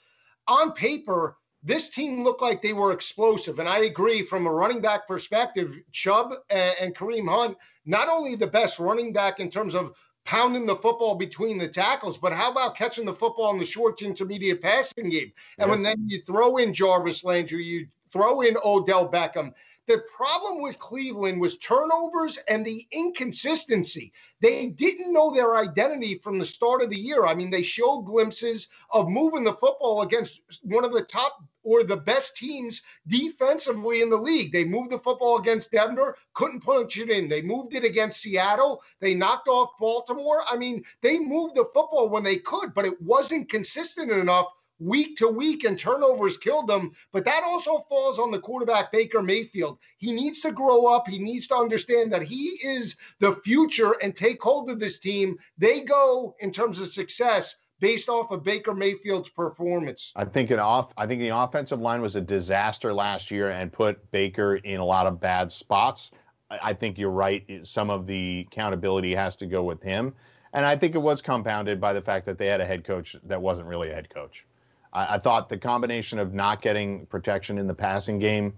On 0.47 0.73
paper, 0.73 1.37
this 1.63 1.89
team 1.89 2.23
looked 2.23 2.43
like 2.43 2.61
they 2.61 2.75
were 2.75 2.93
explosive. 2.93 3.59
And 3.59 3.69
I 3.69 3.79
agree 3.79 4.23
from 4.23 4.47
a 4.47 4.53
running 4.53 4.83
back 4.83 5.09
perspective, 5.09 5.75
Chubb 5.93 6.35
and, 6.51 6.75
and 6.81 6.95
Kareem 6.95 7.29
Hunt, 7.29 7.57
not 7.87 8.09
only 8.09 8.35
the 8.35 8.47
best 8.47 8.79
running 8.79 9.13
back 9.13 9.41
in 9.41 9.51
terms 9.51 9.75
of 9.75 9.95
pounding 10.27 10.67
the 10.67 10.77
football 10.77 11.15
between 11.15 11.59
the 11.59 11.69
tackles, 11.69 12.19
but 12.19 12.33
how 12.33 12.51
about 12.51 12.77
catching 12.77 13.05
the 13.05 13.15
football 13.15 13.53
in 13.53 13.59
the 13.59 13.65
short 13.65 13.99
to 13.99 14.07
intermediate 14.07 14.61
passing 14.61 15.11
game? 15.11 15.33
And 15.59 15.67
yeah. 15.67 15.71
when 15.71 15.83
then 15.83 16.07
you 16.07 16.21
throw 16.23 16.59
in 16.59 16.73
Jarvis 16.73 17.25
Landry, 17.25 17.65
you 17.65 17.87
throw 18.13 18.43
in 18.43 18.57
Odell 18.65 19.11
Beckham, 19.11 19.53
the 19.87 20.03
problem 20.17 20.63
with 20.63 20.79
Cleveland 20.79 21.41
was 21.41 21.59
turnovers 21.59 22.39
and 22.49 22.65
the 22.65 22.87
inconsistency. 22.91 24.13
They 24.41 24.67
didn't 24.67 25.13
know 25.13 25.31
their 25.31 25.57
identity 25.57 26.19
from 26.19 26.39
the 26.39 26.47
start 26.47 26.83
of 26.83 26.91
the 26.91 26.99
year. 26.99 27.25
I 27.27 27.35
mean, 27.35 27.51
they 27.51 27.63
showed 27.63 28.03
glimpses 28.03 28.69
of 28.91 29.09
moving 29.09 29.45
the 29.45 29.53
football 29.53 30.03
against 30.03 30.41
one 30.63 30.85
of 30.85 30.93
the 30.93 31.03
top 31.03 31.37
or 31.63 31.83
the 31.83 31.97
best 31.97 32.37
teams 32.37 32.83
defensively 33.07 34.01
in 34.01 34.11
the 34.11 34.17
league. 34.17 34.53
They 34.53 34.65
moved 34.65 34.91
the 34.91 34.99
football 34.99 35.39
against 35.39 35.73
Denver, 35.73 36.17
couldn't 36.33 36.61
punch 36.61 36.99
it 36.99 37.11
in. 37.11 37.29
They 37.29 37.43
moved 37.43 37.75
it 37.75 37.85
against 37.85 38.21
Seattle. 38.21 38.83
They 39.01 39.15
knocked 39.15 39.49
off 39.49 39.71
Baltimore. 39.79 40.43
I 40.49 40.57
mean, 40.57 40.85
they 41.03 41.19
moved 41.19 41.57
the 41.57 41.65
football 41.75 42.09
when 42.09 42.23
they 42.23 42.37
could, 42.37 42.75
but 42.75 42.87
it 42.87 43.01
wasn't 43.01 43.51
consistent 43.51 44.11
enough 44.11 44.47
week 44.85 45.17
to 45.19 45.29
week 45.29 45.65
and 45.65 45.79
turnovers 45.79 46.37
killed 46.37 46.69
them. 46.69 46.93
But 47.13 47.25
that 47.25 47.43
also 47.45 47.85
falls 47.89 48.19
on 48.19 48.31
the 48.31 48.39
quarterback, 48.39 48.93
Baker 48.93 49.23
Mayfield. 49.23 49.79
He 49.99 50.13
needs 50.13 50.41
to 50.41 50.53
grow 50.53 50.87
up. 50.87 51.09
He 51.09 51.19
needs 51.19 51.49
to 51.49 51.57
understand 51.57 52.13
that 52.13 52.23
he 52.23 52.59
is 52.63 52.97
the 53.19 53.33
future 53.33 53.93
and 54.03 54.15
take 54.15 54.43
hold 54.43 54.71
of 54.71 54.79
this 54.79 54.99
team. 54.99 55.39
They 55.59 55.81
go 55.81 56.37
in 56.41 56.53
terms 56.53 56.79
of 56.81 56.89
success 56.89 57.57
based 57.81 58.09
off 58.09 58.31
of 58.31 58.45
Baker 58.45 58.75
Mayfield's 58.75 59.29
performance. 59.29 60.13
I 60.17 60.25
think 60.25 60.51
an 60.51 60.59
off 60.59 60.93
I 60.97 61.07
think 61.07 61.21
the 61.21 61.37
offensive 61.37 61.81
line 61.81 62.03
was 62.03 62.17
a 62.17 62.21
disaster 62.21 62.95
last 62.95 63.31
year 63.31 63.51
and 63.51 63.73
put 63.73 64.11
Baker 64.11 64.57
in 64.57 64.81
a 64.81 64.85
lot 64.85 65.07
of 65.07 65.21
bad 65.21 65.51
spots. 65.51 66.13
I 66.51 66.75
think 66.75 66.99
you're 66.99 67.11
right. 67.11 67.45
Some 67.67 67.91
of 67.91 68.07
the 68.07 68.47
accountability 68.47 69.15
has 69.15 69.37
to 69.37 69.47
go 69.47 69.65
with 69.65 69.83
him. 69.83 70.15
And 70.53 70.65
I 70.65 70.77
think 70.77 70.95
it 70.95 70.99
was 70.99 71.21
compounded 71.21 71.81
by 71.81 71.93
the 71.93 72.01
fact 72.01 72.27
that 72.27 72.39
they 72.39 72.47
had 72.47 72.61
a 72.61 72.67
head 72.67 72.85
coach 72.85 73.17
that 73.25 73.43
wasn't 73.43 73.67
really 73.67 73.91
a 73.91 73.95
head 73.95 74.09
coach. 74.09 74.47
I, 74.95 75.15
I 75.15 75.19
thought 75.19 75.49
the 75.49 75.59
combination 75.59 76.19
of 76.19 76.33
not 76.33 76.63
getting 76.63 77.07
protection 77.07 77.59
in 77.59 77.67
the 77.67 77.75
passing 77.75 78.19
game, 78.19 78.55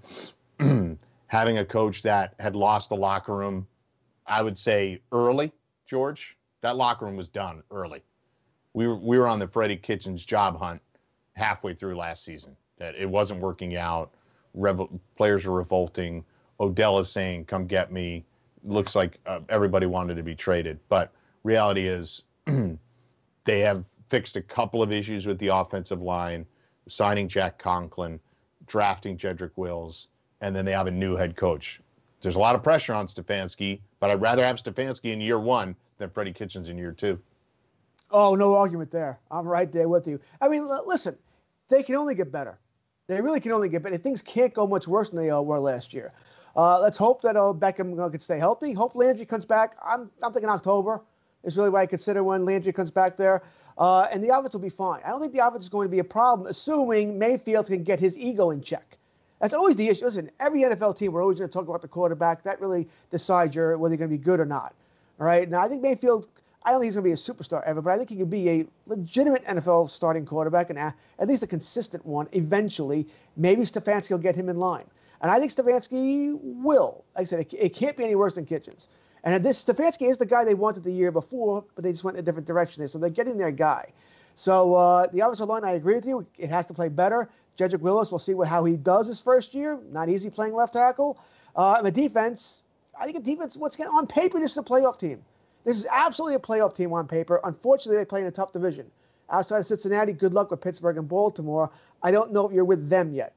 having 1.27 1.59
a 1.59 1.65
coach 1.65 2.03
that 2.03 2.35
had 2.39 2.55
lost 2.55 2.91
the 2.91 2.97
locker 2.97 3.37
room, 3.37 3.67
I 4.27 4.43
would 4.43 4.59
say 4.59 5.01
early, 5.13 5.53
George, 5.87 6.37
that 6.61 6.77
locker 6.77 7.07
room 7.07 7.17
was 7.17 7.29
done 7.29 7.63
early. 7.71 8.03
We 8.75 8.87
were, 8.87 8.97
we 8.97 9.19
were 9.19 9.27
on 9.27 9.39
the 9.39 9.49
Freddie 9.49 9.77
Kitchens 9.77 10.25
job 10.25 10.59
hunt 10.59 10.83
halfway 11.35 11.75
through 11.75 11.97
last 11.97 12.25
season. 12.25 12.57
That 12.79 12.95
it 12.95 13.09
wasn't 13.09 13.41
working 13.41 13.77
out. 13.77 14.13
Players 15.17 15.47
are 15.47 15.53
revolting. 15.53 16.25
Odell 16.61 16.99
is 16.99 17.11
saying, 17.11 17.47
"Come 17.47 17.67
get 17.67 17.91
me." 17.91 18.27
Looks 18.65 18.95
like 18.95 19.19
uh, 19.27 19.41
everybody 19.49 19.87
wanted 19.87 20.17
to 20.17 20.23
be 20.23 20.35
traded, 20.35 20.79
but 20.89 21.13
reality 21.43 21.87
is 21.87 22.23
they 23.45 23.61
have 23.61 23.85
fixed 24.09 24.37
a 24.37 24.43
couple 24.43 24.83
of 24.83 24.93
issues 24.93 25.27
with 25.27 25.39
the 25.39 25.49
offensive 25.49 26.03
line, 26.03 26.47
signing 26.89 27.29
Jack 27.29 27.59
Conklin, 27.59 28.21
drafting 28.67 29.17
Jedrick 29.17 29.53
Wills, 29.57 30.09
and 30.41 30.55
then 30.55 30.65
they 30.65 30.73
have 30.73 30.87
a 30.87 30.91
new 30.93 31.17
head 31.17 31.37
coach. 31.37 31.81
There's 32.21 32.37
a 32.37 32.41
lot 32.41 32.55
of 32.55 32.63
pressure 32.63 32.95
on 32.95 33.07
Stefanski, 33.07 33.81
but 34.01 34.11
I'd 34.11 34.21
rather 34.21 34.45
have 34.45 34.57
Stefanski 34.57 35.13
in 35.13 35.21
year 35.21 35.39
one 35.39 35.77
than 35.99 36.11
Freddie 36.11 36.33
Kitchens 36.33 36.69
in 36.69 36.79
year 36.79 36.93
two. 36.93 37.19
Oh, 38.11 38.35
no 38.35 38.55
argument 38.55 38.91
there. 38.91 39.19
I'm 39.31 39.47
right 39.47 39.71
there 39.71 39.89
with 39.89 40.07
you. 40.07 40.21
I 40.41 40.49
mean, 40.49 40.63
l- 40.63 40.85
listen, 40.87 41.17
they 41.69 41.83
can 41.83 41.97
only 41.97 42.15
get 42.15 42.31
better. 42.31 42.59
They 43.09 43.21
really 43.21 43.41
can 43.41 43.53
only 43.53 43.69
get 43.69 43.83
better. 43.83 43.97
Things 43.97 44.23
can't 44.23 44.55
go 44.55 44.67
much 44.67 44.89
worse 44.89 45.11
than 45.11 45.19
they 45.19 45.31
uh, 45.31 45.41
were 45.41 45.59
last 45.59 45.93
year. 45.93 46.13
Uh, 46.57 46.81
let's 46.81 46.97
hope 46.97 47.23
that 47.23 47.37
uh, 47.37 47.53
Beckham 47.53 48.01
uh, 48.01 48.09
can 48.09 48.21
stay 48.21 48.39
healthy. 48.39 48.73
Hope 48.73 48.95
Landry 48.95 49.27
comes 49.27 49.45
back. 49.45 49.77
I'm, 49.85 50.11
I'm 50.23 50.33
thinking 50.33 50.49
October 50.49 51.03
is 51.45 51.57
really 51.57 51.71
what 51.71 51.81
I 51.81 51.87
consider 51.87 52.25
when 52.25 52.45
Landry 52.45 52.73
comes 52.73 52.91
back 52.91 53.17
there. 53.17 53.43
Uh, 53.79 54.07
and 54.11 54.25
the 54.25 54.29
offense 54.29 54.55
will 54.55 54.61
be 54.61 54.71
fine. 54.71 55.01
I 55.05 55.11
don't 55.11 55.21
think 55.21 55.33
the 55.33 55.47
offense 55.47 55.65
is 55.65 55.69
going 55.69 55.89
to 55.89 55.93
be 55.93 55.99
a 55.99 56.05
problem, 56.05 56.49
assuming 56.49 57.19
Mayfield 57.19 57.67
can 57.67 57.83
get 57.85 58.01
his 58.01 58.17
ego 58.19 58.51
in 58.51 58.63
check. 58.63 58.97
That's 59.41 59.53
always 59.53 59.77
the 59.77 59.89
issue. 59.89 60.07
Listen, 60.07 60.31
every 60.41 60.63
NFL 60.63 60.97
team, 60.97 61.13
we're 61.13 61.23
always 61.23 61.39
going 61.39 61.51
to 61.51 61.53
talk 61.53 61.69
about 61.69 61.83
the 61.83 61.89
quarterback. 61.89 62.43
That 62.45 62.61
really 62.61 62.89
decides 63.11 63.55
your, 63.55 63.77
whether 63.77 63.95
you're 63.95 63.99
going 63.99 64.11
to 64.11 64.17
be 64.17 64.23
good 64.23 64.41
or 64.41 64.47
not. 64.47 64.75
All 65.21 65.27
right. 65.27 65.49
Now, 65.49 65.61
I 65.61 65.69
think 65.69 65.83
Mayfield, 65.83 66.27
I 66.65 66.71
don't 66.71 66.81
think 66.81 66.89
he's 66.89 66.97
going 66.97 67.05
to 67.05 67.09
be 67.09 67.13
a 67.13 67.17
superstar 67.17 67.63
ever, 67.67 67.83
but 67.83 67.91
I 67.91 67.99
think 67.99 68.09
he 68.09 68.17
could 68.17 68.31
be 68.31 68.49
a 68.49 68.67
legitimate 68.87 69.45
NFL 69.45 69.91
starting 69.91 70.25
quarterback 70.25 70.71
and 70.71 70.79
at 70.79 70.95
least 71.29 71.43
a 71.43 71.47
consistent 71.47 72.07
one 72.07 72.29
eventually. 72.33 73.07
Maybe 73.37 73.63
Stefanski 73.63 74.11
will 74.11 74.19
get 74.19 74.37
him 74.37 74.49
in 74.49 74.57
line. 74.57 74.85
And 75.21 75.31
I 75.31 75.39
think 75.39 75.53
Stefanski 75.53 76.39
will. 76.41 77.05
Like 77.15 77.23
I 77.23 77.25
said, 77.25 77.41
it, 77.41 77.55
it 77.55 77.75
can't 77.75 77.97
be 77.97 78.05
any 78.05 78.15
worse 78.15 78.35
than 78.35 78.47
Kitchens. 78.47 78.89
And 79.27 79.45
this 79.45 79.65
Stefanski 79.65 80.09
is 80.09 80.19
the 80.19 80.25
guy 80.25 80.45
they 80.45 80.55
wanted 80.55 80.85
the 80.85 80.93
year 80.93 81.11
before, 81.11 81.65
but 81.75 81.83
they 81.83 81.91
just 81.91 82.05
went 82.05 82.17
in 82.17 82.23
a 82.23 82.25
different 82.25 82.47
direction. 82.47 82.87
So 82.87 83.01
they're 83.01 83.11
getting 83.11 83.37
their 83.37 83.51
guy. 83.51 83.91
So 84.37 84.75
uh, 84.77 85.09
the 85.09 85.21
offensive 85.21 85.49
line, 85.49 85.65
I 85.65 85.73
agree 85.73 85.97
with 85.97 86.07
you. 86.07 86.25
It 86.39 86.49
has 86.51 86.67
to 86.67 86.75
play 86.75 86.89
better. 86.89 87.29
Jedrick 87.59 87.81
Willis, 87.81 88.13
we'll 88.13 88.21
see 88.21 88.35
what 88.35 88.47
how 88.47 88.65
he 88.65 88.77
does 88.77 89.09
his 89.09 89.21
first 89.21 89.53
year. 89.53 89.81
Not 89.91 90.09
easy 90.09 90.31
playing 90.31 90.55
left 90.55 90.75
tackle. 90.75 91.19
Uh, 91.57 91.75
and 91.79 91.87
the 91.87 91.91
defense, 91.91 92.63
I 92.99 93.05
think 93.05 93.17
the 93.17 93.33
defense, 93.33 93.57
what's 93.57 93.81
on 93.81 94.07
paper, 94.07 94.39
this 94.39 94.53
is 94.53 94.59
a 94.59 94.63
playoff 94.63 94.97
team. 94.97 95.21
This 95.65 95.77
is 95.77 95.89
absolutely 95.91 96.37
a 96.37 96.39
playoff 96.39 96.77
team 96.77 96.93
on 96.93 97.09
paper. 97.09 97.41
Unfortunately, 97.43 97.97
they 97.97 98.05
play 98.05 98.21
in 98.21 98.29
a 98.29 98.31
tough 98.31 98.53
division. 98.53 98.89
Outside 99.29 99.59
of 99.59 99.67
Cincinnati, 99.67 100.13
good 100.13 100.35
luck 100.35 100.53
with 100.53 100.61
Pittsburgh 100.61 100.99
and 100.99 101.09
Baltimore. 101.09 101.69
I 102.01 102.13
don't 102.13 102.33
know 102.33 102.47
if 102.47 102.53
you're 102.53 102.65
with 102.65 102.89
them 102.89 103.13
yet. 103.13 103.33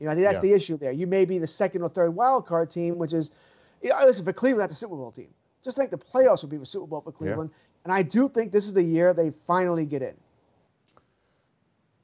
You 0.00 0.06
know, 0.06 0.12
I 0.12 0.14
think 0.14 0.24
that's 0.24 0.36
yeah. 0.36 0.50
the 0.50 0.52
issue 0.52 0.76
there. 0.76 0.90
You 0.90 1.06
may 1.06 1.24
be 1.26 1.38
the 1.38 1.46
second 1.46 1.82
or 1.82 1.88
third 1.88 2.10
wild 2.10 2.46
card 2.46 2.72
team, 2.72 2.98
which 2.98 3.12
is 3.12 3.30
you 3.82 3.90
know, 3.90 3.96
listen, 4.04 4.24
for 4.24 4.32
Cleveland, 4.32 4.62
that's 4.62 4.72
a 4.74 4.76
Super 4.76 4.96
Bowl 4.96 5.12
team. 5.12 5.28
Just 5.64 5.76
think 5.76 5.90
the 5.90 5.98
playoffs 5.98 6.42
would 6.42 6.50
be 6.50 6.56
the 6.56 6.66
Super 6.66 6.86
Bowl 6.86 7.00
for 7.00 7.12
Cleveland. 7.12 7.50
Yeah. 7.52 7.58
And 7.84 7.92
I 7.92 8.02
do 8.02 8.28
think 8.28 8.52
this 8.52 8.66
is 8.66 8.74
the 8.74 8.82
year 8.82 9.14
they 9.14 9.30
finally 9.30 9.86
get 9.86 10.02
in. 10.02 10.14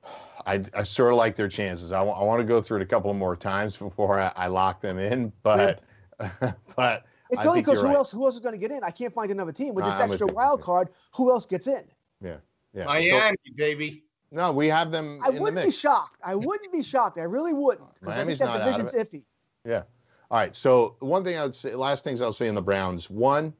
I, 0.46 0.62
I 0.74 0.82
sort 0.84 1.12
of 1.12 1.18
like 1.18 1.34
their 1.34 1.48
chances. 1.48 1.92
I, 1.92 1.98
w- 1.98 2.16
I 2.16 2.22
want 2.24 2.40
to 2.40 2.44
go 2.44 2.60
through 2.60 2.78
it 2.78 2.82
a 2.82 2.86
couple 2.86 3.12
more 3.14 3.36
times 3.36 3.76
before 3.76 4.20
I, 4.20 4.32
I 4.36 4.48
lock 4.48 4.80
them 4.80 4.98
in, 4.98 5.32
but 5.42 5.82
yeah. 6.20 6.52
but 6.76 7.04
it's 7.30 7.46
only 7.46 7.60
because 7.60 7.80
who 7.80 7.88
right. 7.88 7.96
else 7.96 8.12
who 8.12 8.24
else 8.24 8.34
is 8.34 8.40
going 8.40 8.54
to 8.54 8.58
get 8.58 8.70
in? 8.70 8.84
I 8.84 8.90
can't 8.90 9.12
find 9.12 9.30
another 9.30 9.52
team 9.52 9.74
with 9.74 9.84
this 9.84 9.98
uh, 9.98 10.04
extra 10.04 10.26
wild 10.26 10.62
card. 10.62 10.88
Who 11.16 11.30
else 11.30 11.46
gets 11.46 11.66
in? 11.66 11.84
Yeah, 12.22 12.36
yeah. 12.72 12.84
Miami, 12.84 13.36
so, 13.46 13.52
baby. 13.56 14.04
No, 14.30 14.52
we 14.52 14.68
have 14.68 14.90
them. 14.90 15.20
I 15.22 15.30
wouldn't 15.30 15.64
be 15.64 15.70
shocked. 15.70 16.20
I 16.24 16.34
wouldn't 16.34 16.72
be 16.72 16.82
shocked. 16.82 17.18
I 17.18 17.22
really 17.22 17.52
wouldn't 17.52 17.94
because 18.00 18.16
I 18.16 18.24
think 18.24 18.38
that 18.38 18.58
division's 18.58 18.92
iffy. 18.92 19.24
Yeah. 19.64 19.82
All 20.30 20.38
right. 20.38 20.54
So 20.54 20.96
one 21.00 21.24
thing 21.24 21.36
I 21.36 21.42
would 21.42 21.54
say, 21.54 21.74
last 21.74 22.04
things 22.04 22.22
I'll 22.22 22.32
say 22.32 22.48
in 22.48 22.54
the 22.54 22.62
Browns. 22.62 23.10
One, 23.10 23.52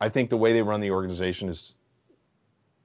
I 0.00 0.08
think 0.08 0.30
the 0.30 0.36
way 0.36 0.52
they 0.52 0.62
run 0.62 0.80
the 0.80 0.90
organization 0.90 1.48
is 1.48 1.76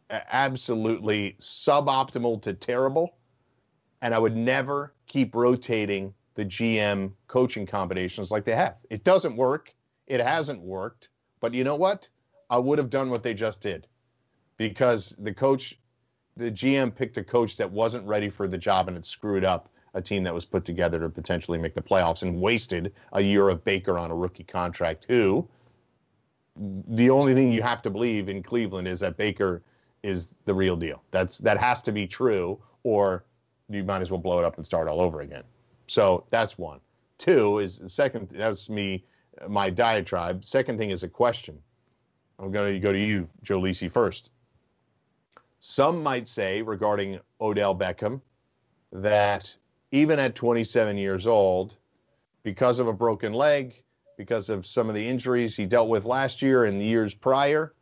absolutely 0.09 1.35
suboptimal 1.39 2.41
to 2.43 2.53
terrible, 2.53 3.17
and 4.01 4.13
I 4.13 4.19
would 4.19 4.35
never 4.35 4.93
keep 5.07 5.35
rotating 5.35 6.13
the 6.35 6.45
GM 6.45 7.11
coaching 7.27 7.65
combinations 7.65 8.31
like 8.31 8.45
they 8.45 8.55
have. 8.55 8.77
It 8.89 9.03
doesn't 9.03 9.35
work. 9.35 9.73
It 10.07 10.21
hasn't 10.21 10.61
worked. 10.61 11.09
But 11.41 11.53
you 11.53 11.63
know 11.63 11.75
what? 11.75 12.09
I 12.49 12.57
would 12.57 12.79
have 12.79 12.89
done 12.89 13.09
what 13.09 13.23
they 13.23 13.33
just 13.33 13.61
did 13.61 13.87
because 14.57 15.13
the 15.19 15.33
coach, 15.33 15.79
the 16.37 16.51
GM 16.51 16.95
picked 16.95 17.17
a 17.17 17.23
coach 17.23 17.57
that 17.57 17.69
wasn't 17.69 18.07
ready 18.07 18.29
for 18.29 18.47
the 18.47 18.57
job 18.57 18.87
and 18.87 18.97
it 18.97 19.05
screwed 19.05 19.43
up 19.43 19.69
a 19.93 20.01
team 20.01 20.23
that 20.23 20.33
was 20.33 20.45
put 20.45 20.65
together 20.65 20.99
to 20.99 21.09
potentially 21.09 21.57
make 21.57 21.73
the 21.73 21.81
playoffs 21.81 22.21
and 22.23 22.39
wasted 22.39 22.93
a 23.13 23.21
year 23.21 23.49
of 23.49 23.63
Baker 23.63 23.97
on 23.97 24.11
a 24.11 24.15
rookie 24.15 24.43
contract, 24.43 25.05
who 25.07 25.47
the 26.55 27.09
only 27.09 27.33
thing 27.33 27.51
you 27.51 27.61
have 27.61 27.81
to 27.83 27.89
believe 27.89 28.29
in 28.29 28.43
Cleveland 28.43 28.87
is 28.87 28.99
that 28.99 29.17
Baker 29.17 29.61
is 30.03 30.33
the 30.45 30.53
real 30.53 30.75
deal. 30.75 31.01
That's 31.11 31.37
that 31.39 31.57
has 31.57 31.81
to 31.83 31.91
be 31.91 32.07
true, 32.07 32.59
or 32.83 33.23
you 33.69 33.83
might 33.83 34.01
as 34.01 34.11
well 34.11 34.19
blow 34.19 34.39
it 34.39 34.45
up 34.45 34.57
and 34.57 34.65
start 34.65 34.87
all 34.87 35.01
over 35.01 35.21
again. 35.21 35.43
So 35.87 36.25
that's 36.29 36.57
one. 36.57 36.79
Two 37.17 37.59
is 37.59 37.79
the 37.79 37.89
second. 37.89 38.29
That's 38.29 38.69
me, 38.69 39.05
my 39.47 39.69
diatribe. 39.69 40.45
Second 40.45 40.77
thing 40.77 40.89
is 40.89 41.03
a 41.03 41.09
question. 41.09 41.59
I'm 42.39 42.51
going 42.51 42.73
to 42.73 42.79
go 42.79 42.93
to 42.93 42.99
you, 42.99 43.27
Joe 43.43 43.59
Lisi, 43.59 43.91
first. 43.91 44.31
Some 45.59 46.01
might 46.01 46.27
say 46.27 46.61
regarding 46.61 47.19
Odell 47.41 47.75
Beckham 47.75 48.21
that 48.93 49.53
even 49.91 50.19
at 50.19 50.35
27 50.35 50.97
years 50.97 51.27
old, 51.27 51.75
because 52.43 52.79
of 52.79 52.87
a 52.87 52.93
broken 52.93 53.33
leg, 53.33 53.83
because 54.17 54.49
of 54.49 54.65
some 54.65 54.89
of 54.89 54.95
the 54.95 55.07
injuries 55.07 55.55
he 55.55 55.65
dealt 55.65 55.89
with 55.89 56.05
last 56.05 56.41
year 56.41 56.65
and 56.65 56.79
the 56.79 56.85
years 56.85 57.13
prior, 57.13 57.73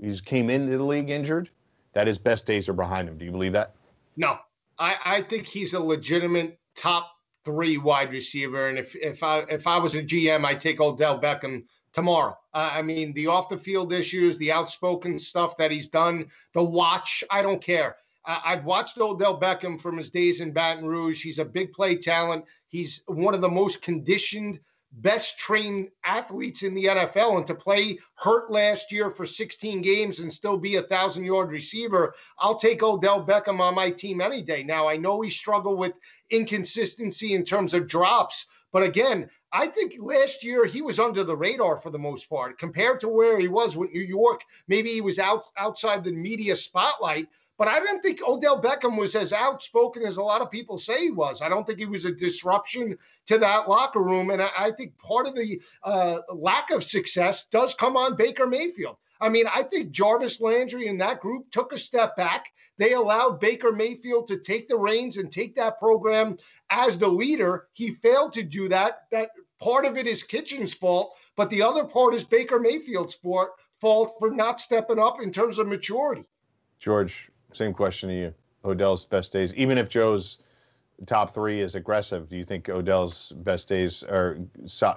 he 0.00 0.18
came 0.20 0.50
into 0.50 0.76
the 0.76 0.82
league 0.82 1.10
injured, 1.10 1.50
that 1.92 2.06
his 2.06 2.18
best 2.18 2.46
days 2.46 2.68
are 2.68 2.74
behind 2.74 3.08
him. 3.08 3.16
Do 3.16 3.24
you 3.24 3.30
believe 3.30 3.52
that? 3.52 3.74
No, 4.16 4.38
I, 4.78 4.96
I 5.04 5.22
think 5.22 5.46
he's 5.46 5.74
a 5.74 5.80
legitimate 5.80 6.58
top 6.74 7.10
three 7.44 7.76
wide 7.78 8.10
receiver. 8.10 8.68
And 8.68 8.78
if 8.78 8.96
if 8.96 9.22
I 9.22 9.40
if 9.50 9.66
I 9.66 9.78
was 9.78 9.94
a 9.94 10.02
GM, 10.02 10.44
I'd 10.44 10.60
take 10.60 10.80
Odell 10.80 11.20
Beckham 11.20 11.64
tomorrow. 11.92 12.36
Uh, 12.52 12.70
I 12.72 12.82
mean, 12.82 13.12
the 13.12 13.28
off 13.28 13.48
the 13.48 13.58
field 13.58 13.92
issues, 13.92 14.38
the 14.38 14.52
outspoken 14.52 15.18
stuff 15.18 15.56
that 15.58 15.70
he's 15.70 15.88
done, 15.88 16.28
the 16.52 16.62
watch, 16.62 17.22
I 17.30 17.42
don't 17.42 17.62
care. 17.62 17.96
I've 18.26 18.64
watched 18.64 18.98
Odell 18.98 19.38
Beckham 19.38 19.78
from 19.78 19.98
his 19.98 20.10
days 20.10 20.40
in 20.40 20.52
Baton 20.52 20.86
Rouge. 20.86 21.22
He's 21.22 21.38
a 21.38 21.44
big 21.44 21.72
play 21.72 21.96
talent. 21.96 22.46
He's 22.68 23.02
one 23.06 23.34
of 23.34 23.40
the 23.40 23.50
most 23.50 23.82
conditioned, 23.82 24.60
best 24.92 25.38
trained 25.38 25.90
athletes 26.04 26.62
in 26.62 26.74
the 26.74 26.86
NFL. 26.86 27.36
And 27.36 27.46
to 27.48 27.54
play 27.54 27.98
hurt 28.14 28.50
last 28.50 28.90
year 28.92 29.10
for 29.10 29.26
16 29.26 29.82
games 29.82 30.20
and 30.20 30.32
still 30.32 30.56
be 30.56 30.76
a 30.76 30.82
thousand 30.82 31.24
yard 31.24 31.50
receiver, 31.50 32.14
I'll 32.38 32.56
take 32.56 32.82
Odell 32.82 33.26
Beckham 33.26 33.60
on 33.60 33.74
my 33.74 33.90
team 33.90 34.20
any 34.20 34.42
day. 34.42 34.62
Now, 34.62 34.88
I 34.88 34.96
know 34.96 35.20
he 35.20 35.30
struggled 35.30 35.78
with 35.78 35.92
inconsistency 36.30 37.34
in 37.34 37.44
terms 37.44 37.74
of 37.74 37.88
drops, 37.88 38.46
but 38.72 38.82
again, 38.82 39.30
I 39.52 39.68
think 39.68 39.94
last 40.00 40.42
year 40.42 40.66
he 40.66 40.82
was 40.82 40.98
under 40.98 41.22
the 41.22 41.36
radar 41.36 41.76
for 41.76 41.90
the 41.90 41.98
most 41.98 42.28
part 42.28 42.58
compared 42.58 42.98
to 43.00 43.08
where 43.08 43.38
he 43.38 43.46
was 43.46 43.76
with 43.76 43.92
New 43.92 44.02
York. 44.02 44.40
Maybe 44.66 44.90
he 44.90 45.00
was 45.00 45.20
out 45.20 45.44
outside 45.56 46.02
the 46.02 46.10
media 46.10 46.56
spotlight, 46.56 47.28
but 47.56 47.68
I 47.68 47.78
didn't 47.78 48.00
think 48.00 48.20
Odell 48.26 48.60
Beckham 48.60 48.98
was 48.98 49.14
as 49.14 49.32
outspoken 49.32 50.02
as 50.02 50.16
a 50.16 50.22
lot 50.22 50.40
of 50.40 50.50
people 50.50 50.78
say 50.78 51.00
he 51.00 51.10
was. 51.10 51.40
I 51.40 51.48
don't 51.48 51.66
think 51.66 51.78
he 51.78 51.86
was 51.86 52.04
a 52.04 52.12
disruption 52.12 52.98
to 53.26 53.38
that 53.38 53.68
locker 53.68 54.02
room. 54.02 54.30
And 54.30 54.42
I, 54.42 54.50
I 54.58 54.70
think 54.72 54.98
part 54.98 55.28
of 55.28 55.34
the 55.34 55.62
uh, 55.84 56.18
lack 56.32 56.70
of 56.70 56.82
success 56.82 57.44
does 57.44 57.74
come 57.74 57.96
on 57.96 58.16
Baker 58.16 58.46
Mayfield. 58.46 58.96
I 59.20 59.28
mean, 59.28 59.46
I 59.46 59.62
think 59.62 59.92
Jarvis 59.92 60.40
Landry 60.40 60.88
and 60.88 61.00
that 61.00 61.20
group 61.20 61.50
took 61.52 61.72
a 61.72 61.78
step 61.78 62.16
back. 62.16 62.52
They 62.76 62.94
allowed 62.94 63.38
Baker 63.38 63.70
Mayfield 63.70 64.26
to 64.28 64.38
take 64.38 64.66
the 64.66 64.76
reins 64.76 65.16
and 65.16 65.30
take 65.30 65.54
that 65.54 65.78
program 65.78 66.36
as 66.70 66.98
the 66.98 67.08
leader. 67.08 67.68
He 67.72 67.92
failed 67.92 68.32
to 68.32 68.42
do 68.42 68.68
that. 68.70 69.04
That 69.12 69.30
part 69.60 69.84
of 69.84 69.96
it 69.96 70.08
is 70.08 70.24
Kitchen's 70.24 70.74
fault, 70.74 71.14
but 71.36 71.50
the 71.50 71.62
other 71.62 71.84
part 71.84 72.14
is 72.14 72.24
Baker 72.24 72.58
Mayfield's 72.58 73.14
fault 73.14 73.50
for 73.78 74.30
not 74.32 74.58
stepping 74.58 74.98
up 74.98 75.20
in 75.22 75.30
terms 75.30 75.58
of 75.60 75.68
maturity. 75.68 76.24
George, 76.80 77.30
same 77.56 77.72
question 77.72 78.08
to 78.08 78.14
you. 78.14 78.34
Odell's 78.64 79.04
best 79.04 79.32
days, 79.32 79.52
even 79.54 79.78
if 79.78 79.88
Joe's 79.88 80.38
top 81.06 81.34
three 81.34 81.60
is 81.60 81.74
aggressive, 81.74 82.28
do 82.28 82.36
you 82.36 82.44
think 82.44 82.68
Odell's 82.68 83.32
best 83.32 83.68
days 83.68 84.02
or 84.02 84.38
so, 84.66 84.96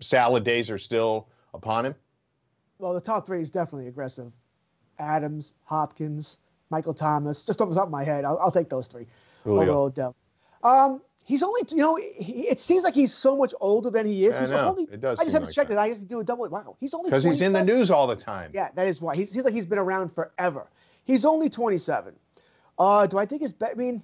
salad 0.00 0.44
days 0.44 0.70
are 0.70 0.78
still 0.78 1.28
upon 1.52 1.84
him? 1.86 1.94
Well, 2.78 2.94
the 2.94 3.00
top 3.00 3.26
three 3.26 3.42
is 3.42 3.50
definitely 3.50 3.88
aggressive. 3.88 4.32
Adams, 4.98 5.52
Hopkins, 5.64 6.38
Michael 6.70 6.94
Thomas. 6.94 7.44
Just 7.44 7.60
off 7.60 7.68
the 7.68 7.74
top 7.74 7.86
of 7.86 7.90
my 7.90 8.04
head, 8.04 8.24
I'll, 8.24 8.38
I'll 8.38 8.50
take 8.50 8.68
those 8.68 8.86
three 8.86 9.06
Julio. 9.44 9.84
Odell. 9.84 10.16
Um, 10.64 11.02
he's 11.26 11.42
only, 11.42 11.60
you 11.70 11.78
know, 11.78 11.96
he, 11.96 12.48
it 12.48 12.58
seems 12.58 12.84
like 12.84 12.94
he's 12.94 13.12
so 13.12 13.36
much 13.36 13.54
older 13.60 13.90
than 13.90 14.06
he 14.06 14.26
is. 14.26 14.36
I 14.36 14.40
he's 14.40 14.50
know. 14.50 14.64
only. 14.64 14.84
It 14.84 15.00
does 15.00 15.18
I 15.18 15.24
just 15.24 15.34
have 15.34 15.42
to 15.42 15.46
like 15.46 15.54
check 15.54 15.68
that. 15.68 15.74
that. 15.74 15.80
I 15.80 15.92
to 15.92 16.04
do 16.04 16.20
a 16.20 16.24
double. 16.24 16.48
Wow, 16.48 16.76
he's 16.80 16.94
only 16.94 17.10
Because 17.10 17.24
he's 17.24 17.40
in 17.40 17.52
the 17.52 17.64
news 17.64 17.90
all 17.90 18.06
the 18.06 18.16
time. 18.16 18.50
Yeah, 18.54 18.70
that 18.74 18.88
is 18.88 19.00
why. 19.00 19.16
He 19.16 19.24
seems 19.24 19.44
like 19.44 19.54
he's 19.54 19.66
been 19.66 19.78
around 19.78 20.10
forever. 20.10 20.68
He's 21.04 21.24
only 21.24 21.48
27. 21.48 22.14
Uh, 22.78 23.06
do 23.06 23.18
I 23.18 23.26
think 23.26 23.42
his? 23.42 23.52
Be- 23.52 23.66
I 23.66 23.74
mean, 23.74 24.02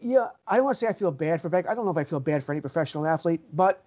yeah, 0.00 0.28
I 0.46 0.56
don't 0.56 0.64
want 0.64 0.76
to 0.76 0.84
say 0.84 0.88
I 0.88 0.92
feel 0.92 1.12
bad 1.12 1.40
for 1.40 1.48
Beck. 1.48 1.68
I 1.68 1.74
don't 1.74 1.84
know 1.84 1.90
if 1.90 1.96
I 1.96 2.04
feel 2.04 2.20
bad 2.20 2.44
for 2.44 2.52
any 2.52 2.60
professional 2.60 3.06
athlete, 3.06 3.40
but 3.52 3.82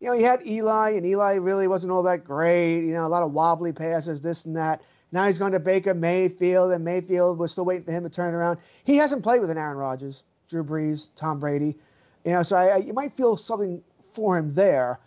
you 0.00 0.08
know, 0.08 0.16
he 0.16 0.22
had 0.22 0.46
Eli, 0.46 0.90
and 0.90 1.06
Eli 1.06 1.34
really 1.34 1.68
wasn't 1.68 1.92
all 1.92 2.02
that 2.02 2.24
great. 2.24 2.80
You 2.80 2.92
know, 2.92 3.06
a 3.06 3.08
lot 3.08 3.22
of 3.22 3.32
wobbly 3.32 3.72
passes, 3.72 4.20
this 4.20 4.44
and 4.44 4.56
that. 4.56 4.82
Now 5.12 5.26
he's 5.26 5.38
going 5.38 5.52
to 5.52 5.60
Baker 5.60 5.94
Mayfield, 5.94 6.72
and 6.72 6.84
Mayfield 6.84 7.38
was 7.38 7.52
still 7.52 7.64
waiting 7.64 7.84
for 7.84 7.92
him 7.92 8.02
to 8.02 8.10
turn 8.10 8.34
around. 8.34 8.58
He 8.84 8.96
hasn't 8.96 9.22
played 9.22 9.40
with 9.40 9.50
an 9.50 9.58
Aaron 9.58 9.76
Rodgers, 9.76 10.24
Drew 10.48 10.64
Brees, 10.64 11.10
Tom 11.14 11.38
Brady. 11.38 11.76
You 12.24 12.32
know, 12.32 12.42
so 12.42 12.56
I, 12.56 12.66
I, 12.66 12.76
you 12.78 12.92
might 12.92 13.12
feel 13.12 13.36
something 13.36 13.82
for 14.12 14.36
him 14.36 14.52
there. 14.54 14.98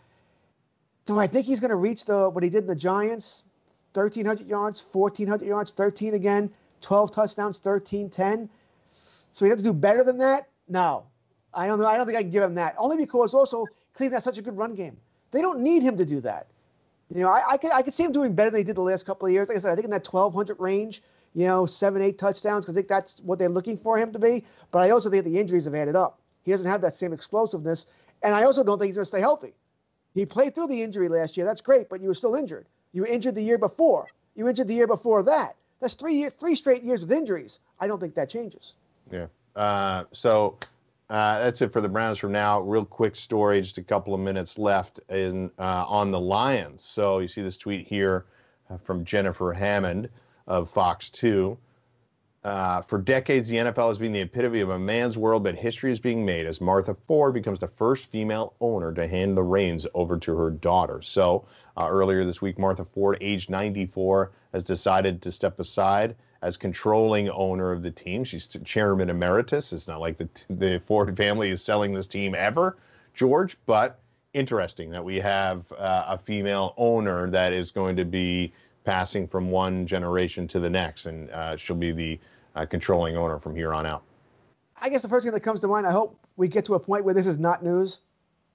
Do 1.05 1.19
I 1.19 1.28
think 1.28 1.45
he's 1.45 1.59
going 1.59 1.71
to 1.71 1.75
reach 1.75 2.05
the 2.05 2.30
what 2.30 2.43
he 2.43 2.49
did 2.49 2.63
in 2.63 2.67
the 2.67 2.75
Giants? 2.75 3.43
1,300 3.93 4.47
yards, 4.47 4.84
1,400 4.91 5.45
yards, 5.45 5.71
13 5.71 6.13
again, 6.13 6.51
12 6.82 7.11
touchdowns, 7.11 7.59
13 7.59 8.09
10. 8.09 8.49
So 9.32 9.45
he 9.45 9.49
have 9.49 9.57
to 9.57 9.63
do 9.63 9.73
better 9.73 10.03
than 10.03 10.17
that? 10.19 10.47
No. 10.67 11.05
I 11.53 11.67
don't 11.67 11.80
know. 11.80 11.86
I 11.86 11.97
don't 11.97 12.05
think 12.05 12.17
I 12.17 12.21
can 12.21 12.32
give 12.32 12.43
him 12.43 12.55
that. 12.55 12.75
Only 12.78 12.97
because 12.97 13.34
also 13.34 13.65
Cleveland 13.93 14.15
has 14.15 14.23
such 14.23 14.38
a 14.38 14.41
good 14.41 14.57
run 14.57 14.75
game. 14.75 14.97
They 15.32 15.41
don't 15.41 15.59
need 15.59 15.84
him 15.84 15.97
to 15.97 16.05
do 16.05 16.21
that. 16.21 16.47
You 17.13 17.21
know, 17.21 17.30
I, 17.30 17.41
I 17.51 17.57
could 17.57 17.71
I 17.71 17.82
could 17.82 17.93
see 17.93 18.03
him 18.03 18.11
doing 18.11 18.34
better 18.36 18.49
than 18.51 18.59
he 18.59 18.63
did 18.63 18.75
the 18.75 18.82
last 18.82 19.05
couple 19.05 19.28
of 19.28 19.34
years. 19.34 19.47
Like 19.47 19.57
I 19.57 19.61
said, 19.61 19.71
I 19.71 19.75
think 19.75 19.86
in 19.86 19.91
that 19.91 20.05
1,200 20.05 20.59
range, 20.59 21.01
you 21.34 21.45
know, 21.45 21.65
seven, 21.65 22.01
eight 22.01 22.17
touchdowns. 22.17 22.65
'cause 22.65 22.73
I 22.73 22.75
think 22.75 22.88
that's 22.88 23.21
what 23.21 23.39
they're 23.39 23.49
looking 23.49 23.78
for 23.78 23.97
him 23.97 24.11
to 24.13 24.19
be. 24.19 24.45
But 24.71 24.80
I 24.80 24.89
also 24.89 25.09
think 25.09 25.23
the 25.23 25.39
injuries 25.39 25.65
have 25.65 25.75
added 25.75 25.95
up. 25.95 26.19
He 26.43 26.51
doesn't 26.51 26.69
have 26.69 26.82
that 26.82 26.93
same 26.93 27.13
explosiveness, 27.13 27.86
and 28.23 28.34
I 28.34 28.43
also 28.43 28.63
don't 28.63 28.78
think 28.78 28.89
he's 28.89 28.97
going 28.97 29.03
to 29.03 29.09
stay 29.09 29.19
healthy. 29.21 29.53
He 30.13 30.25
played 30.25 30.55
through 30.55 30.67
the 30.67 30.82
injury 30.82 31.09
last 31.09 31.38
year. 31.38 31.45
That's 31.45 31.61
great, 31.61 31.89
but 31.89 32.01
you 32.01 32.07
were 32.07 32.13
still 32.13 32.36
injured. 32.36 32.67
You 32.91 33.01
were 33.01 33.07
injured 33.07 33.36
the 33.36 33.43
year 33.43 33.57
before. 33.57 34.07
You 34.36 34.43
were 34.45 34.49
injured 34.49 34.67
the 34.67 34.73
year 34.73 34.88
before 34.88 35.23
that. 35.23 35.55
That's 35.80 35.93
three 35.93 36.15
year, 36.15 36.30
three 36.30 36.55
straight 36.55 36.84
years 36.84 37.01
with 37.01 37.11
injuries. 37.11 37.59
I 37.80 37.88
don't 37.88 37.99
think 37.99 38.15
that 38.15 38.30
changes. 38.30 38.75
Yeah. 39.11 39.28
Uh, 39.55 40.05
so 40.11 40.57
uh, 41.09 41.39
that's 41.39 41.61
it 41.61 41.71
for 41.71 41.82
the 41.82 41.89
Browns 41.89 42.17
from 42.17 42.32
now. 42.32 42.61
Real 42.61 42.86
quick 42.86 43.15
story, 43.15 43.61
just 43.61 43.78
a 43.78 43.84
couple 43.84 44.13
of 44.13 44.19
minutes 44.19 44.57
left 44.57 44.99
in 45.09 45.51
uh, 45.57 45.86
on 45.88 46.11
the 46.11 46.19
Lions. 46.19 46.84
So 46.84 47.19
you 47.19 47.28
see 47.28 47.41
this 47.41 47.57
tweet 47.57 47.88
here 47.88 48.25
uh, 48.69 48.78
from 48.78 49.05
Jennifer 49.05 49.53
Hammond 49.53 50.09
of 50.47 50.69
Fox 50.69 51.09
2. 51.09 51.57
Uh, 52.48 52.80
for 52.80 52.98
decades, 52.98 53.50
the 53.50 53.58
NFL 53.58 53.89
has 53.89 54.00
been 54.00 54.14
the 54.14 54.22
epitome 54.22 54.62
of 54.62 54.70
a 54.70 54.80
man's 54.80 55.18
world, 55.18 55.43
but 55.43 55.54
history 55.54 55.91
is 55.91 56.00
being 56.00 56.26
made 56.26 56.45
as 56.45 56.62
Martha 56.62 56.93
Ford 56.93 57.34
becomes 57.34 57.60
the 57.60 57.68
first 57.68 58.10
female 58.10 58.54
owner 58.62 58.93
to 58.93 59.06
hand 59.06 59.36
the 59.36 59.43
reins 59.43 59.86
over 59.93 60.18
to 60.18 60.34
her 60.34 60.50
daughter. 60.50 61.02
So, 61.02 61.45
uh, 61.76 61.89
earlier 61.91 62.24
this 62.24 62.41
week, 62.41 62.58
Martha 62.58 62.86
Ford, 62.86 63.18
age 63.20 63.50
94, 63.50 64.32
has 64.54 64.64
decided 64.64 65.24
to 65.24 65.32
step 65.34 65.60
aside 65.60 66.16
as 66.41 66.56
controlling 66.56 67.30
owner 67.30 67.74
of 67.74 67.84
the 67.84 67.91
team. 67.91 68.24
She's 68.24 68.48
chairman 68.64 69.10
emeritus. 69.10 69.74
It's 69.74 69.89
not 69.89 70.00
like 70.00 70.16
the, 70.16 70.30
the 70.50 70.80
Ford 70.80 71.18
family 71.18 71.50
is 71.50 71.62
selling 71.62 71.91
this 71.91 72.08
team 72.08 72.34
ever, 72.34 72.78
George, 73.14 73.58
but 73.66 74.00
interesting 74.34 74.91
that 74.91 75.04
we 75.04 75.20
have 75.20 75.70
uh, 75.74 76.06
a 76.08 76.18
female 76.18 76.74
owner 76.78 77.30
that 77.30 77.52
is 77.52 77.72
going 77.72 77.98
to 77.98 78.06
be 78.06 78.54
passing 78.86 79.28
from 79.28 79.52
one 79.52 79.86
generation 79.86 80.48
to 80.48 80.62
the 80.62 80.70
next, 80.70 81.08
and 81.08 81.30
uh, 81.32 81.58
she'll 81.58 81.76
be 81.76 81.91
the 81.91 82.18
uh, 82.58 82.66
controlling 82.66 83.16
owner 83.16 83.39
from 83.39 83.55
here 83.55 83.74
on 83.74 83.86
out. 83.86 84.03
I 84.80 84.89
guess 84.89 85.01
the 85.01 85.10
first 85.10 85.26
thing 85.26 85.34
that 85.34 85.41
comes 85.41 85.62
to 85.62 85.68
mind, 85.68 85.88
I 85.88 85.91
hope 85.91 86.20
we 86.36 86.47
get 86.47 86.66
to 86.66 86.76
a 86.76 86.80
point 86.80 87.03
where 87.03 87.14
this 87.14 87.28
is 87.28 87.38
not 87.39 87.64
news. 87.64 87.99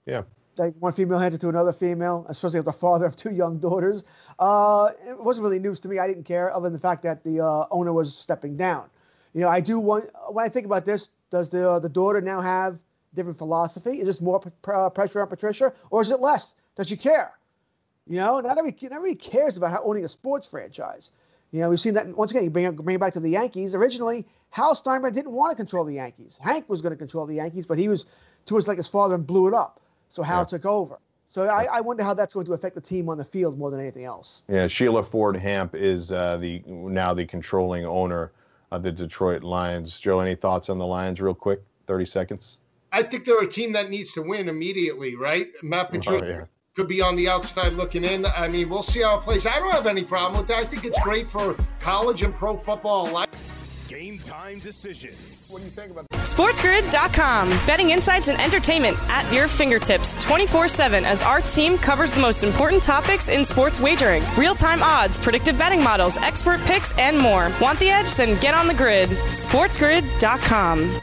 Yeah. 0.06 0.22
Like 0.58 0.74
one 0.78 0.92
female 0.92 1.18
hands 1.18 1.34
it 1.34 1.40
to 1.40 1.48
another 1.48 1.72
female, 1.72 2.26
especially 2.28 2.58
as 2.58 2.64
the 2.64 2.72
father 2.72 3.06
of 3.06 3.16
two 3.16 3.32
young 3.32 3.58
daughters. 3.58 4.04
Uh, 4.38 4.90
it 5.08 5.18
wasn't 5.18 5.44
really 5.44 5.58
news 5.58 5.80
to 5.80 5.88
me. 5.88 5.98
I 5.98 6.06
didn't 6.06 6.24
care, 6.24 6.52
other 6.52 6.64
than 6.64 6.74
the 6.74 6.78
fact 6.78 7.02
that 7.04 7.24
the 7.24 7.40
uh, 7.40 7.66
owner 7.70 7.92
was 7.92 8.14
stepping 8.14 8.56
down. 8.56 8.90
You 9.32 9.40
know, 9.40 9.48
I 9.48 9.60
do 9.60 9.80
want, 9.80 10.10
when 10.28 10.44
I 10.44 10.48
think 10.48 10.66
about 10.66 10.84
this, 10.84 11.08
does 11.30 11.48
the, 11.48 11.70
uh, 11.70 11.78
the 11.78 11.88
daughter 11.88 12.20
now 12.20 12.40
have 12.40 12.82
different 13.14 13.38
philosophy? 13.38 13.98
Is 13.98 14.06
this 14.06 14.20
more 14.20 14.40
p- 14.40 14.50
pr- 14.60 14.88
pressure 14.90 15.22
on 15.22 15.28
Patricia, 15.28 15.72
or 15.90 16.02
is 16.02 16.10
it 16.10 16.20
less? 16.20 16.54
Does 16.76 16.88
she 16.88 16.96
care? 16.96 17.32
You 18.06 18.18
know, 18.18 18.40
not 18.40 18.58
every, 18.58 18.72
not 18.72 18.92
everybody 18.92 19.14
cares 19.14 19.56
about 19.56 19.70
how 19.70 19.82
owning 19.84 20.04
a 20.04 20.08
sports 20.08 20.50
franchise. 20.50 21.12
You 21.52 21.60
know, 21.60 21.68
we've 21.70 21.78
seen 21.78 21.94
that 21.94 22.08
once 22.16 22.30
again. 22.30 22.44
You 22.44 22.50
bring, 22.50 22.64
it- 22.64 22.76
bring 22.76 22.96
it 22.96 22.98
back 22.98 23.12
to 23.12 23.20
the 23.20 23.30
Yankees. 23.30 23.74
Originally, 23.74 24.26
Hal 24.50 24.74
Steinbrenner 24.74 25.12
didn't 25.12 25.32
want 25.32 25.50
to 25.50 25.56
control 25.56 25.84
the 25.84 25.94
Yankees. 25.94 26.40
Hank 26.42 26.68
was 26.68 26.80
going 26.82 26.92
to 26.92 26.96
control 26.96 27.26
the 27.26 27.34
Yankees, 27.34 27.66
but 27.66 27.78
he 27.78 27.88
was 27.88 28.06
towards 28.46 28.66
like 28.66 28.78
his 28.78 28.88
father 28.88 29.14
and 29.14 29.26
blew 29.26 29.48
it 29.48 29.54
up. 29.54 29.80
So 30.08 30.22
Hal 30.22 30.40
Yeah. 30.40 30.44
took 30.44 30.66
over. 30.66 30.98
So 31.28 31.46
I, 31.46 31.64
I, 31.64 31.80
wonder 31.80 32.04
how 32.04 32.12
that's 32.12 32.34
going 32.34 32.44
to 32.44 32.52
affect 32.52 32.74
the 32.74 32.82
team 32.82 33.08
on 33.08 33.16
the 33.16 33.24
field 33.24 33.56
more 33.56 33.70
than 33.70 33.80
anything 33.80 34.04
else. 34.04 34.42
Yeah, 34.48 34.66
Sheila 34.66 35.02
Ford 35.02 35.34
Hamp 35.34 35.74
is 35.74 36.12
uh, 36.12 36.36
the 36.36 36.62
now 36.66 37.14
the 37.14 37.24
controlling 37.24 37.86
owner 37.86 38.32
of 38.70 38.82
the 38.82 38.92
Detroit 38.92 39.42
Lions. 39.42 39.98
Joe, 39.98 40.20
any 40.20 40.34
thoughts 40.34 40.68
on 40.68 40.76
the 40.76 40.84
Lions, 40.84 41.22
real 41.22 41.32
quick? 41.34 41.62
Thirty 41.86 42.04
seconds. 42.04 42.58
I 42.92 43.02
think 43.02 43.24
they're 43.24 43.40
a 43.40 43.48
team 43.48 43.72
that 43.72 43.88
needs 43.88 44.12
to 44.12 44.22
win 44.22 44.50
immediately, 44.50 45.16
right? 45.16 45.48
Matt 45.62 45.90
Patricia 45.90 46.24
oh, 46.24 46.28
yeah. 46.28 46.44
Could 46.74 46.88
be 46.88 47.02
on 47.02 47.16
the 47.16 47.28
outside 47.28 47.74
looking 47.74 48.04
in. 48.04 48.24
I 48.24 48.48
mean, 48.48 48.70
we'll 48.70 48.82
see 48.82 49.02
how 49.02 49.18
it 49.18 49.22
plays. 49.22 49.46
I 49.46 49.58
don't 49.58 49.72
have 49.72 49.86
any 49.86 50.04
problem 50.04 50.40
with 50.40 50.48
that. 50.48 50.58
I 50.58 50.64
think 50.64 50.84
it's 50.84 50.98
great 51.00 51.28
for 51.28 51.54
college 51.80 52.22
and 52.22 52.34
pro 52.34 52.56
football 52.56 53.10
alike. 53.10 53.28
Game 53.88 54.18
time 54.18 54.58
decisions. 54.58 55.50
What 55.50 55.58
do 55.58 55.64
you 55.66 55.70
think 55.70 55.90
about 55.90 56.08
SportsGrid.com. 56.12 57.50
Betting 57.66 57.90
insights 57.90 58.28
and 58.28 58.40
entertainment 58.40 58.96
at 59.10 59.30
your 59.30 59.48
fingertips 59.48 60.14
24 60.24 60.68
7 60.68 61.04
as 61.04 61.22
our 61.22 61.42
team 61.42 61.76
covers 61.76 62.12
the 62.14 62.20
most 62.20 62.42
important 62.42 62.82
topics 62.82 63.28
in 63.28 63.44
sports 63.44 63.78
wagering 63.78 64.22
real 64.38 64.54
time 64.54 64.82
odds, 64.82 65.18
predictive 65.18 65.58
betting 65.58 65.84
models, 65.84 66.16
expert 66.16 66.60
picks, 66.62 66.96
and 66.96 67.18
more. 67.18 67.50
Want 67.60 67.78
the 67.80 67.90
edge? 67.90 68.14
Then 68.14 68.40
get 68.40 68.54
on 68.54 68.66
the 68.66 68.74
grid. 68.74 69.10
SportsGrid.com. 69.10 71.02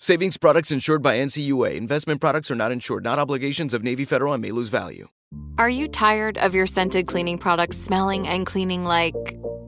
Savings 0.00 0.36
products 0.36 0.70
insured 0.70 1.02
by 1.02 1.16
NCUA. 1.16 1.74
Investment 1.74 2.20
products 2.20 2.52
are 2.52 2.54
not 2.54 2.70
insured, 2.70 3.02
not 3.02 3.18
obligations 3.18 3.74
of 3.74 3.82
Navy 3.82 4.04
Federal 4.04 4.32
and 4.32 4.40
may 4.40 4.52
lose 4.52 4.68
value. 4.68 5.08
Are 5.58 5.68
you 5.68 5.88
tired 5.88 6.38
of 6.38 6.54
your 6.54 6.68
scented 6.68 7.08
cleaning 7.08 7.36
products 7.36 7.78
smelling 7.78 8.28
and 8.28 8.46
cleaning 8.46 8.84
like 8.84 9.16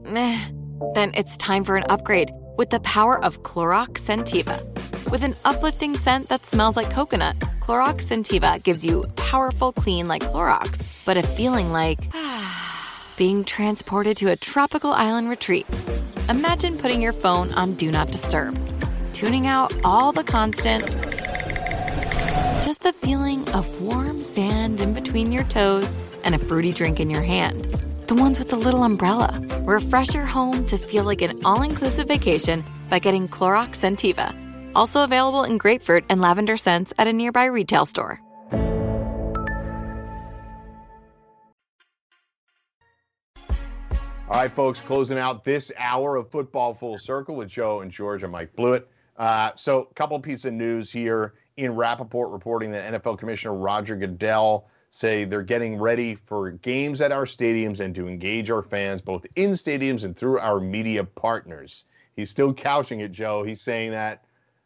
meh? 0.05 0.39
Then 0.93 1.11
it's 1.15 1.35
time 1.35 1.65
for 1.65 1.75
an 1.75 1.83
upgrade 1.89 2.31
with 2.57 2.69
the 2.69 2.79
power 2.79 3.21
of 3.21 3.43
Clorox 3.43 3.99
Scentiva. 3.99 4.63
With 5.11 5.23
an 5.23 5.33
uplifting 5.43 5.97
scent 5.97 6.29
that 6.29 6.45
smells 6.45 6.77
like 6.77 6.89
coconut, 6.89 7.37
Clorox 7.59 8.07
Scentiva 8.07 8.63
gives 8.63 8.85
you 8.85 9.03
powerful 9.17 9.73
clean 9.73 10.07
like 10.07 10.23
Clorox, 10.23 10.81
but 11.03 11.17
a 11.17 11.23
feeling 11.23 11.73
like 11.73 11.99
being 13.17 13.43
transported 13.43 14.15
to 14.15 14.29
a 14.29 14.37
tropical 14.37 14.93
island 14.93 15.29
retreat. 15.29 15.67
Imagine 16.29 16.77
putting 16.77 17.01
your 17.01 17.11
phone 17.11 17.51
on 17.51 17.73
Do 17.73 17.91
Not 17.91 18.11
Disturb 18.11 18.57
tuning 19.21 19.45
out 19.45 19.71
all 19.83 20.11
the 20.11 20.23
constant. 20.23 20.83
Just 22.65 22.81
the 22.81 22.91
feeling 22.91 23.47
of 23.49 23.79
warm 23.79 24.23
sand 24.23 24.81
in 24.81 24.95
between 24.95 25.31
your 25.31 25.43
toes 25.43 26.03
and 26.23 26.33
a 26.33 26.39
fruity 26.39 26.71
drink 26.71 26.99
in 26.99 27.07
your 27.07 27.21
hand. 27.21 27.65
The 28.07 28.15
ones 28.15 28.39
with 28.39 28.49
the 28.49 28.55
little 28.55 28.81
umbrella. 28.83 29.39
Refresh 29.61 30.15
your 30.15 30.25
home 30.25 30.65
to 30.65 30.75
feel 30.75 31.03
like 31.03 31.21
an 31.21 31.39
all 31.45 31.61
inclusive 31.61 32.07
vacation 32.07 32.63
by 32.89 32.97
getting 32.97 33.27
Clorox 33.27 33.75
Scentiva. 33.75 34.33
Also 34.73 35.03
available 35.03 35.43
in 35.43 35.59
grapefruit 35.59 36.03
and 36.09 36.19
lavender 36.19 36.57
scents 36.57 36.91
at 36.97 37.07
a 37.07 37.13
nearby 37.13 37.45
retail 37.45 37.85
store. 37.85 38.19
All 44.31 44.39
right, 44.39 44.51
folks, 44.51 44.81
closing 44.81 45.19
out 45.19 45.43
this 45.43 45.71
hour 45.77 46.15
of 46.15 46.31
Football 46.31 46.73
Full 46.73 46.97
Circle 46.97 47.35
with 47.35 47.49
Joe 47.49 47.81
and 47.81 47.91
George 47.91 48.23
and 48.23 48.31
Mike 48.31 48.55
Blewett. 48.55 48.90
Uh, 49.17 49.51
so, 49.55 49.87
a 49.89 49.93
couple 49.93 50.19
pieces 50.19 50.45
of 50.45 50.53
news 50.53 50.91
here 50.91 51.33
Ian 51.57 51.75
Rapoport 51.75 52.31
reporting 52.31 52.71
that 52.71 52.93
NFL 52.93 53.19
Commissioner 53.19 53.53
Roger 53.53 53.95
Goodell 53.95 54.67
say 54.89 55.25
they're 55.25 55.43
getting 55.43 55.77
ready 55.77 56.15
for 56.15 56.51
games 56.51 57.01
at 57.01 57.11
our 57.11 57.25
stadiums 57.25 57.79
and 57.79 57.93
to 57.95 58.07
engage 58.07 58.49
our 58.49 58.63
fans 58.63 59.01
both 59.01 59.25
in 59.35 59.51
stadiums 59.51 60.03
and 60.03 60.15
through 60.15 60.39
our 60.39 60.59
media 60.59 61.03
partners. 61.03 61.85
He's 62.15 62.29
still 62.29 62.53
couching 62.53 62.99
it, 63.01 63.11
Joe. 63.11 63.43
He's 63.43 63.61
saying 63.61 63.91
that 63.91 64.25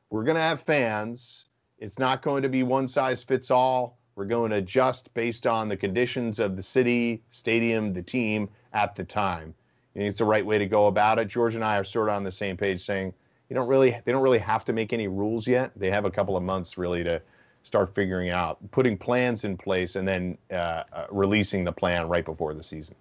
we're 0.10 0.24
going 0.24 0.36
to 0.36 0.42
have 0.42 0.62
fans. 0.62 1.46
It's 1.78 2.00
not 2.00 2.22
going 2.22 2.44
to 2.44 2.50
be 2.50 2.64
one 2.64 2.88
size 2.88 3.24
fits 3.24 3.52
all. 3.52 4.00
We're 4.16 4.26
going 4.26 4.52
to 4.52 4.58
adjust 4.58 5.14
based 5.14 5.46
on 5.46 5.68
the 5.68 5.78
conditions 5.78 6.40
of 6.40 6.56
the 6.56 6.64
city, 6.64 7.22
stadium, 7.30 7.94
the 7.94 8.02
team 8.02 8.50
at 8.74 8.96
the 8.96 9.04
time. 9.04 9.54
It's 9.94 10.20
the 10.20 10.26
right 10.26 10.46
way 10.46 10.58
to 10.58 10.66
go 10.66 10.88
about 10.88 11.20
it? 11.20 11.28
George 11.28 11.56
and 11.56 11.64
I 11.64 11.78
are 11.78 11.84
sort 11.84 12.10
of 12.10 12.16
on 12.16 12.24
the 12.24 12.32
same 12.32 12.58
page 12.58 12.84
saying 12.84 13.14
you 13.50 13.56
don't 13.56 13.68
really 13.68 14.00
they 14.06 14.12
don't 14.12 14.24
really 14.24 14.40
have 14.40 14.66
to 14.66 14.74
make 14.74 14.94
any 14.94 15.08
rules 15.08 15.48
yet. 15.48 15.72
They 15.76 15.92
have 15.92 16.06
a 16.06 16.12
couple 16.12 16.36
of 16.36 16.44
months 16.44 16.78
really 16.78 17.04
to 17.04 17.22
start 17.64 17.94
figuring 17.96 18.30
out 18.30 18.60
putting 18.72 18.98
plans 18.98 19.44
in 19.44 19.58
place 19.58 19.96
and 19.96 20.08
then 20.08 20.38
uh, 20.52 20.84
uh, 20.94 21.08
releasing 21.10 21.64
the 21.64 21.72
plan 21.72 22.08
right 22.08 22.26
before 22.26 22.54
the 22.54 22.64
season. 22.64 22.96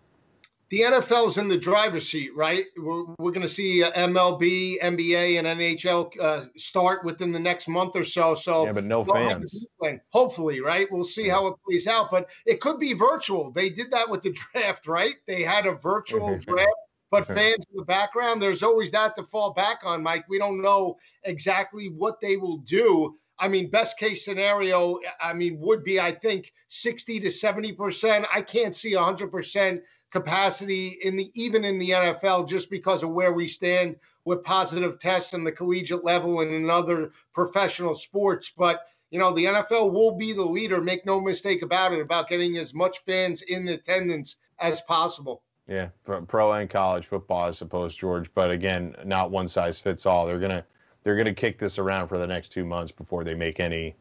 The 0.70 0.80
NFL's 0.80 1.36
in 1.36 1.48
the 1.48 1.58
driver's 1.58 2.08
seat, 2.08 2.34
right? 2.34 2.64
We're, 2.76 3.04
we're 3.18 3.30
going 3.30 3.42
to 3.42 3.48
see 3.48 3.82
MLB, 3.82 4.82
NBA, 4.82 5.38
and 5.38 5.46
NHL 5.46 6.10
uh, 6.18 6.46
start 6.56 7.04
within 7.04 7.30
the 7.30 7.38
next 7.38 7.68
month 7.68 7.94
or 7.94 8.02
so. 8.02 8.34
So 8.34 8.64
yeah, 8.64 8.72
but 8.72 8.84
no 8.84 9.04
fans. 9.04 9.66
Hopefully, 10.10 10.60
right? 10.60 10.88
We'll 10.90 11.04
see 11.04 11.28
how 11.28 11.46
it 11.48 11.54
plays 11.64 11.86
out, 11.86 12.10
but 12.10 12.30
it 12.46 12.60
could 12.60 12.80
be 12.80 12.94
virtual. 12.94 13.52
They 13.52 13.68
did 13.68 13.90
that 13.92 14.08
with 14.08 14.22
the 14.22 14.32
draft, 14.52 14.88
right? 14.88 15.14
They 15.26 15.42
had 15.42 15.66
a 15.66 15.74
virtual 15.74 16.38
draft 16.40 16.70
but 17.14 17.26
fans 17.26 17.64
in 17.70 17.76
the 17.76 17.84
background, 17.84 18.42
there's 18.42 18.64
always 18.64 18.90
that 18.90 19.14
to 19.14 19.22
fall 19.22 19.52
back 19.52 19.82
on, 19.84 20.02
Mike. 20.02 20.24
We 20.28 20.36
don't 20.36 20.60
know 20.60 20.96
exactly 21.22 21.88
what 21.88 22.20
they 22.20 22.36
will 22.36 22.56
do. 22.56 23.16
I 23.38 23.46
mean, 23.46 23.70
best 23.70 23.98
case 23.98 24.24
scenario, 24.24 24.98
I 25.20 25.32
mean, 25.32 25.60
would 25.60 25.84
be, 25.84 26.00
I 26.00 26.10
think, 26.10 26.52
60 26.66 27.20
to 27.20 27.28
70%. 27.28 28.26
I 28.34 28.42
can't 28.42 28.74
see 28.74 28.94
100% 28.94 29.78
capacity 30.10 30.98
in 31.02 31.16
the 31.16 31.30
even 31.34 31.64
in 31.64 31.78
the 31.78 31.90
NFL 31.90 32.48
just 32.48 32.68
because 32.68 33.04
of 33.04 33.10
where 33.10 33.32
we 33.32 33.46
stand 33.46 33.94
with 34.24 34.42
positive 34.42 34.98
tests 34.98 35.34
in 35.34 35.44
the 35.44 35.52
collegiate 35.52 36.02
level 36.02 36.40
and 36.40 36.52
in 36.52 36.68
other 36.68 37.12
professional 37.32 37.94
sports. 37.94 38.52
But 38.56 38.80
you 39.12 39.20
know, 39.20 39.32
the 39.32 39.44
NFL 39.44 39.92
will 39.92 40.16
be 40.16 40.32
the 40.32 40.42
leader. 40.42 40.80
Make 40.80 41.06
no 41.06 41.20
mistake 41.20 41.62
about 41.62 41.92
it, 41.92 42.00
about 42.00 42.28
getting 42.28 42.56
as 42.56 42.74
much 42.74 42.98
fans 43.06 43.42
in 43.42 43.68
attendance 43.68 44.38
as 44.58 44.80
possible. 44.80 45.43
Yeah, 45.66 45.88
pro 46.04 46.52
and 46.52 46.68
college 46.68 47.06
football, 47.06 47.48
I 47.48 47.52
suppose, 47.52 47.96
George. 47.96 48.32
But 48.34 48.50
again, 48.50 48.94
not 49.04 49.30
one 49.30 49.48
size 49.48 49.80
fits 49.80 50.04
all. 50.04 50.26
They're 50.26 50.38
gonna 50.38 50.64
they're 51.02 51.16
gonna 51.16 51.34
kick 51.34 51.58
this 51.58 51.78
around 51.78 52.08
for 52.08 52.18
the 52.18 52.26
next 52.26 52.50
two 52.50 52.64
months 52.64 52.92
before 52.92 53.24
they 53.24 53.34
make 53.34 53.60
any 53.60 53.94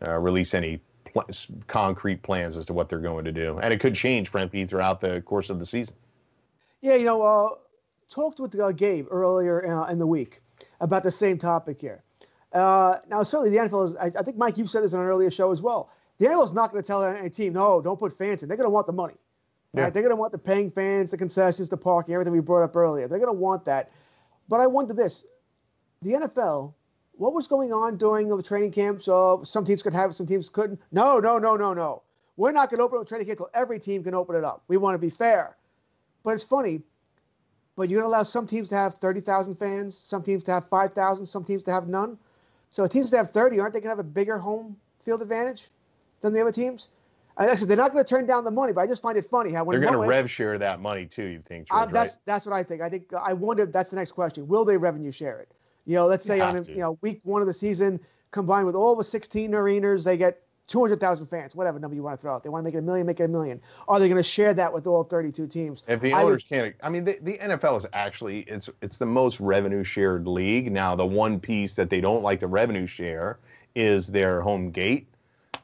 uh, 0.00 0.16
release 0.18 0.54
any 0.54 0.80
pl- 1.04 1.26
concrete 1.66 2.22
plans 2.22 2.56
as 2.56 2.66
to 2.66 2.72
what 2.72 2.88
they're 2.88 3.00
going 3.00 3.24
to 3.24 3.32
do, 3.32 3.58
and 3.58 3.74
it 3.74 3.80
could 3.80 3.96
change, 3.96 4.28
frankly, 4.28 4.64
throughout 4.64 5.00
the 5.00 5.20
course 5.22 5.50
of 5.50 5.58
the 5.58 5.66
season. 5.66 5.96
Yeah, 6.80 6.94
you 6.94 7.04
know, 7.04 7.22
uh, 7.22 7.48
talked 8.08 8.38
with 8.38 8.58
uh, 8.58 8.70
Gabe 8.70 9.06
earlier 9.10 9.66
uh, 9.66 9.90
in 9.90 9.98
the 9.98 10.06
week 10.06 10.40
about 10.80 11.02
the 11.02 11.10
same 11.10 11.38
topic 11.38 11.80
here. 11.80 12.04
Uh, 12.52 12.98
now, 13.08 13.22
certainly 13.24 13.50
the 13.50 13.56
NFL 13.56 13.86
is. 13.86 13.96
I, 13.96 14.06
I, 14.06 14.22
think 14.22 14.36
Mike, 14.36 14.56
you've 14.56 14.70
said 14.70 14.82
this 14.82 14.94
on 14.94 15.00
an 15.00 15.06
earlier 15.06 15.30
show 15.30 15.52
as 15.52 15.60
well. 15.60 15.90
The 16.18 16.26
NFL 16.26 16.44
is 16.44 16.52
not 16.52 16.70
going 16.70 16.82
to 16.82 16.86
tell 16.86 17.04
any 17.04 17.30
team, 17.30 17.52
no, 17.52 17.80
don't 17.82 17.98
put 17.98 18.12
fans 18.12 18.42
in. 18.42 18.48
They're 18.48 18.56
going 18.56 18.66
to 18.66 18.70
want 18.70 18.86
the 18.86 18.92
money. 18.92 19.14
Yeah. 19.74 19.84
Right? 19.84 19.94
They're 19.94 20.02
going 20.02 20.14
to 20.14 20.16
want 20.16 20.32
the 20.32 20.38
paying 20.38 20.70
fans, 20.70 21.10
the 21.10 21.18
concessions, 21.18 21.68
the 21.68 21.76
parking, 21.76 22.14
everything 22.14 22.32
we 22.32 22.40
brought 22.40 22.62
up 22.62 22.74
earlier. 22.74 23.06
They're 23.06 23.18
going 23.18 23.34
to 23.34 23.38
want 23.38 23.64
that. 23.66 23.92
But 24.48 24.60
I 24.60 24.66
wonder 24.66 24.94
this: 24.94 25.24
the 26.02 26.12
NFL, 26.12 26.74
what 27.12 27.34
was 27.34 27.46
going 27.48 27.72
on 27.72 27.96
during 27.96 28.28
the 28.28 28.42
training 28.42 28.72
camps? 28.72 29.04
So 29.04 29.42
some 29.44 29.64
teams 29.64 29.82
could 29.82 29.94
have 29.94 30.10
it, 30.10 30.14
some 30.14 30.26
teams 30.26 30.48
couldn't. 30.48 30.80
No, 30.90 31.18
no, 31.18 31.38
no, 31.38 31.56
no, 31.56 31.74
no. 31.74 32.02
We're 32.36 32.52
not 32.52 32.70
going 32.70 32.78
to 32.78 32.84
open 32.84 32.98
up 33.00 33.08
training 33.08 33.26
camp 33.26 33.40
until 33.40 33.50
every 33.52 33.80
team 33.80 34.04
can 34.04 34.14
open 34.14 34.36
it 34.36 34.44
up. 34.44 34.62
We 34.68 34.76
want 34.76 34.94
to 34.94 34.98
be 34.98 35.10
fair. 35.10 35.56
But 36.22 36.34
it's 36.34 36.44
funny. 36.44 36.82
But 37.76 37.90
you're 37.90 38.00
going 38.00 38.10
to 38.10 38.16
allow 38.16 38.22
some 38.22 38.46
teams 38.46 38.68
to 38.70 38.74
have 38.76 38.94
30,000 38.94 39.54
fans, 39.54 39.96
some 39.96 40.22
teams 40.22 40.44
to 40.44 40.52
have 40.52 40.68
5,000, 40.68 41.26
some 41.26 41.44
teams 41.44 41.62
to 41.64 41.72
have 41.72 41.88
none. 41.88 42.18
So 42.70 42.86
teams 42.86 43.10
that 43.10 43.18
have 43.18 43.30
30, 43.30 43.60
aren't 43.60 43.72
they 43.72 43.80
going 43.80 43.94
to 43.94 43.96
have 43.96 43.98
a 43.98 44.08
bigger 44.08 44.38
home 44.38 44.76
field 45.04 45.22
advantage 45.22 45.68
than 46.20 46.32
the 46.32 46.40
other 46.40 46.52
teams? 46.52 46.88
I 47.38 47.54
said 47.54 47.68
they're 47.68 47.76
not 47.76 47.92
going 47.92 48.04
to 48.04 48.08
turn 48.08 48.26
down 48.26 48.44
the 48.44 48.50
money, 48.50 48.72
but 48.72 48.80
I 48.80 48.86
just 48.86 49.00
find 49.00 49.16
it 49.16 49.24
funny 49.24 49.52
how 49.52 49.64
when 49.64 49.80
they're 49.80 49.90
going 49.90 50.02
to 50.02 50.08
rev 50.08 50.30
share 50.30 50.58
that 50.58 50.80
money 50.80 51.06
too. 51.06 51.24
You 51.24 51.40
think? 51.40 51.68
Uh, 51.70 51.86
that's 51.86 52.14
right? 52.14 52.22
that's 52.26 52.46
what 52.46 52.54
I 52.54 52.62
think. 52.64 52.82
I 52.82 52.88
think 52.88 53.12
I 53.14 53.32
wonder. 53.32 53.64
That's 53.66 53.90
the 53.90 53.96
next 53.96 54.12
question. 54.12 54.48
Will 54.48 54.64
they 54.64 54.76
revenue 54.76 55.12
share 55.12 55.38
it? 55.40 55.48
You 55.86 55.94
know, 55.94 56.06
let's 56.06 56.24
say 56.24 56.40
on 56.40 56.56
a, 56.56 56.62
you 56.62 56.76
know 56.76 56.98
week 57.00 57.20
one 57.22 57.40
of 57.40 57.46
the 57.46 57.54
season, 57.54 58.00
combined 58.30 58.66
with 58.66 58.74
all 58.74 58.96
the 58.96 59.04
16 59.04 59.54
arenas, 59.54 60.04
they 60.04 60.16
get 60.16 60.42
200,000 60.68 61.26
fans, 61.26 61.56
whatever 61.56 61.78
number 61.78 61.94
you 61.94 62.02
want 62.02 62.18
to 62.18 62.20
throw 62.20 62.34
out. 62.34 62.42
They 62.42 62.50
want 62.50 62.62
to 62.62 62.64
make 62.64 62.74
it 62.74 62.78
a 62.78 62.82
million, 62.82 63.06
make 63.06 63.20
it 63.20 63.24
a 63.24 63.28
million. 63.28 63.60
Are 63.88 63.98
they 63.98 64.06
going 64.06 64.18
to 64.18 64.22
share 64.22 64.52
that 64.54 64.72
with 64.72 64.86
all 64.86 65.02
32 65.02 65.46
teams? 65.46 65.82
If 65.88 66.00
the 66.00 66.12
I 66.12 66.24
would- 66.24 66.30
owners 66.30 66.44
can't, 66.44 66.74
I 66.82 66.90
mean, 66.90 67.04
the, 67.04 67.18
the 67.22 67.38
NFL 67.38 67.78
is 67.78 67.86
actually 67.92 68.40
it's 68.40 68.68
it's 68.82 68.98
the 68.98 69.06
most 69.06 69.40
revenue 69.40 69.82
shared 69.82 70.26
league. 70.26 70.70
Now, 70.70 70.94
the 70.94 71.06
one 71.06 71.40
piece 71.40 71.74
that 71.76 71.88
they 71.88 72.00
don't 72.00 72.22
like 72.22 72.40
to 72.40 72.46
revenue 72.46 72.86
share 72.86 73.38
is 73.74 74.08
their 74.08 74.40
home 74.40 74.70
gate. 74.70 75.08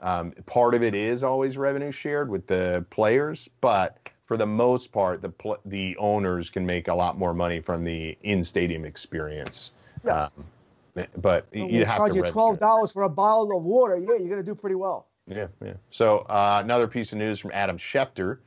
Um, 0.01 0.32
part 0.47 0.74
of 0.74 0.82
it 0.82 0.95
is 0.95 1.24
always 1.24 1.57
revenue 1.57 1.91
shared 1.91 2.28
with 2.28 2.47
the 2.47 2.85
players, 2.91 3.49
but 3.61 4.11
for 4.26 4.37
the 4.37 4.47
most 4.47 4.93
part, 4.93 5.22
the 5.22 5.28
pl- 5.28 5.61
the 5.64 5.97
owners 5.99 6.51
can 6.51 6.66
make 6.66 6.89
a 6.89 6.95
lot 6.95 7.18
more 7.18 7.35
money 7.35 7.61
from 7.61 7.85
the 7.85 8.16
in 8.22 8.45
stadium 8.45 8.85
experience. 8.85 9.72
Yes. 10.05 10.30
Um, 10.37 11.07
but 11.16 11.47
you 11.53 11.85
have 11.85 11.97
charge 11.97 12.12
to 12.12 12.18
you 12.18 12.22
twelve 12.22 12.59
dollars 12.59 12.93
for 12.93 13.03
a 13.03 13.09
bottle 13.09 13.57
of 13.57 13.64
water. 13.64 13.97
Yeah, 13.97 14.16
you're 14.18 14.28
going 14.28 14.37
to 14.37 14.43
do 14.43 14.55
pretty 14.55 14.76
well. 14.76 15.09
Yeah, 15.26 15.47
yeah. 15.62 15.74
So 15.91 16.18
uh, 16.18 16.61
another 16.62 16.87
piece 16.87 17.12
of 17.12 17.18
news 17.18 17.41
from 17.41 17.51
Adam 17.55 17.78
Schefter, 17.78 18.39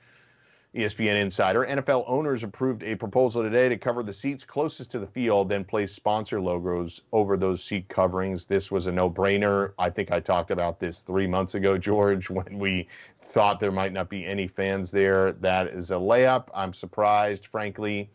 ESPN 0.77 1.19
insider. 1.19 1.65
NFL 1.65 2.03
owners 2.07 2.43
approved 2.43 2.83
a 2.83 2.95
proposal 2.95 3.41
today 3.41 3.67
to 3.67 3.77
cover 3.77 4.03
the 4.03 4.13
seats 4.13 4.43
closest 4.43 4.91
to 4.91 4.99
the 4.99 5.07
field, 5.07 5.49
then 5.49 5.63
place 5.63 5.91
sponsor 5.91 6.39
logos 6.39 7.01
over 7.11 7.35
those 7.35 7.63
seat 7.63 7.87
coverings. 7.87 8.45
This 8.45 8.71
was 8.71 8.85
a 8.85 8.91
no-brainer. 8.91 9.73
I 9.79 9.89
think 9.89 10.11
I 10.11 10.19
talked 10.19 10.51
about 10.51 10.79
this 10.79 10.99
three 10.99 11.25
months 11.25 11.55
ago, 11.55 11.77
George, 11.87 12.29
when 12.29 12.59
we 12.59 12.87
thought 13.25 13.59
there 13.59 13.71
might 13.71 13.91
not 13.91 14.07
be 14.07 14.23
any 14.23 14.47
fans 14.47 14.91
there. 14.91 15.31
That 15.33 15.67
is 15.67 15.89
a 15.89 15.95
layup. 15.95 16.49
I'm 16.53 16.73
surprised, 16.73 17.47
frankly 17.47 18.09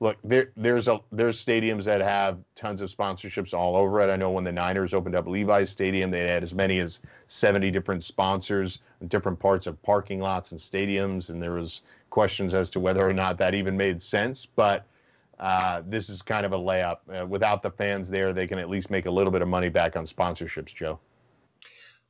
look 0.00 0.16
there 0.24 0.50
there's 0.56 0.88
a 0.88 1.00
there's 1.12 1.42
stadiums 1.42 1.84
that 1.84 2.00
have 2.00 2.38
tons 2.54 2.80
of 2.80 2.90
sponsorships 2.90 3.54
all 3.54 3.76
over 3.76 4.00
it. 4.00 4.10
I 4.10 4.16
know 4.16 4.30
when 4.30 4.44
the 4.44 4.52
niners 4.52 4.92
opened 4.92 5.14
up 5.14 5.26
levi's 5.26 5.70
stadium 5.70 6.10
they 6.10 6.26
had 6.26 6.42
as 6.42 6.54
many 6.54 6.78
as 6.78 7.00
70 7.28 7.70
different 7.70 8.02
sponsors 8.02 8.80
in 9.00 9.08
different 9.08 9.38
parts 9.38 9.66
of 9.66 9.80
parking 9.82 10.20
lots 10.20 10.52
and 10.52 10.60
stadiums 10.60 11.30
and 11.30 11.42
there 11.42 11.52
was 11.52 11.82
questions 12.10 12.54
as 12.54 12.70
to 12.70 12.80
whether 12.80 13.06
or 13.06 13.12
not 13.12 13.38
that 13.38 13.54
even 13.54 13.76
made 13.76 14.00
sense. 14.00 14.46
But 14.46 14.86
uh, 15.38 15.82
this 15.86 16.08
is 16.08 16.22
kind 16.22 16.46
of 16.46 16.52
a 16.52 16.58
layup. 16.58 16.98
Uh, 17.12 17.26
without 17.26 17.62
the 17.62 17.70
fans 17.70 18.08
there 18.08 18.32
they 18.32 18.46
can 18.46 18.58
at 18.58 18.68
least 18.68 18.90
make 18.90 19.06
a 19.06 19.10
little 19.10 19.32
bit 19.32 19.42
of 19.42 19.48
money 19.48 19.68
back 19.68 19.96
on 19.96 20.04
sponsorships 20.06 20.74
joe 20.74 20.98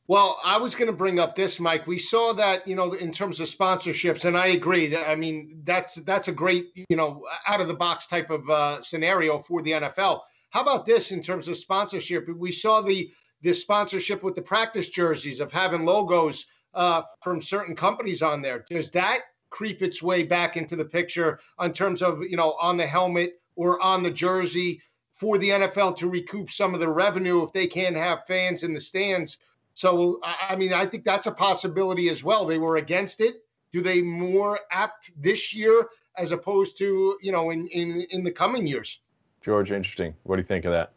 Well, 0.06 0.38
I 0.44 0.58
was 0.58 0.74
going 0.74 0.90
to 0.90 0.96
bring 0.96 1.18
up 1.18 1.34
this, 1.34 1.58
Mike. 1.58 1.86
We 1.86 1.98
saw 1.98 2.34
that, 2.34 2.68
you 2.68 2.74
know, 2.74 2.92
in 2.92 3.10
terms 3.10 3.40
of 3.40 3.48
sponsorships, 3.48 4.26
and 4.26 4.36
I 4.36 4.48
agree. 4.48 4.86
That 4.88 5.08
I 5.08 5.14
mean, 5.14 5.62
that's 5.64 5.94
that's 5.94 6.28
a 6.28 6.32
great, 6.32 6.66
you 6.74 6.96
know, 6.96 7.24
out 7.46 7.62
of 7.62 7.68
the 7.68 7.74
box 7.74 8.06
type 8.06 8.28
of 8.28 8.48
uh, 8.50 8.82
scenario 8.82 9.38
for 9.38 9.62
the 9.62 9.72
NFL. 9.72 10.20
How 10.50 10.60
about 10.60 10.84
this 10.84 11.10
in 11.10 11.22
terms 11.22 11.48
of 11.48 11.56
sponsorship? 11.56 12.28
We 12.28 12.52
saw 12.52 12.82
the 12.82 13.10
the 13.40 13.54
sponsorship 13.54 14.22
with 14.22 14.34
the 14.34 14.42
practice 14.42 14.88
jerseys 14.88 15.40
of 15.40 15.52
having 15.52 15.84
logos 15.86 16.46
uh, 16.74 17.02
from 17.22 17.40
certain 17.40 17.74
companies 17.74 18.20
on 18.22 18.42
there. 18.42 18.64
Does 18.68 18.90
that 18.92 19.20
creep 19.50 19.82
its 19.82 20.02
way 20.02 20.22
back 20.22 20.56
into 20.56 20.76
the 20.76 20.84
picture 20.84 21.38
in 21.60 21.72
terms 21.72 22.02
of, 22.02 22.22
you 22.24 22.36
know, 22.36 22.56
on 22.60 22.76
the 22.76 22.86
helmet 22.86 23.34
or 23.54 23.80
on 23.82 24.02
the 24.02 24.10
jersey 24.10 24.80
for 25.12 25.38
the 25.38 25.50
NFL 25.50 25.96
to 25.98 26.08
recoup 26.08 26.50
some 26.50 26.74
of 26.74 26.80
the 26.80 26.88
revenue 26.88 27.42
if 27.42 27.52
they 27.52 27.66
can't 27.66 27.96
have 27.96 28.26
fans 28.26 28.64
in 28.64 28.74
the 28.74 28.80
stands? 28.80 29.38
So, 29.74 30.20
I 30.24 30.36
I 30.50 30.56
mean, 30.56 30.72
I 30.72 30.86
think 30.86 31.04
that's 31.04 31.26
a 31.26 31.32
possibility 31.32 32.08
as 32.08 32.24
well. 32.24 32.46
They 32.46 32.58
were 32.58 32.76
against 32.76 33.20
it. 33.20 33.44
Do 33.72 33.82
they 33.82 34.00
more 34.00 34.58
apt 34.70 35.10
this 35.20 35.52
year 35.52 35.88
as 36.16 36.32
opposed 36.32 36.78
to, 36.78 37.18
you 37.20 37.32
know, 37.32 37.50
in, 37.50 37.68
in, 37.72 38.06
in 38.10 38.24
the 38.24 38.30
coming 38.30 38.66
years? 38.66 39.00
george 39.44 39.70
interesting 39.70 40.14
what 40.22 40.36
do 40.36 40.40
you 40.40 40.46
think 40.46 40.64
of 40.64 40.72
that 40.72 40.92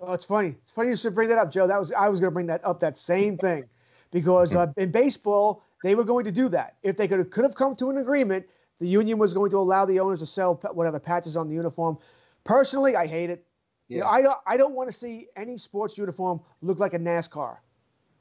Well, 0.00 0.12
it's 0.12 0.24
funny. 0.24 0.56
It's 0.62 0.72
funny 0.72 0.88
you 0.88 0.96
should 0.96 1.14
bring 1.14 1.28
that 1.28 1.38
up, 1.38 1.52
Joe. 1.52 1.68
That 1.68 1.78
was 1.78 1.92
I 1.92 2.08
was 2.08 2.18
going 2.18 2.30
to 2.30 2.34
bring 2.34 2.48
that 2.48 2.64
up. 2.64 2.80
That 2.80 2.98
same 2.98 3.38
thing, 3.38 3.64
because 4.10 4.56
uh, 4.56 4.72
in 4.76 4.90
baseball 4.90 5.62
they 5.84 5.94
were 5.94 6.04
going 6.04 6.24
to 6.24 6.32
do 6.32 6.48
that 6.48 6.74
if 6.82 6.96
they 6.96 7.06
could 7.06 7.30
could 7.30 7.44
have 7.44 7.54
come 7.54 7.76
to 7.76 7.90
an 7.90 7.98
agreement. 7.98 8.46
The 8.80 8.88
union 8.88 9.18
was 9.18 9.32
going 9.32 9.52
to 9.52 9.58
allow 9.58 9.84
the 9.84 10.00
owners 10.00 10.18
to 10.18 10.26
sell 10.26 10.54
whatever 10.72 10.98
patches 10.98 11.36
on 11.36 11.48
the 11.48 11.54
uniform. 11.54 11.98
Personally, 12.42 12.96
I 12.96 13.06
hate 13.06 13.30
it. 13.30 13.46
You 13.86 14.00
know, 14.00 14.06
I 14.06 14.22
don't 14.22 14.38
I 14.44 14.56
don't 14.56 14.74
want 14.74 14.88
to 14.88 14.92
see 14.92 15.28
any 15.36 15.56
sports 15.56 15.96
uniform 15.96 16.40
look 16.62 16.80
like 16.80 16.94
a 16.94 16.98
NASCAR. 16.98 17.58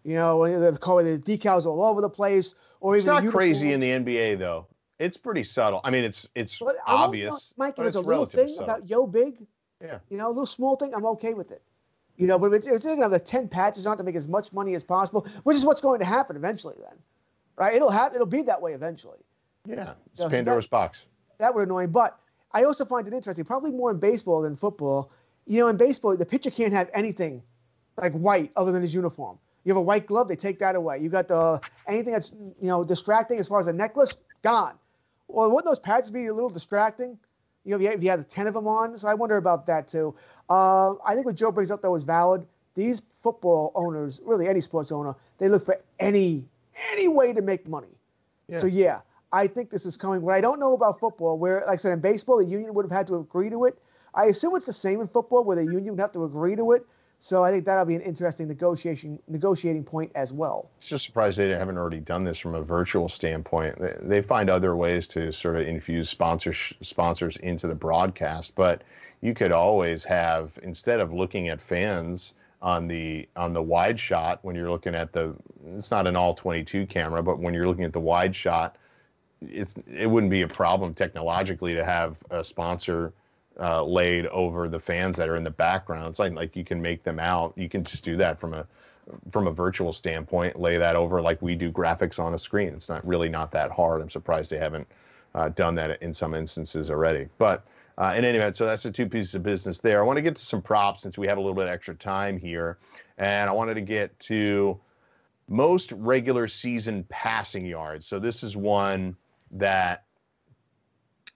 You 0.04 0.16
know, 0.16 0.72
the 0.72 0.78
color, 0.80 1.04
the 1.04 1.20
decals 1.20 1.66
all 1.66 1.84
over 1.84 2.02
the 2.02 2.10
place, 2.10 2.56
or 2.80 2.96
it's 2.96 3.06
even 3.06 3.26
not 3.26 3.32
crazy 3.34 3.72
in 3.74 3.80
the 3.80 3.90
nba 3.92 4.38
though 4.40 4.66
it's 4.98 5.18
pretty 5.18 5.44
subtle 5.44 5.82
i 5.84 5.90
mean 5.90 6.04
it's 6.04 6.28
it's 6.36 6.60
But 6.60 6.76
obvious 6.86 7.54
Mike, 7.58 7.74
if 7.80 7.86
it's 7.88 7.96
a 7.96 8.02
little 8.02 8.26
thing 8.26 8.50
subtle. 8.50 8.64
about 8.64 8.90
yo 8.90 9.08
big, 9.08 9.36
Yeah. 9.82 9.98
you 10.10 10.18
know, 10.18 10.28
a 10.28 10.30
little 10.30 10.46
small 10.46 10.76
thing, 10.76 10.94
I'm 10.94 11.06
okay 11.08 11.34
with 11.34 11.52
it. 11.52 11.62
You 12.18 12.28
know, 12.28 12.38
but 12.38 12.48
if 12.48 12.54
it's, 12.54 12.68
if 12.68 12.74
it's 12.76 12.86
going 12.86 12.98
to 12.98 13.04
have 13.04 13.12
the 13.12 13.20
10 13.20 13.48
patches 13.48 13.88
on 13.88 13.98
to 13.98 14.04
make 14.04 14.16
as 14.16 14.28
much 14.28 14.54
money 14.54 14.76
as 14.76 14.84
possible, 14.84 15.26
which 15.44 15.58
is 15.58 15.66
what's 15.66 15.82
going 15.82 16.00
to 16.02 16.06
happen 16.06 16.36
eventually 16.36 16.76
then. 16.78 16.96
Right? 17.58 17.74
It'll 17.74 17.90
happen. 17.90 18.16
It'll 18.16 18.28
be 18.28 18.44
that 18.44 18.62
way 18.62 18.74
eventually. 18.74 19.18
Yeah, 19.68 19.94
it's 20.14 20.18
Does 20.24 20.32
Pandora's 20.32 20.66
that- 20.66 20.70
box. 20.72 21.06
That 21.40 21.56
would 21.56 21.64
annoy. 21.64 21.88
But 21.88 22.20
I 22.52 22.64
also 22.66 22.86
find 22.86 23.08
it 23.08 23.14
interesting, 23.14 23.44
probably 23.46 23.72
more 23.72 23.90
in 23.90 23.98
baseball 23.98 24.42
than 24.44 24.56
football. 24.56 25.10
You 25.48 25.62
know, 25.62 25.68
in 25.70 25.78
baseball, 25.78 26.16
the 26.16 26.26
pitcher 26.28 26.52
can't 26.52 26.74
have 26.74 26.92
anything 26.94 27.42
like 27.98 28.14
white 28.14 28.52
other 28.56 28.72
than 28.72 28.84
his 28.84 28.94
uniform. 28.94 29.40
You 29.64 29.74
have 29.74 29.78
a 29.78 29.84
white 29.84 30.08
glove, 30.08 30.28
they 30.28 30.36
take 30.36 30.60
that 30.60 30.76
away. 30.76 31.00
You 31.00 31.10
got 31.10 31.28
the 31.28 31.62
anything 31.88 32.14
that's 32.14 32.32
you 32.32 32.68
know 32.68 32.84
distracting 32.84 33.40
as 33.40 33.48
far 33.48 33.60
as 33.60 33.68
a 33.68 33.74
necklace, 33.74 34.16
gone. 34.42 34.74
Well, 35.28 35.50
wouldn't 35.50 35.66
those 35.66 35.80
pads 35.80 36.12
be 36.12 36.28
a 36.28 36.34
little 36.34 36.50
distracting? 36.50 37.18
You 37.64 37.78
know, 37.78 37.86
if 37.86 38.04
you, 38.04 38.10
had 38.10 38.28
ten 38.30 38.48
of 38.48 38.56
them 38.56 38.68
on, 38.68 38.98
so 38.98 39.08
I 39.08 39.14
wonder 39.14 39.38
about 39.38 39.68
that 39.68 39.88
too. 39.88 40.16
Uh, 40.50 40.96
I 41.06 41.14
think 41.14 41.28
what 41.28 41.36
Joe 41.36 41.52
brings 41.52 41.70
up 41.70 41.82
though 41.82 41.96
is 41.96 42.04
valid. 42.04 42.48
These 42.74 43.04
football 43.14 43.72
owners, 43.76 44.20
really 44.24 44.48
any 44.48 44.62
sports 44.62 44.92
owner, 44.92 45.16
they 45.38 45.48
look 45.48 45.64
for 45.64 45.80
any 46.00 46.46
any 46.92 47.08
way 47.08 47.34
to 47.34 47.42
make 47.42 47.68
money. 47.68 47.96
So 48.60 48.68
yeah, 48.68 49.02
I 49.32 49.48
think 49.48 49.70
this 49.70 49.86
is 49.86 49.96
coming. 49.96 50.22
What 50.22 50.34
I 50.34 50.42
don't 50.42 50.60
know 50.60 50.74
about 50.74 51.00
football, 51.00 51.38
where 51.38 51.64
like 51.68 51.74
I 51.74 51.76
said 51.76 51.94
in 51.94 52.00
baseball, 52.00 52.38
the 52.38 52.46
union 52.46 52.74
would 52.74 52.86
have 52.86 52.92
had 52.92 53.08
to 53.08 53.16
agree 53.18 53.50
to 53.50 53.66
it. 53.66 53.78
I 54.14 54.26
assume 54.26 54.56
it's 54.56 54.66
the 54.66 54.74
same 54.74 55.00
in 55.00 55.08
football, 55.08 55.44
where 55.44 55.56
the 55.56 55.64
union 55.64 55.92
would 55.92 56.00
have 56.00 56.12
to 56.14 56.24
agree 56.24 56.56
to 56.56 56.74
it. 56.74 56.86
So 57.24 57.44
I 57.44 57.52
think 57.52 57.66
that'll 57.66 57.86
be 57.86 57.94
an 57.94 58.02
interesting 58.02 58.48
negotiation 58.48 59.20
negotiating 59.28 59.84
point 59.84 60.12
as 60.16 60.34
well. 60.34 60.72
It's 60.80 60.90
just 60.90 61.06
surprised 61.06 61.38
they 61.38 61.50
haven't 61.50 61.78
already 61.78 62.00
done 62.00 62.24
this 62.24 62.40
from 62.40 62.56
a 62.56 62.64
virtual 62.64 63.08
standpoint. 63.08 63.78
They, 63.80 63.94
they 64.02 64.22
find 64.24 64.50
other 64.50 64.76
ways 64.76 65.06
to 65.10 65.32
sort 65.32 65.58
of 65.58 65.68
infuse 65.68 66.10
sponsors 66.10 66.74
sponsors 66.82 67.38
into 67.38 67.68
the 67.68 67.76
broadcast, 67.76 68.56
but 68.56 68.84
you 69.22 69.36
could 69.36 69.52
always 69.52 70.04
have 70.04 70.58
instead 70.64 71.00
of 71.00 71.14
looking 71.14 71.50
at 71.50 71.62
fans 71.62 72.34
on 72.60 72.88
the 72.88 73.30
on 73.36 73.54
the 73.54 73.62
wide 73.62 74.00
shot 74.00 74.40
when 74.42 74.56
you're 74.56 74.72
looking 74.72 74.96
at 74.96 75.14
the 75.14 75.36
it's 75.78 75.92
not 75.92 76.08
an 76.08 76.16
all 76.16 76.34
22 76.34 76.88
camera, 76.88 77.22
but 77.22 77.38
when 77.38 77.54
you're 77.54 77.68
looking 77.68 77.86
at 77.86 77.94
the 77.94 78.00
wide 78.00 78.36
shot, 78.36 78.78
it's 79.48 79.76
it 79.88 80.10
wouldn't 80.10 80.32
be 80.32 80.42
a 80.42 80.48
problem 80.48 80.96
technologically 80.96 81.76
to 81.76 81.86
have 81.86 82.18
a 82.32 82.44
sponsor 82.44 83.14
uh, 83.62 83.84
laid 83.84 84.26
over 84.28 84.68
the 84.68 84.80
fans 84.80 85.16
that 85.18 85.30
are 85.30 85.36
in 85.36 85.44
the 85.44 85.52
background. 85.52 86.08
It's 86.08 86.20
like 86.20 86.34
like 86.34 86.56
you 86.56 86.64
can 86.64 86.82
make 86.82 87.04
them 87.04 87.20
out. 87.20 87.54
You 87.56 87.70
can 87.70 87.84
just 87.84 88.04
do 88.04 88.18
that 88.18 88.40
from 88.40 88.54
a 88.54 88.66
from 89.32 89.48
a 89.48 89.52
virtual 89.52 89.94
standpoint, 89.94 90.60
lay 90.60 90.78
that 90.78 90.96
over 90.96 91.22
like 91.22 91.42
we 91.42 91.56
do 91.56 91.72
graphics 91.72 92.20
on 92.20 92.34
a 92.34 92.40
screen. 92.40 92.70
It's 92.70 92.90
not 92.90 93.06
really 93.06 93.30
not 93.30 93.52
that 93.52 93.72
hard. 93.72 94.02
I'm 94.02 94.10
surprised 94.10 94.52
they 94.52 94.58
haven't 94.58 94.88
uh, 95.36 95.50
done 95.50 95.76
that 95.76 96.02
in 96.02 96.14
some 96.14 96.34
instances 96.34 96.90
already. 96.90 97.28
But 97.38 97.66
uh, 97.98 98.14
in 98.18 98.26
any 98.26 98.38
event, 98.38 98.56
so 98.56 98.66
that's 98.66 98.84
the 98.84 98.92
two 98.92 99.08
pieces 99.08 99.36
of 99.36 99.44
business 99.44 99.80
there. 99.80 100.00
I 100.00 100.06
want 100.06 100.18
to 100.18 100.22
get 100.22 100.36
to 100.38 100.44
some 100.44 100.62
props 100.62 101.04
since 101.04 101.18
we 101.18 101.28
have 101.28 101.38
a 101.38 101.42
little 101.42 101.56
bit 101.56 101.68
extra 101.68 101.94
time 101.94 102.38
here, 102.38 102.78
and 103.18 103.50
I 103.50 103.54
wanted 103.54 103.76
to 103.76 103.82
get 103.82 104.18
to 104.22 104.80
most 105.48 105.92
regular 105.92 106.48
season 106.48 107.06
passing 107.10 107.66
yards. 107.66 108.08
So 108.08 108.18
this 108.18 108.44
is 108.44 108.56
one 108.58 109.18
that 109.52 110.06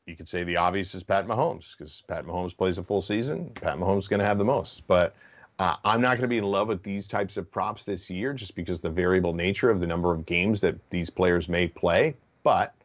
you 0.06 0.16
could 0.16 0.28
say 0.28 0.44
the 0.44 0.58
obvious 0.58 0.94
is 0.94 1.04
Pat 1.04 1.26
Mahomes 1.26 1.76
because 1.76 2.04
Pat 2.08 2.26
Mahomes 2.26 2.56
plays 2.56 2.78
a 2.78 2.84
full 2.84 3.02
season. 3.02 3.50
Pat 3.56 3.78
Mahomes 3.78 4.00
is 4.00 4.08
going 4.08 4.20
to 4.20 4.26
have 4.26 4.38
the 4.38 4.46
most. 4.46 4.86
But 4.88 5.16
uh, 5.58 5.76
I'm 5.84 6.02
not 6.02 6.12
going 6.12 6.22
to 6.24 6.28
be 6.28 6.38
in 6.38 6.44
love 6.44 6.68
with 6.68 6.84
these 6.84 7.08
types 7.08 7.38
of 7.38 7.50
props 7.52 7.86
this 7.86 8.10
year 8.10 8.34
just 8.34 8.56
because 8.56 8.82
the 8.82 8.90
variable 8.90 9.34
nature 9.34 9.70
of 9.70 9.80
the 9.80 9.88
number 9.88 10.14
of 10.14 10.26
games 10.26 10.62
that 10.62 10.76
these 10.92 11.10
players 11.10 11.50
may 11.50 11.68
play. 11.68 12.16
But 12.44 12.76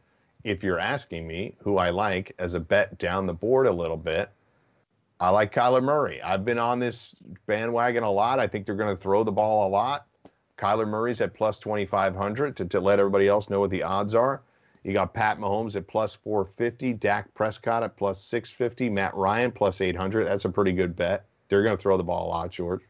if 0.44 0.64
you're 0.64 0.78
asking 0.78 1.26
me 1.26 1.54
who 1.58 1.76
I 1.76 1.90
like 1.90 2.32
as 2.38 2.54
a 2.54 2.60
bet 2.60 2.98
down 2.98 3.26
the 3.26 3.34
board 3.34 3.66
a 3.66 3.72
little 3.72 3.98
bit, 3.98 4.30
I 5.18 5.28
like 5.28 5.52
Kyler 5.52 5.82
Murray. 5.82 6.22
I've 6.22 6.46
been 6.46 6.58
on 6.58 6.78
this 6.78 7.14
bandwagon 7.46 8.02
a 8.02 8.10
lot. 8.10 8.38
I 8.38 8.46
think 8.46 8.64
they're 8.64 8.74
going 8.74 8.96
to 8.96 9.00
throw 9.00 9.24
the 9.24 9.32
ball 9.32 9.68
a 9.68 9.70
lot. 9.70 10.06
Kyler 10.56 10.88
Murray's 10.88 11.20
at 11.20 11.34
plus 11.34 11.58
2,500 11.58 12.56
to, 12.56 12.64
to 12.64 12.80
let 12.80 12.98
everybody 12.98 13.28
else 13.28 13.50
know 13.50 13.60
what 13.60 13.70
the 13.70 13.82
odds 13.82 14.14
are. 14.14 14.40
You 14.82 14.92
got 14.92 15.12
Pat 15.12 15.38
Mahomes 15.38 15.76
at 15.76 15.86
plus 15.86 16.14
450, 16.14 16.94
Dak 16.94 17.32
Prescott 17.34 17.82
at 17.82 17.96
plus 17.96 18.22
650, 18.24 18.88
Matt 18.88 19.14
Ryan 19.14 19.52
plus 19.52 19.80
800. 19.80 20.24
That's 20.24 20.46
a 20.46 20.50
pretty 20.50 20.72
good 20.72 20.96
bet. 20.96 21.26
They're 21.48 21.62
going 21.62 21.76
to 21.76 21.82
throw 21.82 21.96
the 21.96 22.04
ball 22.04 22.26
a 22.26 22.30
lot, 22.30 22.50
George. 22.50 22.80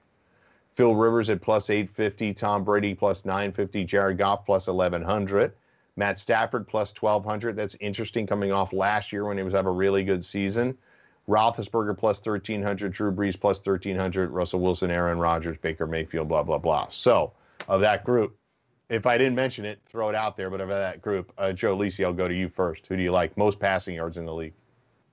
Phil 0.74 0.94
Rivers 0.94 1.30
at 1.30 1.42
plus 1.42 1.68
850, 1.68 2.32
Tom 2.34 2.64
Brady 2.64 2.94
plus 2.94 3.24
950, 3.24 3.84
Jared 3.84 4.18
Goff 4.18 4.46
plus 4.46 4.68
1100. 4.68 5.52
Matt 5.96 6.18
Stafford 6.18 6.68
plus 6.68 6.94
1,200. 6.98 7.56
That's 7.56 7.76
interesting 7.80 8.26
coming 8.26 8.52
off 8.52 8.72
last 8.72 9.12
year 9.12 9.24
when 9.24 9.36
he 9.36 9.42
was 9.42 9.52
having 9.52 9.68
a 9.68 9.72
really 9.72 10.04
good 10.04 10.24
season. 10.24 10.78
Roethlisberger 11.28 11.98
plus 11.98 12.24
1,300. 12.24 12.92
Drew 12.92 13.12
Brees 13.12 13.38
plus 13.38 13.58
1,300. 13.58 14.30
Russell 14.30 14.60
Wilson, 14.60 14.90
Aaron 14.90 15.18
Rodgers, 15.18 15.58
Baker 15.58 15.86
Mayfield, 15.86 16.28
blah, 16.28 16.42
blah, 16.42 16.58
blah. 16.58 16.86
So, 16.88 17.32
of 17.68 17.80
that 17.80 18.04
group, 18.04 18.36
if 18.90 19.06
I 19.06 19.16
didn't 19.16 19.36
mention 19.36 19.64
it, 19.64 19.80
throw 19.86 20.08
it 20.08 20.14
out 20.14 20.36
there. 20.36 20.50
But 20.50 20.60
of 20.60 20.68
that 20.68 21.00
group, 21.00 21.32
uh, 21.38 21.52
Joe 21.52 21.76
Lisi, 21.76 22.04
I'll 22.04 22.12
go 22.12 22.28
to 22.28 22.34
you 22.34 22.48
first. 22.48 22.86
Who 22.88 22.96
do 22.96 23.02
you 23.02 23.12
like? 23.12 23.36
Most 23.38 23.58
passing 23.58 23.94
yards 23.94 24.18
in 24.18 24.26
the 24.26 24.34
league. 24.34 24.52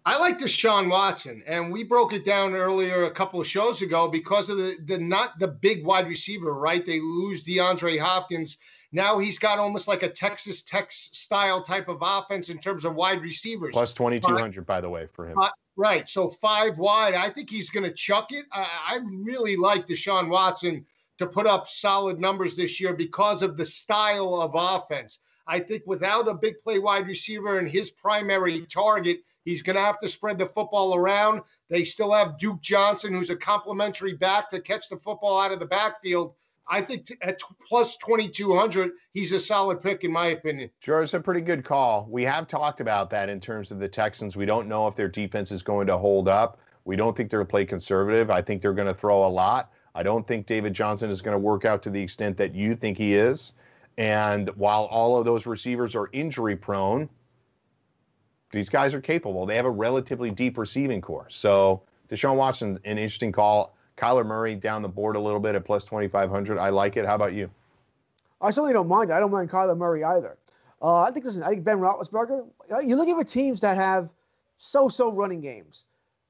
I 0.05 0.17
like 0.17 0.39
Deshaun 0.39 0.89
Watson, 0.89 1.43
and 1.45 1.69
we 1.69 1.83
broke 1.83 2.13
it 2.13 2.23
down 2.23 2.55
earlier 2.55 3.03
a 3.03 3.11
couple 3.11 3.41
of 3.41 3.47
shows 3.47 3.81
ago 3.81 4.07
because 4.07 4.49
of 4.49 4.57
the 4.57 4.77
the 4.85 4.97
not 4.97 5.37
the 5.37 5.49
big 5.49 5.85
wide 5.85 6.07
receiver, 6.07 6.53
right? 6.53 6.85
They 6.85 6.99
lose 6.99 7.43
DeAndre 7.43 7.99
Hopkins. 7.99 8.57
Now 8.93 9.19
he's 9.19 9.37
got 9.37 9.59
almost 9.59 9.87
like 9.87 10.03
a 10.03 10.09
Texas 10.09 10.63
Tech 10.63 10.91
style 10.91 11.61
type 11.61 11.89
of 11.89 11.97
offense 12.01 12.47
in 12.47 12.57
terms 12.57 12.85
of 12.85 12.95
wide 12.95 13.21
receivers. 13.21 13.73
Plus 13.73 13.93
2,200, 13.93 14.65
by 14.65 14.79
the 14.79 14.89
way, 14.89 15.07
for 15.11 15.27
him. 15.27 15.37
Uh, 15.37 15.49
right. 15.75 16.07
So 16.07 16.29
five 16.29 16.79
wide. 16.79 17.13
I 17.13 17.29
think 17.29 17.49
he's 17.49 17.69
going 17.69 17.83
to 17.83 17.91
chuck 17.91 18.31
it. 18.31 18.45
I, 18.53 18.65
I 18.87 18.99
really 19.03 19.57
like 19.57 19.87
Deshaun 19.87 20.29
Watson 20.29 20.85
to 21.17 21.27
put 21.27 21.47
up 21.47 21.67
solid 21.67 22.19
numbers 22.19 22.55
this 22.55 22.79
year 22.79 22.93
because 22.93 23.41
of 23.41 23.57
the 23.57 23.65
style 23.65 24.41
of 24.41 24.51
offense. 24.53 25.19
I 25.47 25.59
think 25.59 25.83
without 25.85 26.27
a 26.27 26.33
big 26.33 26.61
play 26.61 26.79
wide 26.79 27.07
receiver 27.07 27.57
and 27.57 27.69
his 27.69 27.89
primary 27.89 28.65
target, 28.65 29.19
he's 29.45 29.61
going 29.61 29.77
to 29.77 29.81
have 29.81 29.99
to 29.99 30.09
spread 30.09 30.37
the 30.37 30.45
football 30.45 30.95
around. 30.95 31.41
They 31.69 31.83
still 31.85 32.11
have 32.11 32.37
Duke 32.37 32.61
Johnson, 32.61 33.13
who's 33.13 33.29
a 33.29 33.35
complimentary 33.35 34.13
back 34.13 34.49
to 34.49 34.59
catch 34.59 34.89
the 34.89 34.97
football 34.97 35.39
out 35.39 35.51
of 35.51 35.59
the 35.59 35.65
backfield. 35.65 36.33
I 36.69 36.81
think 36.81 37.07
at 37.21 37.39
plus 37.65 37.95
2,200, 37.97 38.91
he's 39.13 39.31
a 39.31 39.39
solid 39.39 39.81
pick, 39.81 40.03
in 40.03 40.11
my 40.11 40.27
opinion. 40.27 40.69
Sure, 40.81 41.01
it's 41.01 41.13
a 41.13 41.19
pretty 41.19 41.39
good 41.39 41.63
call. 41.63 42.05
We 42.09 42.23
have 42.23 42.47
talked 42.47 42.81
about 42.81 43.09
that 43.11 43.29
in 43.29 43.39
terms 43.39 43.71
of 43.71 43.79
the 43.79 43.87
Texans. 43.87 44.35
We 44.35 44.45
don't 44.45 44.67
know 44.67 44.85
if 44.87 44.95
their 44.97 45.07
defense 45.07 45.53
is 45.53 45.63
going 45.63 45.87
to 45.87 45.97
hold 45.97 46.27
up. 46.27 46.59
We 46.83 46.97
don't 46.97 47.15
think 47.15 47.29
they're 47.29 47.39
going 47.39 47.47
to 47.47 47.51
play 47.51 47.65
conservative. 47.65 48.29
I 48.29 48.41
think 48.41 48.61
they're 48.61 48.73
going 48.73 48.87
to 48.87 48.93
throw 48.93 49.25
a 49.25 49.29
lot. 49.29 49.71
I 49.97 50.03
don't 50.03 50.27
think 50.27 50.45
David 50.45 50.75
Johnson 50.75 51.09
is 51.09 51.23
going 51.23 51.33
to 51.33 51.39
work 51.39 51.65
out 51.65 51.81
to 51.81 51.89
the 51.89 51.99
extent 51.99 52.37
that 52.37 52.53
you 52.53 52.75
think 52.75 52.99
he 52.99 53.15
is. 53.15 53.53
And 53.97 54.47
while 54.49 54.83
all 54.83 55.17
of 55.17 55.25
those 55.25 55.47
receivers 55.47 55.95
are 55.95 56.07
injury 56.13 56.55
prone, 56.55 57.09
these 58.51 58.69
guys 58.69 58.93
are 58.93 59.01
capable. 59.01 59.47
They 59.47 59.55
have 59.55 59.65
a 59.65 59.71
relatively 59.71 60.29
deep 60.29 60.59
receiving 60.59 61.01
corps. 61.01 61.25
So 61.29 61.81
Deshaun 62.09 62.35
Watson, 62.35 62.79
an 62.85 62.99
interesting 62.99 63.31
call. 63.31 63.75
Kyler 63.97 64.23
Murray 64.23 64.53
down 64.53 64.83
the 64.83 64.87
board 64.87 65.15
a 65.15 65.19
little 65.19 65.39
bit 65.39 65.55
at 65.55 65.65
plus 65.65 65.85
2,500. 65.85 66.59
I 66.59 66.69
like 66.69 66.95
it. 66.95 67.03
How 67.07 67.15
about 67.15 67.33
you? 67.33 67.49
I 68.39 68.51
certainly 68.51 68.73
don't 68.73 68.87
mind. 68.87 69.11
I 69.11 69.19
don't 69.19 69.31
mind 69.31 69.49
Kyler 69.49 69.75
Murray 69.75 70.03
either. 70.03 70.37
Uh, 70.79 71.01
I 71.01 71.09
think 71.09 71.25
listen, 71.25 71.41
I 71.41 71.49
think 71.49 71.63
Ben 71.63 71.79
Roethlisberger. 71.79 72.45
you're 72.85 72.97
looking 72.97 73.17
for 73.17 73.23
teams 73.23 73.61
that 73.61 73.77
have 73.77 74.13
so-so 74.57 75.11
running 75.11 75.41
games. 75.41 75.85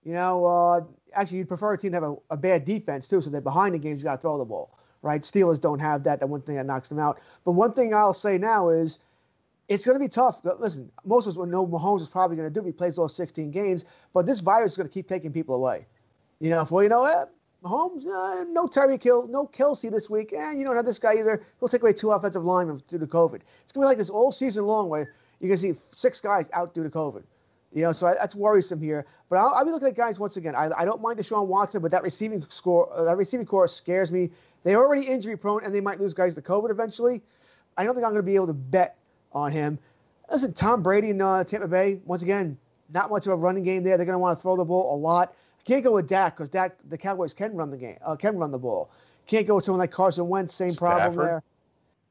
You 0.08 0.14
know, 0.14 0.46
uh, 0.46 0.82
actually, 1.14 1.40
you'd 1.40 1.50
prefer 1.50 1.74
a 1.74 1.78
team 1.78 1.92
to 1.92 1.96
have 1.98 2.04
a, 2.04 2.16
a 2.32 2.38
bad 2.38 2.64
defense 2.64 3.08
too, 3.08 3.20
so 3.20 3.30
they're 3.30 3.42
behind 3.42 3.76
the 3.76 3.80
games. 3.80 4.00
You 4.02 4.06
got 4.06 4.16
to 4.16 4.22
throw 4.22 4.38
the 4.38 4.46
ball 4.46 4.78
right? 5.02 5.22
Steelers 5.22 5.60
don't 5.60 5.80
have 5.80 6.04
that. 6.04 6.20
That 6.20 6.28
one 6.28 6.42
thing 6.42 6.56
that 6.56 6.66
knocks 6.66 6.90
them 6.90 7.00
out. 7.00 7.22
But 7.46 7.54
one 7.54 7.74
thing 7.74 7.94
I'll 7.94 8.14
say 8.14 8.38
now 8.38 8.70
is 8.70 9.00
it's 9.68 9.86
going 9.86 9.96
to 9.96 10.04
be 10.04 10.10
tough. 10.10 10.42
But 10.44 10.60
listen, 10.62 10.92
most 11.06 11.26
of 11.26 11.32
us 11.32 11.38
will 11.38 11.46
know 11.46 11.66
Mahomes 11.66 12.02
is 12.02 12.10
probably 12.10 12.38
going 12.38 12.52
to 12.52 12.60
do. 12.60 12.66
He 12.66 12.72
plays 12.72 12.98
all 12.98 13.10
16 13.10 13.52
games, 13.52 13.86
but 14.14 14.26
this 14.26 14.40
virus 14.40 14.72
is 14.72 14.78
going 14.78 14.88
to 14.88 14.94
keep 14.94 15.08
taking 15.08 15.32
people 15.32 15.56
away. 15.56 15.86
You 16.40 16.50
know, 16.50 16.66
for 16.66 16.84
you 16.84 16.90
know, 16.90 17.06
eh, 17.06 17.26
Mahomes, 17.64 18.06
uh, 18.06 18.46
no 18.50 18.68
Tyreek 18.68 19.04
Hill, 19.04 19.28
no 19.28 19.48
Kelce 19.48 19.90
this 19.90 20.10
week, 20.10 20.32
and 20.32 20.42
eh, 20.42 20.60
you 20.60 20.64
don't 20.64 20.76
have 20.76 20.86
this 20.86 21.00
guy 21.00 21.16
either. 21.16 21.44
He'll 21.60 21.70
take 21.70 21.82
away 21.82 21.94
two 21.94 22.12
offensive 22.12 22.46
linemen 22.46 22.82
due 22.88 23.00
to 23.00 23.08
COVID. 23.08 23.42
It's 23.64 23.72
going 23.72 23.84
to 23.84 23.86
be 23.86 23.86
like 23.86 23.98
this 23.98 24.10
all 24.10 24.32
season 24.32 24.66
long 24.66 24.90
where 24.90 25.14
you're 25.40 25.50
going 25.50 25.60
to 25.60 25.74
see 25.74 25.82
six 25.92 26.22
guys 26.22 26.50
out 26.54 26.74
due 26.74 26.84
to 26.84 26.90
COVID. 26.90 27.24
You 27.78 27.84
know, 27.84 27.92
so 27.92 28.12
that's 28.20 28.36
worrisome 28.36 28.82
here. 28.82 29.06
But 29.30 29.38
I'll, 29.38 29.54
I'll, 29.54 29.64
be 29.64 29.70
looking 29.70 29.90
at 29.90 29.96
guys 29.96 30.20
once 30.20 30.36
again. 30.36 30.56
I, 30.56 30.72
I 30.76 30.84
don't 30.84 31.00
mind 31.00 31.20
Deshaun 31.20 31.46
Watson, 31.46 31.84
but 31.84 31.92
that 31.92 32.02
receiving 32.02 32.42
score, 32.50 32.92
uh, 32.92 33.04
that 33.04 33.18
receiving 33.18 33.46
corps 33.46 33.68
scares 33.68 34.12
me. 34.12 34.32
They're 34.64 34.80
already 34.80 35.06
injury 35.06 35.38
prone, 35.38 35.64
and 35.64 35.76
they 35.76 35.80
might 35.80 36.00
lose 36.00 36.16
guys 36.16 36.34
to 36.34 36.42
COVID 36.42 36.72
eventually. 36.72 37.22
I 37.78 37.84
don't 37.84 37.94
think 37.94 38.04
I'm 38.04 38.14
going 38.14 38.24
to 38.24 38.26
be 38.26 38.34
able 38.34 38.48
to 38.48 38.54
bet 38.54 38.98
on 39.32 39.52
him. 39.52 39.78
Listen, 40.32 40.54
Tom 40.54 40.82
Brady 40.82 41.12
in 41.12 41.22
uh, 41.22 41.44
Tampa 41.44 41.68
Bay, 41.68 42.02
once 42.04 42.24
again, 42.24 42.58
not 42.92 43.12
much 43.12 43.28
of 43.28 43.34
a 43.34 43.36
running 43.36 43.64
game 43.64 43.84
there. 43.84 43.96
They're 43.96 44.08
going 44.08 44.16
to 44.16 44.20
want 44.20 44.36
to 44.36 44.42
throw 44.42 44.56
the 44.56 44.66
ball 44.66 44.96
a 44.96 44.98
lot. 44.98 45.36
Can't 45.64 45.84
go 45.84 45.94
with 45.94 46.08
Dak 46.08 46.36
because 46.36 46.50
Dak, 46.50 46.78
the 46.90 46.98
Cowboys 46.98 47.36
can 47.36 47.54
run 47.54 47.70
the 47.70 47.78
game, 47.78 47.98
uh, 48.04 48.16
can 48.16 48.38
run 48.38 48.50
the 48.50 48.58
ball. 48.58 48.90
Can't 49.28 49.46
go 49.46 49.58
with 49.58 49.66
someone 49.66 49.82
like 49.82 49.92
Carson 49.92 50.28
Wentz, 50.28 50.56
same 50.56 50.72
Stafford. 50.72 51.14
problem 51.14 51.26
there. 51.28 51.44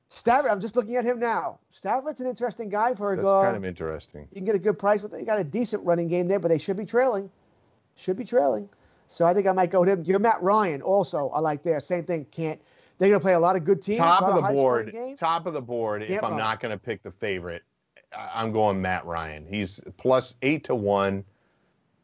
Stafford, 0.08 0.50
I'm 0.50 0.60
just 0.60 0.76
looking 0.76 0.96
at 0.96 1.04
him 1.04 1.18
now. 1.18 1.58
Stafford's 1.68 2.20
an 2.20 2.28
interesting 2.28 2.68
guy 2.68 2.94
for 2.94 3.12
a 3.12 3.16
That's 3.16 3.28
kind 3.28 3.56
of 3.56 3.64
interesting. 3.64 4.28
You 4.30 4.36
can 4.36 4.44
get 4.44 4.54
a 4.54 4.60
good 4.60 4.78
price, 4.78 5.02
but 5.02 5.10
they 5.10 5.24
got 5.24 5.40
a 5.40 5.44
decent 5.44 5.84
running 5.84 6.08
game 6.08 6.28
there, 6.28 6.38
but 6.38 6.48
they 6.48 6.58
should 6.58 6.76
be 6.76 6.84
trailing. 6.84 7.28
Should 7.96 8.16
be 8.16 8.24
trailing. 8.24 8.68
So 9.08 9.26
I 9.26 9.34
think 9.34 9.46
I 9.46 9.52
might 9.52 9.70
go 9.70 9.80
with 9.80 9.88
him. 9.88 10.04
You're 10.04 10.18
Matt 10.18 10.42
Ryan 10.42 10.82
also. 10.82 11.30
I 11.30 11.40
like 11.40 11.62
there. 11.62 11.80
Same 11.80 12.04
thing. 12.04 12.26
Can't. 12.30 12.60
They're 12.98 13.08
going 13.08 13.20
to 13.20 13.24
play 13.24 13.34
a 13.34 13.40
lot 13.40 13.56
of 13.56 13.64
good 13.64 13.82
teams. 13.82 13.98
Top 13.98 14.22
of 14.22 14.34
the 14.34 14.52
board. 14.52 14.96
Top 15.18 15.46
of 15.46 15.52
the 15.52 15.60
board. 15.60 16.02
Can't 16.02 16.12
if 16.12 16.24
I'm 16.24 16.30
run. 16.30 16.38
not 16.38 16.60
going 16.60 16.72
to 16.72 16.78
pick 16.78 17.02
the 17.02 17.10
favorite, 17.10 17.62
I'm 18.16 18.52
going 18.52 18.80
Matt 18.80 19.04
Ryan. 19.04 19.46
He's 19.46 19.80
plus 19.96 20.36
eight 20.42 20.64
to 20.64 20.74
one. 20.74 21.24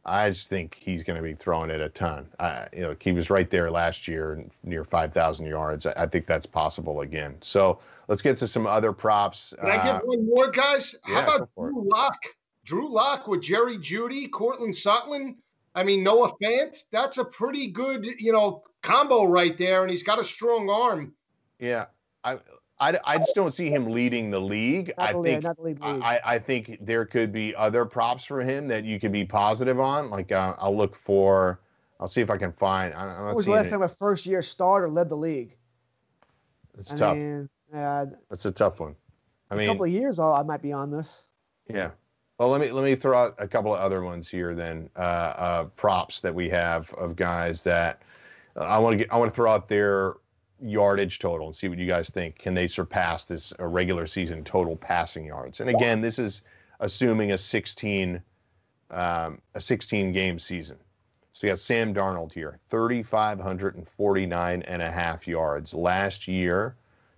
I 0.05 0.31
just 0.31 0.49
think 0.49 0.75
he's 0.75 1.05
going 1.05 1.17
to 1.17 1.23
be 1.23 1.35
throwing 1.35 1.71
it 1.71 1.81
a 1.81 1.89
ton. 1.89 2.27
Uh, 2.39 2.67
you 2.73 2.81
know, 2.81 2.97
he 2.99 3.13
was 3.13 3.31
right 3.31 3.49
there 3.49 3.71
last 3.71 4.09
year, 4.09 4.45
near 4.65 4.85
5,000 4.85 5.47
yards. 5.47 5.87
I, 5.87 5.93
I 5.97 6.07
think 6.07 6.27
that's 6.27 6.47
possible 6.47 7.03
again. 7.03 7.37
So 7.41 7.79
let's 8.09 8.23
get 8.23 8.37
to 8.39 8.49
some 8.49 8.67
other 8.67 8.93
props. 8.93 9.55
Can 9.61 9.71
I 9.71 9.83
get 9.83 10.07
one 10.07 10.27
more, 10.27 10.51
guys? 10.51 10.97
yeah, 11.09 11.15
How 11.15 11.23
about 11.23 11.39
go 11.41 11.49
for 11.55 11.69
it. 11.69 11.73
Drew 11.73 11.89
Lock? 11.89 12.19
Drew 12.65 12.93
Lock 12.93 13.29
with 13.29 13.43
Jerry 13.43 13.79
Jeudy, 13.79 14.29
Courtland 14.31 14.75
Sutton. 14.75 15.37
I 15.75 15.85
mean, 15.85 16.03
Noah 16.03 16.33
Fant. 16.43 16.77
That's 16.91 17.19
a 17.19 17.25
pretty 17.25 17.69
good, 17.69 18.05
you 18.05 18.33
know, 18.33 18.65
combo 18.83 19.25
right 19.25 19.57
there, 19.57 19.83
and 19.83 19.91
he's 19.91 20.03
got 20.03 20.19
a 20.19 20.25
strong 20.25 20.69
arm. 20.69 21.15
Yeah, 21.59 21.87
I, 22.25 22.39
I, 22.83 22.99
I 23.05 23.19
just 23.19 23.37
don't 23.37 23.55
see 23.55 23.71
him 23.71 23.93
leading 23.93 24.29
the 24.29 24.41
league. 24.41 24.93
I 24.99 25.13
think 25.13 25.45
the 25.45 25.55
league. 25.61 25.79
I, 25.81 26.21
I 26.25 26.39
think 26.41 26.79
there 26.81 27.05
could 27.05 27.33
be 27.33 27.55
other 27.55 27.85
props 27.85 28.25
for 28.25 28.41
him 28.41 28.67
that 28.69 28.85
you 28.85 28.99
could 28.99 29.13
be 29.13 29.25
positive 29.25 29.79
on. 29.79 30.11
Like 30.11 30.33
uh, 30.33 30.57
I'll 30.59 30.77
look 30.77 30.97
for. 30.97 31.61
I'll 32.01 32.09
see 32.09 32.21
if 32.21 32.29
I 32.29 32.37
can 32.37 32.53
find. 32.53 32.93
I, 32.93 33.23
When 33.23 33.35
was 33.37 33.47
the 33.47 33.53
last 33.53 33.67
it. 33.67 33.71
time 33.71 33.83
a 33.83 33.89
first 33.89 34.27
year 34.27 34.43
starter 34.43 34.89
led 34.89 35.09
the 35.09 35.17
league? 35.17 35.55
It's 36.77 36.93
I 36.93 36.97
tough. 36.97 37.17
mean, 37.17 37.49
uh, 37.73 38.07
That's 38.29 38.47
a 38.47 38.51
tough 38.51 38.81
one. 38.81 38.97
I 39.49 39.55
a 39.55 39.59
mean, 39.59 39.69
a 39.69 39.71
couple 39.71 39.85
of 39.85 39.93
years, 39.93 40.19
I 40.19 40.43
might 40.43 40.63
be 40.63 40.73
on 40.73 40.91
this. 40.91 41.27
Yeah. 41.69 41.93
Well, 42.39 42.49
let 42.49 42.61
me 42.61 42.73
let 42.73 42.83
me 42.83 42.97
throw 42.97 43.17
out 43.17 43.37
a 43.39 43.47
couple 43.47 43.73
of 43.73 43.79
other 43.79 44.03
ones 44.03 44.29
here. 44.29 44.57
Then 44.57 44.91
uh, 44.97 44.99
uh, 44.99 45.65
props 45.77 46.21
that 46.23 46.35
we 46.35 46.49
have 46.49 46.93
of 46.95 47.15
guys 47.15 47.63
that 47.63 48.03
I 48.57 48.79
want 48.79 48.95
to 48.95 48.97
get. 48.99 49.13
I 49.13 49.19
want 49.19 49.31
to 49.31 49.37
throw 49.37 49.53
out 49.53 49.69
their 49.69 50.15
yardage 50.63 51.19
total 51.19 51.47
and 51.49 51.57
see 51.57 51.69
what 51.69 51.79
you 51.79 51.87
guys 51.87 52.11
think. 52.11 52.39
Can 52.39 52.55
they 52.55 52.69
surpass 52.69 53.25
this 53.25 53.53
uh, 53.59 53.67
regular 53.67 54.07
season 54.07 54.45
total 54.45 54.77
passing 54.77 55.27
yards? 55.27 55.61
And 55.61 55.69
again, 55.69 56.01
this 56.01 56.19
is 56.19 56.43
assuming 56.81 57.33
a 57.33 57.39
16 57.39 58.23
um, 58.93 59.41
a 59.55 59.61
16 59.61 60.13
game 60.13 60.39
season. 60.39 60.77
So 61.33 61.47
you 61.47 61.53
got 61.53 61.59
Sam 61.61 61.95
Darnold 61.95 62.33
here, 62.33 62.59
3,549 62.71 64.63
and 64.63 64.83
a 64.83 64.91
half 64.91 65.27
yards 65.27 65.73
last 65.73 66.29
year. 66.29 66.77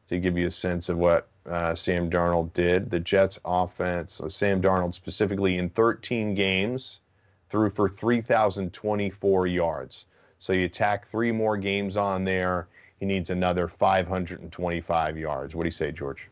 To 0.08 0.18
give 0.18 0.36
you 0.36 0.48
a 0.48 0.50
sense 0.50 0.90
of 0.90 0.98
what 0.98 1.28
uh, 1.48 1.74
Sam 1.74 2.10
Darnold 2.10 2.52
did, 2.52 2.90
the 2.90 3.00
Jets 3.00 3.40
offense, 3.44 4.20
uh, 4.20 4.28
Sam 4.28 4.60
Darnold 4.62 4.94
specifically 4.94 5.56
in 5.56 5.70
13 5.70 6.34
games, 6.34 7.00
threw 7.48 7.70
for 7.70 7.88
3,024 7.88 9.46
yards. 9.46 10.04
So 10.38 10.52
you 10.52 10.68
tack 10.68 11.08
three 11.08 11.32
more 11.32 11.56
games 11.56 11.96
on 11.96 12.24
there. 12.24 12.68
He 13.00 13.06
needs 13.06 13.30
another 13.30 13.68
525 13.68 15.18
yards. 15.18 15.54
What 15.54 15.62
do 15.62 15.66
you 15.66 15.72
say, 15.72 15.92
George? 15.92 16.30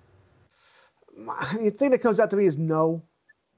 The 1.17 1.71
thing 1.71 1.91
that 1.91 1.99
comes 1.99 2.21
out 2.21 2.31
to 2.31 2.37
me 2.37 2.47
is 2.47 2.57
no. 2.57 3.03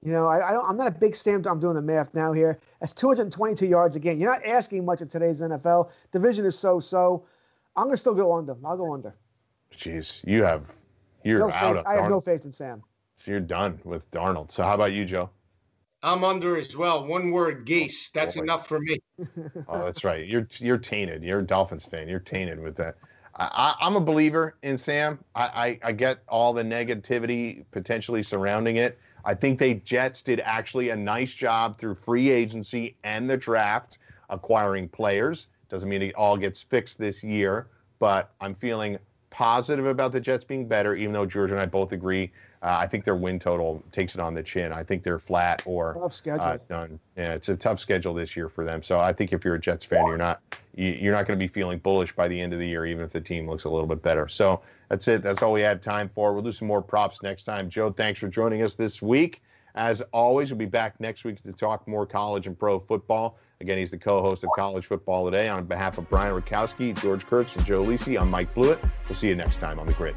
You 0.03 0.13
know, 0.13 0.27
I, 0.27 0.51
I 0.51 0.53
don't, 0.53 0.69
I'm 0.69 0.77
not 0.77 0.87
a 0.87 0.91
big 0.91 1.15
Sam. 1.15 1.43
I'm 1.47 1.61
doing 1.61 1.75
the 1.75 1.83
math 1.83 2.13
now 2.13 2.33
here. 2.33 2.61
That's 2.81 2.93
222 2.93 3.67
yards 3.67 3.97
again. 3.97 4.21
You're 4.21 4.31
not 4.31 4.45
asking 4.45 4.85
much 4.85 5.01
in 5.01 5.09
today's 5.09 5.41
NFL. 5.41 5.91
Division 6.13 6.45
is 6.45 6.59
so-so. 6.59 7.25
I'm 7.75 7.87
gonna 7.87 7.97
still 7.97 8.15
go 8.15 8.35
under. 8.35 8.55
I'll 8.65 8.77
go 8.77 8.93
under. 8.93 9.15
Jeez, 9.73 10.23
you 10.27 10.43
have 10.43 10.65
you're 11.25 11.39
no 11.39 11.51
out 11.51 11.75
faith, 11.75 11.81
of 11.81 11.87
I 11.87 11.95
have 11.95 12.11
no 12.11 12.21
faith 12.21 12.45
in 12.45 12.53
Sam. 12.53 12.83
So 13.17 13.31
you're 13.31 13.41
done 13.41 13.81
with 13.85 14.09
Darnold. 14.11 14.53
So 14.53 14.63
how 14.63 14.75
about 14.75 14.93
you, 14.93 15.05
Joe? 15.05 15.31
I'm 16.05 16.23
under 16.23 16.57
as 16.57 16.77
well. 16.77 17.07
One 17.07 17.31
word, 17.31 17.65
geese. 17.65 18.11
Oh, 18.15 18.21
that's 18.21 18.37
Boy. 18.37 18.43
enough 18.43 18.69
for 18.69 18.79
me. 18.79 19.01
Oh, 19.69 19.85
that's 19.85 20.05
right. 20.05 20.27
You're 20.27 20.47
you're 20.59 20.79
tainted. 20.79 21.23
You're 21.23 21.39
a 21.39 21.43
Dolphins 21.43 21.87
fan. 21.87 22.09
You're 22.09 22.21
tainted 22.21 22.61
with 22.61 22.77
that. 22.77 22.97
I, 23.37 23.75
I, 23.81 23.87
I'm 23.87 23.97
a 23.97 24.01
believer 24.01 24.57
in 24.63 24.77
Sam. 24.77 25.19
I, 25.35 25.45
I, 25.45 25.89
I 25.89 25.93
get 25.93 26.19
all 26.29 26.53
the 26.53 26.63
negativity 26.63 27.65
potentially 27.71 28.23
surrounding 28.23 28.77
it. 28.77 28.99
I 29.25 29.35
think 29.35 29.59
they 29.59 29.75
Jets 29.75 30.23
did 30.23 30.41
actually 30.41 30.91
a 30.91 30.97
nice 30.97 31.33
job 31.33 31.79
through 31.79 31.95
free 31.95 32.31
agency 32.31 32.97
and 33.05 33.29
the 33.29 33.37
draft 33.37 33.99
acquiring 34.29 34.89
players. 34.89 35.49
Doesn't 35.71 35.89
mean 35.89 36.03
it 36.03 36.15
all 36.15 36.37
gets 36.37 36.63
fixed 36.63 36.99
this 36.99 37.25
year, 37.25 37.69
but 37.99 38.33
I'm 38.41 38.55
feeling 38.55 38.99
positive 39.31 39.87
about 39.87 40.13
the 40.13 40.21
Jets 40.21 40.45
being 40.45 40.69
better, 40.69 40.95
even 40.95 41.13
though 41.13 41.27
George 41.27 41.51
and 41.51 41.61
I 41.61 41.67
both 41.67 41.93
agree. 41.93 42.31
Uh, 42.65 42.79
I 42.81 42.87
think 42.87 43.05
their 43.05 43.15
win 43.15 43.39
total 43.39 43.85
takes 43.93 44.15
it 44.15 44.23
on 44.23 44.33
the 44.33 44.43
chin. 44.43 44.73
I 44.73 44.83
think 44.83 45.03
they're 45.03 45.19
flat 45.19 45.63
or 45.67 45.95
Tough 46.01 46.15
schedule. 46.15 46.47
uh, 46.47 46.57
done. 46.67 46.99
Yeah, 47.15 47.35
it's 47.35 47.51
a 47.51 47.57
tough 47.57 47.79
schedule 47.79 48.15
this 48.15 48.35
year 48.35 48.49
for 48.49 48.65
them. 48.65 48.83
So 48.83 48.99
I 48.99 49.13
think 49.13 49.35
if 49.35 49.45
you're 49.45 49.57
a 49.57 49.61
Jets 49.61 49.85
fan, 49.85 50.07
you're 50.07 50.17
not 50.17 50.41
you, 50.75 50.89
you're 50.93 51.13
not 51.13 51.27
going 51.27 51.39
to 51.39 51.43
be 51.43 51.47
feeling 51.49 51.79
bullish 51.79 52.17
by 52.17 52.27
the 52.27 52.41
end 52.41 52.55
of 52.55 52.59
the 52.59 52.67
year, 52.67 52.87
even 52.87 53.05
if 53.05 53.11
the 53.11 53.21
team 53.21 53.49
looks 53.49 53.65
a 53.65 53.69
little 53.69 53.87
bit 53.87 54.03
better. 54.03 54.29
So 54.29 54.63
that's 54.89 55.07
it. 55.09 55.23
That's 55.23 55.43
all 55.43 55.53
we 55.53 55.61
had 55.61 55.83
time 55.83 56.09
for. 56.15 56.33
We'll 56.33 56.43
do 56.43 56.53
some 56.53 56.67
more 56.67 56.81
props 56.81 57.23
next 57.23 57.45
time. 57.45 57.69
Joe, 57.69 57.91
thanks 57.93 58.19
for 58.19 58.29
joining 58.29 58.63
us 58.63 58.75
this 58.75 59.03
week. 59.03 59.43
As 59.75 60.01
always, 60.13 60.51
we'll 60.51 60.59
be 60.59 60.65
back 60.65 60.99
next 61.01 61.25
week 61.25 61.43
to 61.43 61.53
talk 61.53 61.87
more 61.87 62.07
college 62.07 62.47
and 62.47 62.59
pro 62.59 62.81
football. 62.81 63.39
Again, 63.61 63.77
he's 63.77 63.91
the 63.91 63.99
co-host 63.99 64.43
of 64.43 64.51
College 64.57 64.87
Football 64.87 65.27
Today. 65.27 65.49
On 65.49 65.65
behalf 65.65 65.99
of 65.99 66.09
Brian 66.09 66.41
Rakowski, 66.41 66.99
George 67.01 67.27
Kurtz, 67.27 67.57
and 67.57 67.65
Joe 67.67 67.83
Lisi, 67.83 68.21
I'm 68.21 68.31
Mike 68.31 68.55
Blewett. 68.55 68.79
We'll 69.09 69.17
see 69.17 69.29
you 69.29 69.35
next 69.35 69.59
time 69.61 69.79
on 69.79 69.87
the 69.87 69.93
grid. 69.93 70.17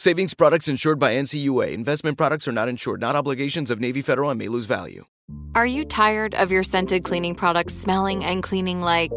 Savings 0.00 0.32
products 0.32 0.68
insured 0.68 1.00
by 1.00 1.14
NCUA. 1.14 1.72
Investment 1.72 2.16
products 2.16 2.46
are 2.46 2.52
not 2.52 2.68
insured, 2.68 3.00
not 3.00 3.16
obligations 3.16 3.68
of 3.68 3.80
Navy 3.80 4.00
Federal 4.00 4.30
and 4.30 4.38
may 4.38 4.46
lose 4.46 4.64
value. 4.64 5.04
Are 5.56 5.66
you 5.66 5.84
tired 5.84 6.36
of 6.36 6.52
your 6.52 6.62
scented 6.62 7.02
cleaning 7.02 7.34
products 7.34 7.74
smelling 7.74 8.24
and 8.24 8.40
cleaning 8.40 8.80
like 8.80 9.10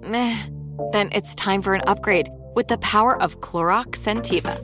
meh? 0.00 0.42
Then 0.90 1.10
it's 1.12 1.34
time 1.34 1.60
for 1.60 1.74
an 1.74 1.82
upgrade 1.86 2.30
with 2.54 2.68
the 2.68 2.78
power 2.78 3.20
of 3.20 3.42
Clorox 3.42 3.98
Scentiva. 3.98 4.56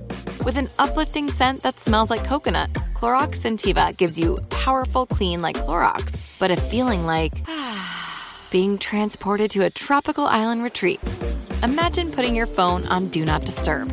With 0.43 0.57
an 0.57 0.69
uplifting 0.79 1.31
scent 1.31 1.62
that 1.64 1.79
smells 1.79 2.09
like 2.09 2.25
coconut, 2.25 2.73
Clorox 2.95 3.37
Scentiva 3.37 3.95
gives 3.95 4.19
you 4.19 4.39
powerful 4.49 5.05
clean 5.05 5.43
like 5.43 5.57
Clorox, 5.57 6.16
but 6.39 6.51
a 6.51 6.57
feeling 6.57 7.05
like 7.05 7.35
being 8.51 8.79
transported 8.79 9.51
to 9.51 9.64
a 9.66 9.71
tropical 9.71 10.25
island 10.25 10.62
retreat. 10.62 11.01
Imagine 11.62 12.11
putting 12.11 12.35
your 12.35 12.47
phone 12.47 12.87
on 12.87 13.09
Do 13.09 13.23
Not 13.27 13.45
Disturb, 13.45 13.93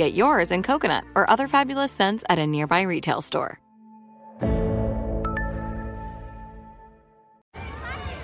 Get 0.00 0.14
yours 0.14 0.50
in 0.50 0.62
coconut 0.62 1.04
or 1.14 1.28
other 1.28 1.46
fabulous 1.46 1.92
scents 1.92 2.24
at 2.30 2.38
a 2.38 2.46
nearby 2.46 2.80
retail 2.80 3.20
store. 3.20 3.60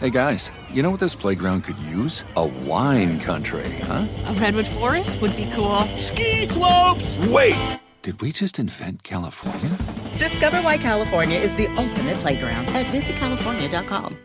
Hey 0.00 0.08
guys, 0.08 0.52
you 0.72 0.82
know 0.82 0.90
what 0.90 1.00
this 1.00 1.14
playground 1.14 1.64
could 1.64 1.76
use? 1.80 2.24
A 2.36 2.46
wine 2.46 3.20
country, 3.20 3.68
huh? 3.82 4.06
A 4.24 4.32
redwood 4.40 4.66
forest 4.66 5.20
would 5.20 5.36
be 5.36 5.50
cool. 5.52 5.80
Ski 5.98 6.46
slopes! 6.46 7.18
Wait! 7.28 7.78
Did 8.00 8.22
we 8.22 8.32
just 8.32 8.58
invent 8.58 9.02
California? 9.02 9.76
Discover 10.16 10.62
why 10.62 10.78
California 10.78 11.38
is 11.38 11.54
the 11.56 11.66
ultimate 11.76 12.16
playground 12.20 12.68
at 12.68 12.86
visitcalifornia.com. 12.86 14.16